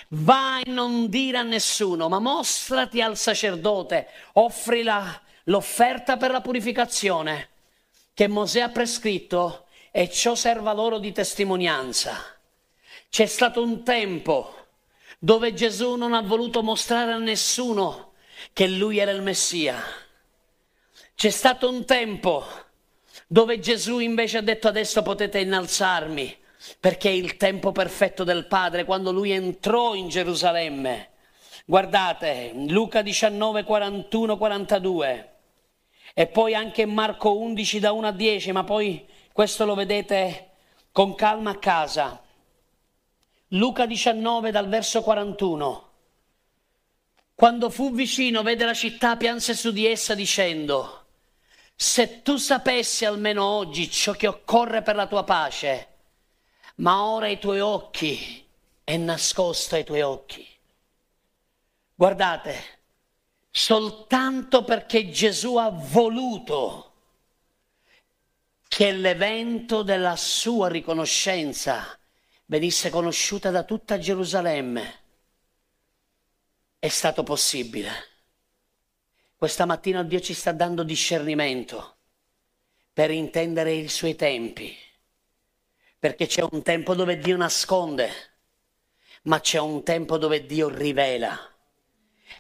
vai 0.09 0.65
non 0.67 1.09
dire 1.09 1.39
a 1.39 1.43
nessuno, 1.43 2.11
ma 2.11 2.19
mostrati 2.19 3.01
al 3.01 3.17
sacerdote, 3.17 4.07
offri 4.35 4.83
la, 4.83 5.19
l'offerta 5.45 6.19
per 6.19 6.31
la 6.31 6.43
purificazione 6.43 7.49
che 8.13 8.29
Mosè 8.29 8.61
ha 8.61 8.69
prescritto 8.69 9.65
e 9.91 10.11
ciò 10.11 10.35
serva 10.35 10.75
loro 10.75 10.99
di 10.99 11.11
testimonianza. 11.11 12.23
C'è 13.09 13.25
stato 13.25 13.63
un 13.63 13.83
tempo 13.83 14.67
dove 15.19 15.55
Gesù 15.55 15.95
non 15.95 16.13
ha 16.13 16.21
voluto 16.21 16.63
mostrare 16.63 17.13
a 17.13 17.19
nessuno 17.19 18.13
che 18.53 18.69
lui 18.69 18.99
era 18.99 19.11
il 19.11 19.23
Messia. 19.23 19.83
C'è 21.15 21.31
stato 21.31 21.67
un 21.67 21.87
tempo 21.87 22.69
dove 23.33 23.61
Gesù 23.61 24.01
invece 24.01 24.39
ha 24.39 24.43
detto 24.43 24.67
adesso 24.67 25.03
potete 25.03 25.39
innalzarmi 25.39 26.37
perché 26.81 27.11
è 27.11 27.13
il 27.13 27.37
tempo 27.37 27.71
perfetto 27.71 28.25
del 28.25 28.47
Padre 28.47 28.85
quando 28.85 29.13
lui 29.13 29.31
entrò 29.31 29.95
in 29.95 30.09
Gerusalemme. 30.09 31.11
Guardate, 31.65 32.51
Luca 32.67 33.03
19, 33.03 33.63
41, 33.63 34.37
42 34.37 35.33
e 36.13 36.27
poi 36.27 36.57
anche 36.57 36.85
Marco 36.87 37.39
11 37.39 37.79
da 37.79 37.93
1 37.93 38.09
a 38.09 38.11
10, 38.11 38.51
ma 38.51 38.65
poi 38.65 39.07
questo 39.33 39.65
lo 39.65 39.77
vedete 39.77 40.49
con 40.91 41.15
calma 41.15 41.51
a 41.51 41.59
casa. 41.59 42.21
Luca 43.51 43.87
19 43.87 44.51
dal 44.51 44.69
verso 44.69 45.03
41. 45.03 45.89
Quando 47.37 47.71
fu 47.71 47.93
vicino, 47.93 48.43
vede 48.43 48.65
la 48.65 48.75
città, 48.75 49.17
pianse 49.17 49.55
su 49.55 49.71
di 49.71 49.87
essa 49.87 50.17
dicendo, 50.17 51.00
se 51.83 52.21
tu 52.21 52.37
sapessi 52.37 53.07
almeno 53.07 53.43
oggi 53.43 53.91
ciò 53.91 54.13
che 54.13 54.27
occorre 54.27 54.83
per 54.83 54.97
la 54.97 55.07
tua 55.07 55.25
pace, 55.25 55.89
ma 56.77 57.05
ora 57.05 57.27
i 57.27 57.39
tuoi 57.39 57.61
occhi 57.61 58.47
è 58.85 58.99
nascosto 58.99 59.77
ai 59.77 59.85
tuoi 59.85 60.03
occhi. 60.03 60.47
Guardate, 61.95 62.81
soltanto 63.51 64.63
perché 64.63 65.09
Gesù 65.09 65.57
ha 65.57 65.71
voluto 65.71 66.93
che 68.69 68.93
l'evento 68.93 69.83
della 69.83 70.17
sua 70.17 70.69
riconoscenza 70.69 71.99
venisse 72.45 72.91
conosciuta 72.91 73.51
da 73.51 73.63
tutta 73.63 73.99
Gerusalemme. 73.99 74.99
È 76.79 76.89
stato 76.89 77.23
possibile. 77.23 78.10
Questa 79.41 79.65
mattina 79.65 80.03
Dio 80.03 80.21
ci 80.21 80.35
sta 80.35 80.53
dando 80.53 80.83
discernimento 80.83 81.97
per 82.93 83.11
intendere 83.11 83.73
i 83.73 83.89
suoi 83.89 84.15
tempi, 84.15 84.77
perché 85.99 86.27
c'è 86.27 86.43
un 86.43 86.61
tempo 86.63 86.95
dove 86.95 87.17
Dio 87.17 87.39
nasconde, 87.39 88.11
ma 89.23 89.41
c'è 89.41 89.59
un 89.59 89.83
tempo 89.83 90.19
dove 90.19 90.45
Dio 90.45 90.69
rivela. 90.69 91.39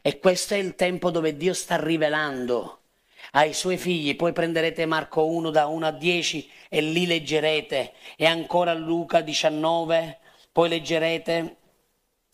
E 0.03 0.18
questo 0.18 0.53
è 0.53 0.59
il 0.59 0.74
tempo 0.74 1.11
dove 1.11 1.38
Dio 1.38 1.55
sta 1.55 1.82
rivelando 1.82 2.82
ai 3.30 3.55
suoi 3.55 3.78
figli. 3.78 4.14
Poi 4.14 4.34
prenderete 4.34 4.84
Marco 4.84 5.24
1 5.24 5.48
da 5.48 5.68
1 5.68 5.86
a 5.86 5.92
10 5.92 6.51
e 6.68 6.82
lì 6.82 7.07
leggerete. 7.07 7.94
E 8.14 8.26
ancora 8.26 8.74
Luca 8.74 9.22
19, 9.22 10.18
poi 10.53 10.68
leggerete 10.68 11.57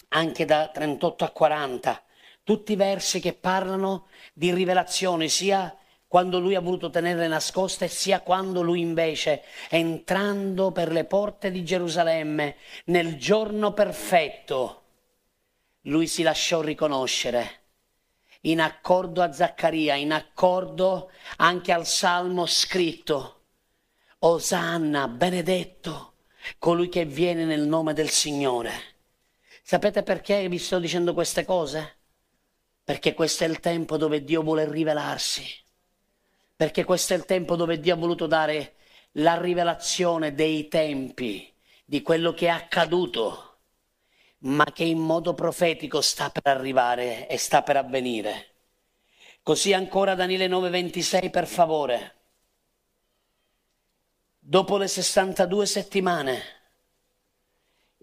anche 0.08 0.44
da 0.44 0.66
38 0.66 1.24
a 1.24 1.30
40. 1.30 2.05
Tutti 2.46 2.76
versi 2.76 3.18
che 3.18 3.32
parlano 3.32 4.06
di 4.32 4.54
rivelazione, 4.54 5.26
sia 5.26 5.76
quando 6.06 6.38
lui 6.38 6.54
ha 6.54 6.60
voluto 6.60 6.90
tenerle 6.90 7.26
nascoste, 7.26 7.88
sia 7.88 8.20
quando 8.20 8.62
lui 8.62 8.78
invece, 8.78 9.42
entrando 9.68 10.70
per 10.70 10.92
le 10.92 11.06
porte 11.06 11.50
di 11.50 11.64
Gerusalemme, 11.64 12.54
nel 12.84 13.16
giorno 13.16 13.72
perfetto, 13.72 14.82
lui 15.82 16.06
si 16.06 16.22
lasciò 16.22 16.60
riconoscere 16.60 17.62
in 18.42 18.60
accordo 18.60 19.22
a 19.22 19.32
Zaccaria, 19.32 19.96
in 19.96 20.12
accordo 20.12 21.10
anche 21.38 21.72
al 21.72 21.84
salmo 21.84 22.46
scritto. 22.46 23.40
Osanna, 24.20 25.08
benedetto 25.08 26.12
colui 26.58 26.88
che 26.88 27.06
viene 27.06 27.44
nel 27.44 27.66
nome 27.66 27.92
del 27.92 28.10
Signore. 28.10 28.94
Sapete 29.64 30.04
perché 30.04 30.48
vi 30.48 30.58
sto 30.58 30.78
dicendo 30.78 31.12
queste 31.12 31.44
cose? 31.44 31.95
Perché 32.86 33.14
questo 33.14 33.42
è 33.42 33.48
il 33.48 33.58
tempo 33.58 33.96
dove 33.96 34.22
Dio 34.22 34.42
vuole 34.42 34.70
rivelarsi. 34.70 35.44
Perché 36.54 36.84
questo 36.84 37.14
è 37.14 37.16
il 37.16 37.24
tempo 37.24 37.56
dove 37.56 37.80
Dio 37.80 37.94
ha 37.94 37.96
voluto 37.96 38.28
dare 38.28 38.76
la 39.12 39.40
rivelazione 39.40 40.34
dei 40.34 40.68
tempi, 40.68 41.52
di 41.84 42.00
quello 42.02 42.32
che 42.32 42.46
è 42.46 42.50
accaduto 42.50 43.46
ma 44.46 44.64
che 44.72 44.84
in 44.84 44.98
modo 44.98 45.34
profetico 45.34 46.00
sta 46.00 46.30
per 46.30 46.46
arrivare 46.46 47.26
e 47.28 47.38
sta 47.38 47.62
per 47.62 47.76
avvenire. 47.76 48.54
Così 49.42 49.72
ancora 49.72 50.14
Daniele 50.14 50.48
9:26 50.48 51.30
per 51.30 51.46
favore. 51.46 52.14
Dopo 54.38 54.76
le 54.76 54.86
62 54.86 55.66
settimane 55.66 56.42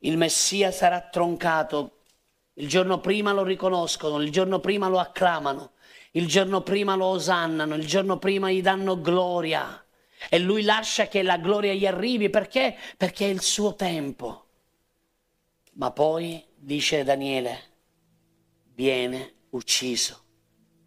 il 0.02 0.18
Messia 0.18 0.72
sarà 0.72 1.02
troncato. 1.02 2.03
Il 2.56 2.68
giorno 2.68 3.00
prima 3.00 3.34
lo 3.34 3.44
riconoscono, 3.44 4.22
il 4.22 4.32
giorno 4.32 4.60
prima 4.60 4.88
lo 4.88 5.00
acclamano, 5.00 5.72
il 6.12 6.28
giorno 6.28 6.62
prima 6.62 6.96
lo 6.96 7.06
osannano, 7.06 7.76
il 7.76 7.88
giorno 7.88 8.20
prima 8.20 8.52
gli 8.52 8.62
danno 8.62 9.02
gloria. 9.02 9.84
E 10.30 10.40
lui 10.40 10.62
lascia 10.62 11.08
che 11.08 11.24
la 11.24 11.38
gloria 11.38 11.74
gli 11.74 11.86
arrivi 11.86 12.30
perché? 12.30 12.78
Perché 12.96 13.26
è 13.26 13.30
il 13.30 13.42
suo 13.42 13.76
tempo. 13.76 14.46
Ma 15.74 15.92
poi, 15.92 16.46
dice 16.56 17.04
Daniele, 17.04 17.60
viene 18.74 19.34
ucciso, 19.50 20.24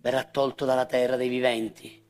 verrà 0.01 0.23
tolto 0.23 0.65
dalla 0.65 0.87
terra 0.87 1.17
dei 1.17 1.29
viventi. 1.29 2.05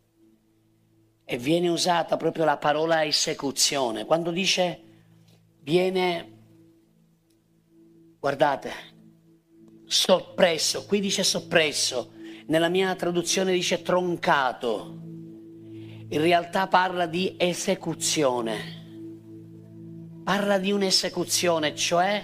E 1.25 1.39
viene 1.39 1.69
usata 1.69 2.19
proprio 2.19 2.45
la 2.45 2.59
parola 2.59 3.05
esecuzione. 3.05 4.05
Quando 4.05 4.31
dice 4.31 4.83
viene, 5.61 6.33
guardate, 8.21 8.95
soppresso, 9.87 10.84
qui 10.84 11.01
dice 11.01 11.22
soppresso, 11.22 12.12
nella 12.47 12.68
mia 12.68 12.95
traduzione 12.95 13.53
dice 13.53 13.82
troncato. 13.82 14.99
In 16.09 16.20
realtà 16.20 16.66
parla 16.68 17.07
di 17.07 17.34
esecuzione. 17.37 18.84
Parla 20.22 20.59
di 20.59 20.72
un'esecuzione, 20.72 21.74
cioè 21.74 22.22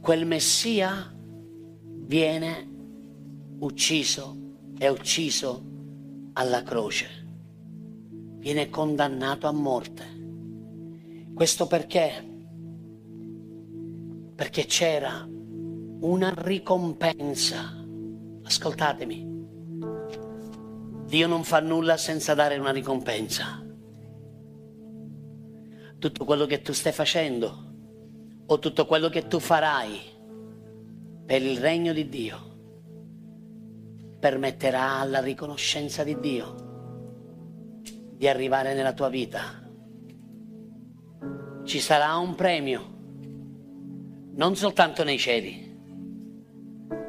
quel 0.00 0.24
Messia 0.24 1.12
viene 1.14 2.68
ucciso 3.58 4.36
e 4.78 4.88
ucciso 4.88 5.62
alla 6.34 6.62
croce. 6.62 7.26
viene 8.38 8.70
condannato 8.70 9.46
a 9.46 9.52
morte. 9.52 10.04
Questo 11.34 11.66
perché? 11.66 12.24
Perché 14.34 14.64
c'era 14.64 15.28
una 16.00 16.32
ricompensa. 16.36 17.74
Ascoltatemi. 18.44 19.36
Dio 21.06 21.26
non 21.26 21.42
fa 21.42 21.60
nulla 21.60 21.96
senza 21.96 22.34
dare 22.34 22.58
una 22.58 22.70
ricompensa. 22.70 23.64
Tutto 25.98 26.24
quello 26.24 26.46
che 26.46 26.60
tu 26.60 26.72
stai 26.72 26.92
facendo 26.92 27.66
o 28.46 28.58
tutto 28.58 28.86
quello 28.86 29.08
che 29.08 29.26
tu 29.26 29.40
farai 29.40 29.98
per 31.26 31.42
il 31.42 31.58
regno 31.58 31.92
di 31.92 32.08
Dio 32.08 32.46
permetterà 34.20 34.98
alla 34.98 35.20
riconoscenza 35.20 36.04
di 36.04 36.18
Dio 36.20 36.66
di 38.14 38.28
arrivare 38.28 38.74
nella 38.74 38.92
tua 38.92 39.08
vita. 39.08 39.66
Ci 41.64 41.80
sarà 41.80 42.16
un 42.16 42.34
premio, 42.34 42.96
non 44.34 44.56
soltanto 44.56 45.04
nei 45.04 45.18
cieli, 45.18 45.67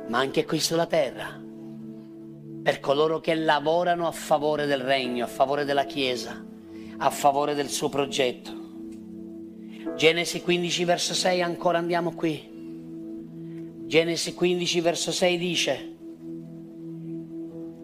ma 0.10 0.18
anche 0.18 0.44
qui 0.44 0.60
sulla 0.60 0.88
terra, 0.88 1.40
per 2.64 2.80
coloro 2.80 3.20
che 3.20 3.36
lavorano 3.36 4.08
a 4.08 4.12
favore 4.12 4.66
del 4.66 4.82
regno, 4.82 5.24
a 5.24 5.28
favore 5.28 5.66
della 5.66 5.86
Chiesa, 5.86 6.44
a 6.98 7.10
favore 7.12 7.54
del 7.54 7.70
suo 7.70 7.90
progetto. 7.90 8.58
Genesi 9.96 10.42
15 10.42 10.84
verso 10.84 11.14
6, 11.14 11.42
ancora 11.42 11.78
andiamo 11.78 12.14
qui. 12.14 12.58
Genesi 13.86 14.34
15 14.34 14.82
verso 14.82 15.12
6 15.12 15.38
dice, 15.38 15.96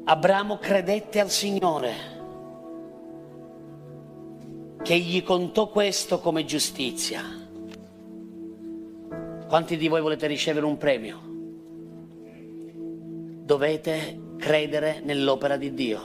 Abramo 0.05 0.57
credette 0.57 1.19
al 1.19 1.29
Signore 1.29 2.13
che 4.81 4.97
gli 4.97 5.23
contò 5.23 5.69
questo 5.69 6.19
come 6.19 6.45
giustizia. 6.45 7.23
Quanti 9.47 9.77
di 9.77 9.87
voi 9.87 10.01
volete 10.01 10.27
ricevere 10.27 10.65
un 10.65 10.77
premio? 10.77 11.34
Dovete 13.45 14.33
credere 14.39 15.01
nell'opera 15.03 15.55
di 15.55 15.71
Dio 15.75 16.01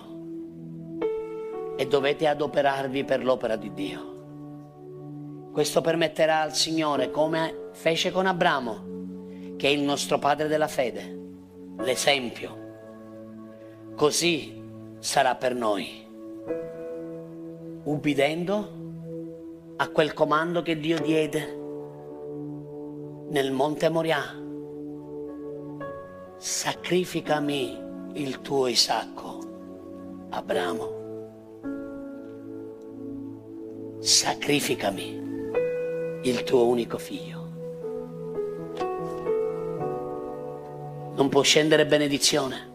e 1.74 1.86
dovete 1.86 2.26
adoperarvi 2.26 3.02
per 3.04 3.24
l'opera 3.24 3.56
di 3.56 3.72
Dio. 3.72 5.50
Questo 5.50 5.80
permetterà 5.80 6.42
al 6.42 6.54
Signore, 6.54 7.10
come 7.10 7.70
fece 7.72 8.10
con 8.10 8.26
Abramo, 8.26 9.54
che 9.56 9.68
è 9.68 9.70
il 9.70 9.80
nostro 9.80 10.18
padre 10.18 10.48
della 10.48 10.68
fede, 10.68 11.18
l'esempio. 11.78 12.58
Così 13.96 14.62
sarà 14.98 15.34
per 15.34 15.54
noi 15.54 16.06
ubbidendo 17.84 18.78
a 19.76 19.88
quel 19.88 20.12
comando 20.12 20.60
che 20.60 20.78
Dio 20.78 21.00
diede 21.00 21.58
nel 23.30 23.50
monte 23.50 23.88
Moriah. 23.88 24.48
Sacrificami 26.42 27.78
il 28.14 28.40
tuo 28.40 28.66
Isacco, 28.66 30.26
Abramo. 30.30 30.88
Sacrificami 33.98 35.20
il 36.22 36.42
tuo 36.44 36.66
unico 36.66 36.96
figlio. 36.96 37.48
Non 41.14 41.28
può 41.28 41.42
scendere 41.42 41.84
benedizione 41.84 42.68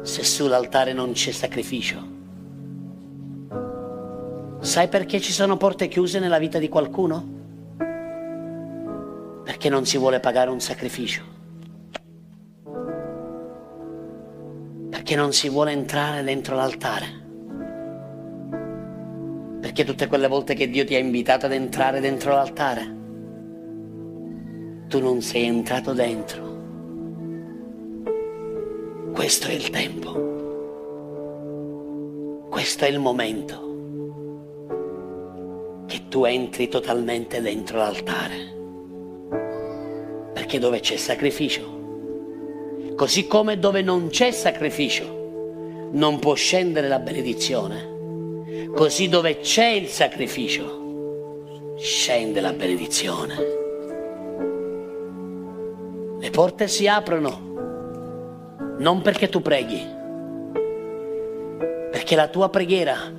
se 0.00 0.24
sull'altare 0.24 0.94
non 0.94 1.12
c'è 1.12 1.30
sacrificio. 1.30 2.02
Sai 4.60 4.88
perché 4.88 5.20
ci 5.20 5.32
sono 5.32 5.58
porte 5.58 5.88
chiuse 5.88 6.18
nella 6.20 6.38
vita 6.38 6.58
di 6.58 6.70
qualcuno? 6.70 7.36
Perché 9.44 9.68
non 9.68 9.84
si 9.84 9.98
vuole 9.98 10.20
pagare 10.20 10.48
un 10.48 10.60
sacrificio. 10.60 11.36
Perché 15.08 15.22
non 15.22 15.32
si 15.32 15.48
vuole 15.48 15.72
entrare 15.72 16.22
dentro 16.22 16.54
l'altare. 16.54 17.06
Perché 19.58 19.82
tutte 19.82 20.06
quelle 20.06 20.28
volte 20.28 20.52
che 20.52 20.68
Dio 20.68 20.84
ti 20.84 20.94
ha 20.94 20.98
invitato 20.98 21.46
ad 21.46 21.52
entrare 21.52 22.00
dentro 22.00 22.32
l'altare, 22.32 22.96
tu 24.86 25.00
non 25.00 25.22
sei 25.22 25.44
entrato 25.44 25.94
dentro. 25.94 26.46
Questo 29.14 29.46
è 29.46 29.52
il 29.52 29.70
tempo. 29.70 30.26
Questo 32.50 32.84
è 32.84 32.88
il 32.88 32.98
momento 32.98 33.66
che 35.86 36.02
tu 36.10 36.24
entri 36.26 36.68
totalmente 36.68 37.40
dentro 37.40 37.78
l'altare. 37.78 38.36
Perché 40.34 40.58
dove 40.58 40.80
c'è 40.80 40.96
sacrificio, 40.96 41.77
così 42.98 43.28
come 43.28 43.60
dove 43.60 43.80
non 43.80 44.08
c'è 44.08 44.32
sacrificio, 44.32 45.88
non 45.92 46.18
può 46.18 46.34
scendere 46.34 46.88
la 46.88 46.98
benedizione. 46.98 47.94
Così 48.74 49.08
dove 49.08 49.38
c'è 49.38 49.68
il 49.68 49.86
sacrificio, 49.86 51.76
scende 51.78 52.40
la 52.40 52.52
benedizione. 52.52 53.36
Le 56.18 56.30
porte 56.30 56.66
si 56.66 56.88
aprono 56.88 58.74
non 58.78 59.00
perché 59.00 59.28
tu 59.28 59.42
preghi, 59.42 59.80
perché 61.92 62.16
la 62.16 62.26
tua 62.26 62.48
preghiera 62.48 63.14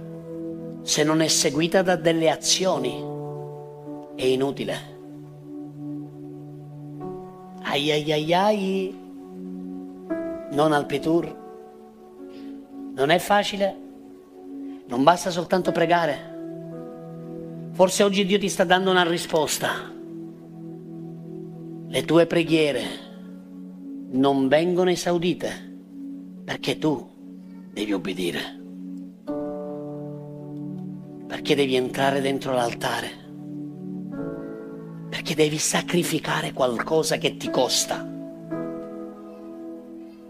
se 0.81 1.03
non 1.05 1.21
è 1.21 1.27
seguita 1.29 1.81
da 1.83 1.95
delle 1.95 2.29
azioni, 2.29 3.01
è 4.15 4.25
inutile. 4.25 4.97
Ai 7.61 7.91
ai 7.91 8.11
ai 8.11 8.33
ai, 8.33 9.08
non 10.51 10.71
al 10.73 10.85
Petur. 10.85 11.35
Non 12.93 13.09
è 13.09 13.19
facile, 13.19 13.75
non 14.87 15.03
basta 15.03 15.29
soltanto 15.29 15.71
pregare. 15.71 16.37
Forse 17.71 18.03
oggi 18.03 18.25
Dio 18.25 18.39
ti 18.39 18.49
sta 18.49 18.63
dando 18.63 18.91
una 18.91 19.03
risposta. 19.03 19.91
Le 21.87 22.05
tue 22.05 22.25
preghiere 22.25 22.83
non 24.11 24.47
vengono 24.47 24.89
esaudite 24.89 25.67
perché 26.43 26.77
tu 26.77 27.07
devi 27.71 27.93
obbedire 27.93 28.57
perché 31.29 31.53
devi 31.53 31.75
entrare 31.75 32.21
dentro 32.21 32.53
l'altare, 32.53 33.11
perché 35.09 35.35
devi 35.35 35.59
sacrificare 35.59 36.53
qualcosa 36.53 37.17
che 37.17 37.37
ti 37.37 37.51
costa. 37.51 38.08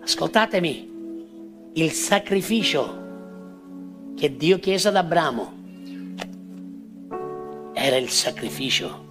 Ascoltatemi, 0.09 1.71
il 1.73 1.91
sacrificio 1.91 4.13
che 4.17 4.35
Dio 4.35 4.57
chiese 4.57 4.87
ad 4.87 4.95
Abramo 4.95 5.53
era 7.73 7.95
il 7.95 8.09
sacrificio 8.09 9.05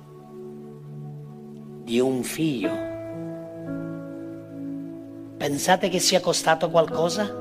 di 1.84 2.01
un 2.01 2.24
figlio. 2.24 2.72
Pensate 5.36 5.88
che 5.88 6.01
sia 6.01 6.18
costato 6.18 6.68
qualcosa? 6.68 7.32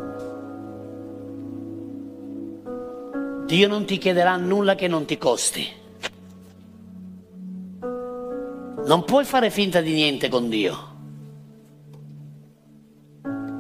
Dio 3.48 3.68
non 3.68 3.86
ti 3.86 3.98
chiederà 3.98 4.38
nulla 4.38 4.76
che 4.76 4.88
non 4.88 5.06
ti 5.06 5.18
costi. 5.18 5.66
Non 7.80 9.04
puoi 9.04 9.26
fare 9.26 9.50
finta 9.50 9.82
di 9.82 9.94
niente 9.94 10.30
con 10.30 10.48
Dio. 10.48 10.97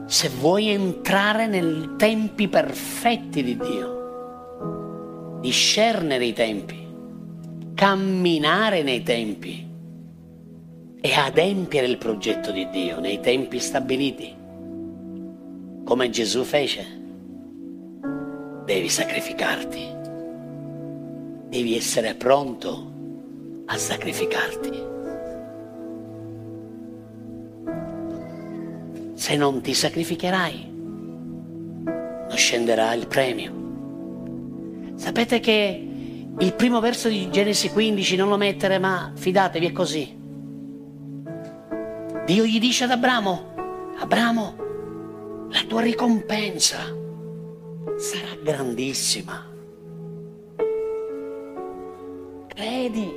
Se 0.07 0.29
vuoi 0.29 0.69
entrare 0.69 1.47
nei 1.47 1.95
tempi 1.97 2.47
perfetti 2.47 3.43
di 3.43 3.57
Dio, 3.57 5.39
discernere 5.41 6.25
i 6.25 6.31
tempi, 6.31 6.87
camminare 7.73 8.83
nei 8.83 9.03
tempi 9.03 9.67
e 11.01 11.13
adempiere 11.13 11.87
il 11.87 11.97
progetto 11.97 12.51
di 12.51 12.69
Dio 12.69 13.01
nei 13.01 13.19
tempi 13.19 13.59
stabiliti, 13.59 14.33
come 15.83 16.09
Gesù 16.09 16.43
fece 16.43 16.85
devi 18.63 18.87
sacrificarti. 18.87 19.95
Devi 21.49 21.75
essere 21.75 22.15
pronto 22.15 22.91
a 23.65 23.77
sacrificarti. 23.77 24.86
Se 29.17 29.35
non 29.35 29.61
ti 29.61 29.73
sacrificherai, 29.73 30.71
non 30.71 32.35
scenderà 32.35 32.93
il 32.93 33.07
premio. 33.07 34.93
Sapete 34.93 35.39
che 35.39 35.87
il 36.37 36.53
primo 36.53 36.79
verso 36.79 37.09
di 37.09 37.27
Genesi 37.31 37.71
15 37.71 38.15
non 38.15 38.29
lo 38.29 38.37
mettere, 38.37 38.77
ma 38.77 39.11
fidatevi, 39.15 39.65
è 39.65 39.71
così. 39.71 40.15
Dio 42.25 42.45
gli 42.45 42.59
dice 42.59 42.83
ad 42.83 42.91
Abramo, 42.91 43.55
Abramo, 43.97 44.55
la 45.49 45.63
tua 45.67 45.81
ricompensa 45.81 46.77
sarà 47.97 48.35
grandissima. 48.43 49.43
Credi 52.49 53.11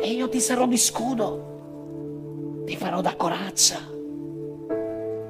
e 0.00 0.08
io 0.12 0.28
ti 0.28 0.38
sarò 0.38 0.68
di 0.68 0.78
scudo, 0.78 2.62
ti 2.64 2.76
farò 2.76 3.00
da 3.00 3.16
corazza. 3.16 3.96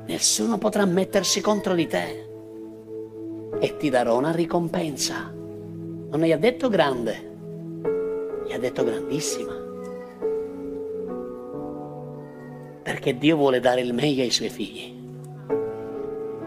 Nessuno 0.09 0.57
potrà 0.57 0.87
mettersi 0.87 1.43
contro 1.43 1.75
di 1.75 1.87
te 1.87 2.27
e 3.61 3.77
ti 3.77 3.91
darò 3.91 4.17
una 4.17 4.33
ricompensa. 4.33 5.31
Non 5.31 6.23
gli 6.23 6.33
ha 6.33 6.39
detto 6.39 6.71
grande, 6.71 7.37
gli 8.47 8.53
ha 8.55 8.59
detto 8.59 8.85
grandissima. 8.85 9.53
Perché 12.83 13.19
Dio 13.19 13.37
vuole 13.37 13.61
dare 13.61 13.83
il 13.83 13.93
meglio 13.93 14.23
ai 14.23 14.31
suoi 14.31 14.49
figli. 14.49 14.97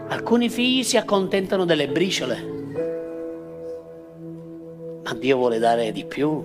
Alcuni 0.08 0.48
figli 0.48 0.82
si 0.82 0.96
accontentano 0.96 1.64
delle 1.64 1.86
briciole, 1.86 2.42
ma 5.04 5.14
Dio 5.14 5.36
vuole 5.36 5.60
dare 5.60 5.92
di 5.92 6.04
più. 6.04 6.42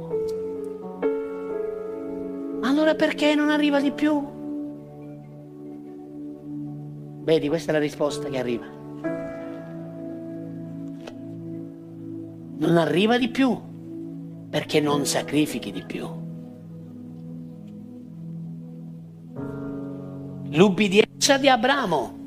Allora 2.62 2.94
perché 2.94 3.34
non 3.34 3.50
arriva 3.50 3.82
di 3.82 3.92
più? 3.92 4.37
Vedi, 7.28 7.50
questa 7.50 7.72
è 7.72 7.74
la 7.74 7.82
risposta 7.82 8.30
che 8.30 8.40
arriva. 8.40 8.66
Non 12.56 12.78
arriva 12.78 13.18
di 13.18 13.28
più 13.28 13.60
perché 14.50 14.80
non 14.80 15.06
sacrifichi 15.06 15.74
di 15.74 15.84
più. 15.84 16.08
L'ubbidienza 20.52 21.38
di 21.38 21.50
Abramo 21.50 22.18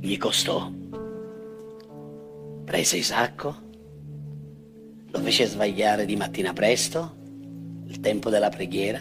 gli 0.00 0.16
costò. 0.16 0.72
Prese 2.64 2.96
Isacco, 2.96 3.54
lo 5.08 5.18
fece 5.20 5.46
svegliare 5.46 6.04
di 6.04 6.16
mattina 6.16 6.52
presto, 6.52 7.14
il 7.86 8.00
tempo 8.00 8.28
della 8.28 8.48
preghiera, 8.48 9.00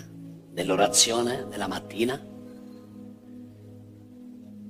dell'orazione 0.52 1.48
della 1.50 1.68
mattina. 1.68 2.36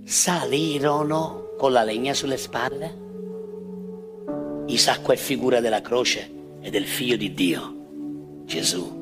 Salirono 0.10 1.56
con 1.58 1.74
la 1.74 1.84
legna 1.84 2.14
sulle 2.14 2.38
spalle 2.38 3.06
Isacco 4.68 5.12
è 5.12 5.18
figura 5.18 5.60
della 5.60 5.82
croce 5.82 6.30
e 6.62 6.70
del 6.70 6.86
figlio 6.86 7.18
di 7.18 7.34
Dio, 7.34 8.42
Gesù. 8.46 8.96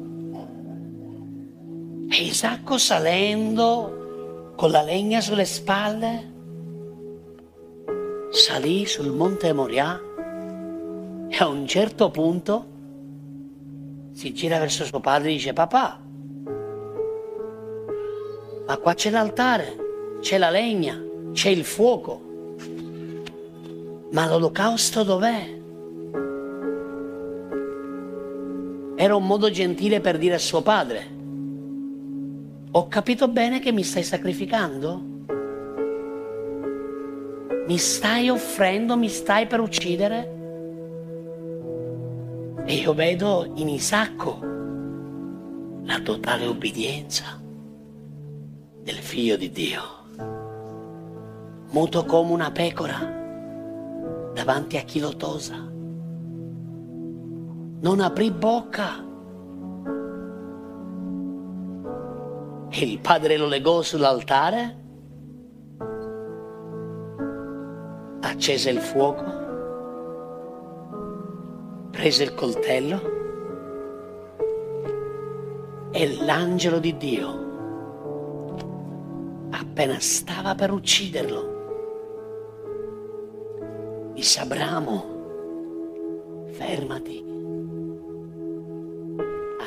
E 2.10 2.24
Isacco 2.24 2.80
salendo 2.80 4.54
con 4.56 4.72
la 4.72 4.82
legna 4.82 5.22
sulle 5.22 5.46
spalle, 5.46 6.34
salì 8.32 8.88
sul 8.88 9.12
monte 9.12 9.54
Moriah 9.54 10.02
e 11.30 11.38
a 11.38 11.48
un 11.48 11.68
certo 11.68 12.10
punto 12.10 12.74
si 14.12 14.34
gira 14.34 14.58
verso 14.58 14.86
suo 14.86 15.00
padre 15.02 15.30
e 15.30 15.34
dice 15.34 15.54
papà, 15.54 16.00
ma 18.68 18.78
qua 18.78 18.94
c'è 18.96 19.12
l'altare, 19.12 19.85
c'è 20.26 20.40
la 20.40 20.50
legna, 20.50 21.00
c'è 21.34 21.50
il 21.50 21.64
fuoco, 21.64 22.20
ma 24.10 24.28
l'olocausto 24.28 25.04
dov'è? 25.04 25.56
Era 28.96 29.16
un 29.16 29.24
modo 29.24 29.52
gentile 29.52 30.00
per 30.00 30.18
dire 30.18 30.34
a 30.34 30.40
suo 30.40 30.64
padre, 30.64 31.08
ho 32.72 32.88
capito 32.88 33.28
bene 33.28 33.60
che 33.60 33.72
mi 33.72 33.84
stai 33.84 34.02
sacrificando? 34.02 35.00
Mi 37.68 37.78
stai 37.78 38.28
offrendo, 38.32 38.98
mi 38.98 39.10
stai 39.10 39.46
per 39.46 39.60
uccidere? 39.60 40.34
E 42.66 42.74
io 42.74 42.96
vedo 42.96 43.52
in 43.58 43.70
Isacco 43.70 44.40
la 45.84 46.00
totale 46.00 46.48
obbedienza 46.48 47.40
del 48.82 48.96
figlio 48.96 49.38
di 49.38 49.52
Dio, 49.52 49.95
muto 51.72 52.06
come 52.06 52.32
una 52.32 52.52
pecora 52.52 53.14
davanti 54.34 54.78
a 54.78 54.82
chi 54.82 55.00
lo 55.00 55.16
tosa 55.16 55.74
non 57.86 58.00
aprì 58.00 58.32
bocca. 58.32 59.04
E 62.70 62.84
il 62.84 63.00
padre 63.00 63.38
lo 63.38 63.48
legò 63.48 63.84
sull'altare, 63.84 64.84
accese 68.22 68.72
il 68.72 68.80
fuoco, 68.80 69.24
prese 71.92 72.24
il 72.24 72.34
coltello 72.34 73.14
e 75.92 76.18
l'angelo 76.26 76.80
di 76.80 76.98
Dio, 76.98 77.30
appena 79.52 80.00
stava 80.00 80.56
per 80.56 80.72
ucciderlo, 80.72 81.55
disse 84.16 84.40
Abramo, 84.40 85.04
fermati. 86.54 87.24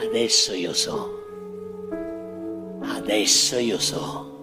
Adesso 0.03 0.55
io 0.55 0.73
so. 0.73 1.17
Adesso 2.81 3.59
io 3.59 3.79
so. 3.79 4.41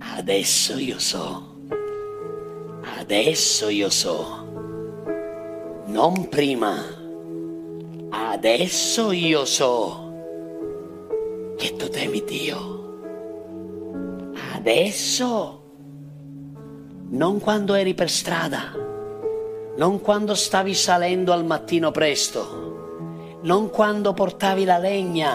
Adesso 0.00 0.78
io 0.78 0.98
so. 0.98 1.48
Adesso 2.98 3.68
io 3.68 3.88
so. 3.88 4.48
Non 5.86 6.28
prima. 6.28 6.74
Adesso 8.10 9.12
io 9.12 9.44
so 9.44 10.08
che 11.56 11.76
tu 11.76 11.88
temi 11.88 12.24
Dio. 12.24 12.98
Adesso. 14.54 15.59
Non 17.10 17.38
quando 17.40 17.74
eri 17.74 17.94
per 17.94 18.10
strada. 18.10 18.72
Non 19.76 20.00
quando 20.00 20.34
stavi 20.34 20.74
salendo 20.74 21.32
al 21.32 21.44
mattino 21.44 21.90
presto 21.90 22.70
non 23.42 23.70
quando 23.70 24.12
portavi 24.12 24.64
la 24.64 24.76
legna, 24.76 25.32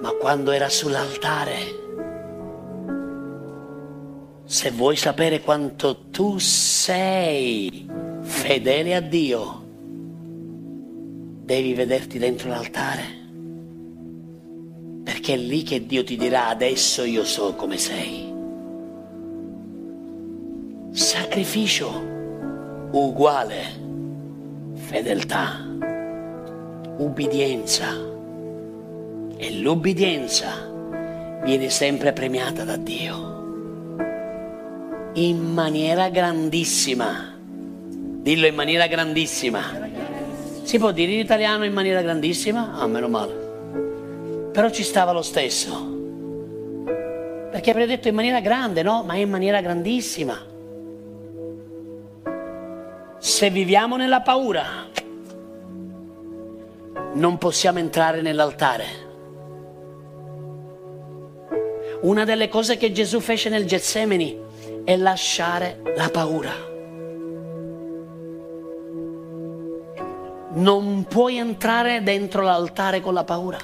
ma 0.00 0.10
quando 0.12 0.50
era 0.50 0.68
sull'altare. 0.68 1.78
Se 4.44 4.70
vuoi 4.70 4.96
sapere 4.96 5.40
quanto 5.40 6.08
tu 6.10 6.38
sei 6.38 7.88
fedele 8.20 8.94
a 8.94 9.00
Dio, 9.00 9.62
devi 11.44 11.72
vederti 11.72 12.18
dentro 12.18 12.50
l'altare. 12.50 13.18
Perché 15.02 15.34
è 15.34 15.38
lì 15.38 15.62
che 15.62 15.86
Dio 15.86 16.04
ti 16.04 16.16
dirà 16.16 16.48
adesso 16.48 17.04
io 17.04 17.24
so 17.24 17.54
come 17.54 17.78
sei. 17.78 18.29
Sacrificio 20.92 21.88
uguale 22.90 23.62
fedeltà 24.74 25.64
ubbidienza. 26.96 27.94
E 29.36 29.52
l'ubbidienza 29.60 30.48
viene 31.44 31.70
sempre 31.70 32.12
premiata 32.12 32.64
da 32.64 32.76
Dio. 32.76 33.98
In 35.14 35.52
maniera 35.52 36.08
grandissima. 36.08 37.34
Dillo 37.38 38.46
in 38.46 38.54
maniera 38.56 38.88
grandissima. 38.88 39.62
Si 40.64 40.76
può 40.78 40.90
dire 40.90 41.12
in 41.12 41.20
italiano 41.20 41.64
in 41.64 41.72
maniera 41.72 42.02
grandissima? 42.02 42.72
Ah, 42.72 42.88
meno 42.88 43.08
male. 43.08 44.48
Però 44.52 44.68
ci 44.70 44.82
stava 44.82 45.12
lo 45.12 45.22
stesso. 45.22 45.98
Perché 47.52 47.70
avrei 47.70 47.86
detto 47.86 48.08
in 48.08 48.16
maniera 48.16 48.40
grande, 48.40 48.82
no? 48.82 49.04
Ma 49.04 49.14
in 49.14 49.30
maniera 49.30 49.60
grandissima. 49.60 50.49
Se 53.22 53.50
viviamo 53.50 53.96
nella 53.96 54.22
paura, 54.22 54.64
non 57.12 57.36
possiamo 57.36 57.78
entrare 57.78 58.22
nell'altare. 58.22 58.84
Una 62.00 62.24
delle 62.24 62.48
cose 62.48 62.78
che 62.78 62.92
Gesù 62.92 63.20
fece 63.20 63.50
nel 63.50 63.66
Getsemani 63.66 64.40
è 64.84 64.96
lasciare 64.96 65.82
la 65.96 66.08
paura. 66.08 66.50
Non 70.52 71.04
puoi 71.06 71.36
entrare 71.36 72.02
dentro 72.02 72.40
l'altare 72.40 73.02
con 73.02 73.12
la 73.12 73.24
paura, 73.24 73.58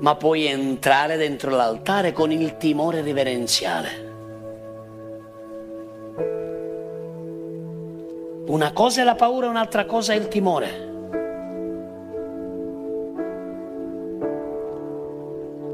ma 0.00 0.14
puoi 0.16 0.44
entrare 0.44 1.16
dentro 1.16 1.48
l'altare 1.48 2.12
con 2.12 2.30
il 2.30 2.58
timore 2.58 3.00
riverenziale. 3.00 4.03
Una 8.46 8.72
cosa 8.72 9.00
è 9.00 9.04
la 9.04 9.14
paura, 9.14 9.48
un'altra 9.48 9.86
cosa 9.86 10.12
è 10.12 10.16
il 10.16 10.28
timore. 10.28 10.92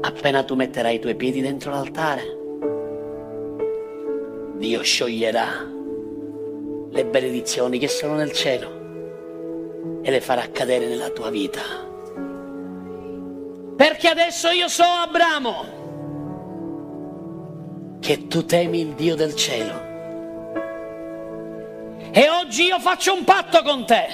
Appena 0.01 0.43
tu 0.43 0.55
metterai 0.55 0.95
i 0.95 0.99
tuoi 0.99 1.15
piedi 1.15 1.41
dentro 1.41 1.71
l'altare, 1.71 2.37
Dio 4.55 4.81
scioglierà 4.81 5.67
le 6.91 7.05
benedizioni 7.05 7.77
che 7.77 7.87
sono 7.89 8.15
nel 8.15 8.31
cielo 8.31 9.99
e 10.01 10.09
le 10.09 10.21
farà 10.21 10.47
cadere 10.49 10.87
nella 10.87 11.09
tua 11.09 11.29
vita. 11.29 11.61
Perché 13.75 14.07
adesso 14.07 14.49
io 14.49 14.67
so, 14.69 14.83
Abramo, 14.83 15.79
che 17.99 18.27
tu 18.27 18.45
temi 18.45 18.79
il 18.79 18.93
Dio 18.93 19.15
del 19.15 19.35
cielo. 19.35 19.90
E 22.13 22.29
oggi 22.29 22.63
io 22.65 22.79
faccio 22.79 23.13
un 23.13 23.23
patto 23.23 23.61
con 23.63 23.85
te 23.85 24.07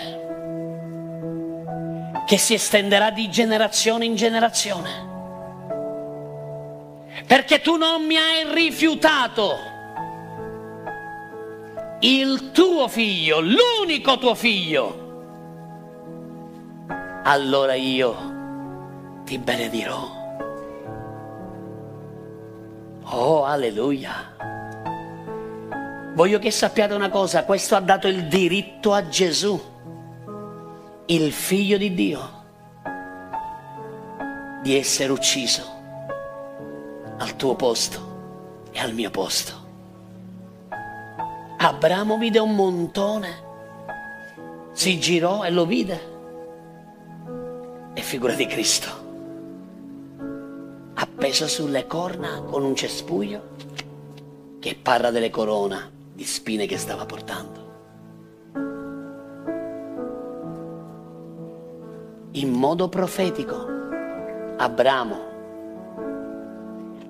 che 2.28 2.38
si 2.38 2.54
estenderà 2.54 3.10
di 3.10 3.30
generazione 3.30 4.06
in 4.06 4.16
generazione. 4.16 5.06
Perché 7.26 7.60
tu 7.60 7.76
non 7.76 8.06
mi 8.06 8.16
hai 8.16 8.54
rifiutato 8.54 9.56
il 12.02 12.52
tuo 12.52 12.88
figlio, 12.88 13.40
l'unico 13.40 14.20
tuo 14.20 14.36
figlio. 14.36 15.06
Allora 17.24 17.74
io 17.74 18.16
ti 19.24 19.40
benedirò. 19.40 20.16
Oh, 23.06 23.46
alleluia. 23.46 24.36
Voglio 26.18 26.40
che 26.40 26.50
sappiate 26.50 26.96
una 26.96 27.10
cosa, 27.10 27.46
questo 27.46 27.76
ha 27.76 27.80
dato 27.80 28.08
il 28.08 28.28
diritto 28.28 28.92
a 28.92 29.08
Gesù, 29.08 29.62
il 31.06 31.32
figlio 31.32 31.78
di 31.78 31.94
Dio, 31.94 32.30
di 34.64 34.76
essere 34.76 35.12
ucciso 35.12 35.62
al 37.20 37.36
tuo 37.36 37.56
posto 37.56 38.66
e 38.72 38.80
al 38.80 38.96
mio 38.96 39.12
posto. 39.12 39.54
Abramo 41.58 42.18
vide 42.18 42.40
un 42.40 42.56
montone, 42.56 43.44
si 44.72 45.00
girò 45.00 45.44
e 45.44 45.52
lo 45.52 45.68
vide. 45.68 46.16
E 47.94 48.02
figura 48.02 48.34
di 48.34 48.48
Cristo, 48.48 48.90
appeso 50.96 51.48
sulle 51.48 51.86
corna 51.86 52.42
con 52.42 52.64
un 52.64 52.76
cespuglio 52.76 53.50
che 54.60 54.74
parla 54.74 55.12
delle 55.12 55.30
corona 55.30 55.92
di 56.18 56.24
spine 56.24 56.66
che 56.66 56.78
stava 56.78 57.06
portando. 57.06 57.66
In 62.32 62.50
modo 62.50 62.90
profetico, 62.90 63.68
Abramo 64.58 65.26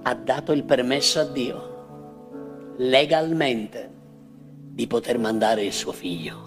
ha 0.02 0.14
dato 0.14 0.52
il 0.52 0.66
permesso 0.66 1.22
a 1.22 1.24
Dio 1.24 2.76
legalmente 2.80 3.90
di 4.74 4.86
poter 4.88 5.18
mandare 5.18 5.64
il 5.64 5.72
suo 5.72 5.94
figlio. 5.94 6.46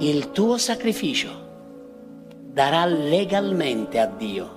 Il 0.00 0.30
tuo 0.32 0.58
sacrificio 0.58 1.30
darà 2.52 2.84
legalmente 2.84 3.98
a 3.98 4.06
Dio 4.06 4.50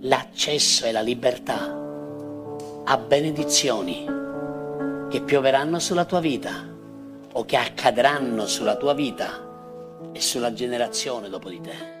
l'accesso 0.00 0.86
e 0.86 0.92
la 0.92 1.02
libertà 1.02 1.80
a 2.84 2.96
benedizioni 2.96 4.06
che 5.08 5.20
pioveranno 5.22 5.78
sulla 5.78 6.04
tua 6.04 6.20
vita 6.20 6.66
o 7.32 7.44
che 7.44 7.56
accadranno 7.56 8.46
sulla 8.46 8.76
tua 8.76 8.94
vita 8.94 9.48
e 10.12 10.20
sulla 10.20 10.52
generazione 10.52 11.28
dopo 11.28 11.48
di 11.48 11.60
te. 11.60 11.99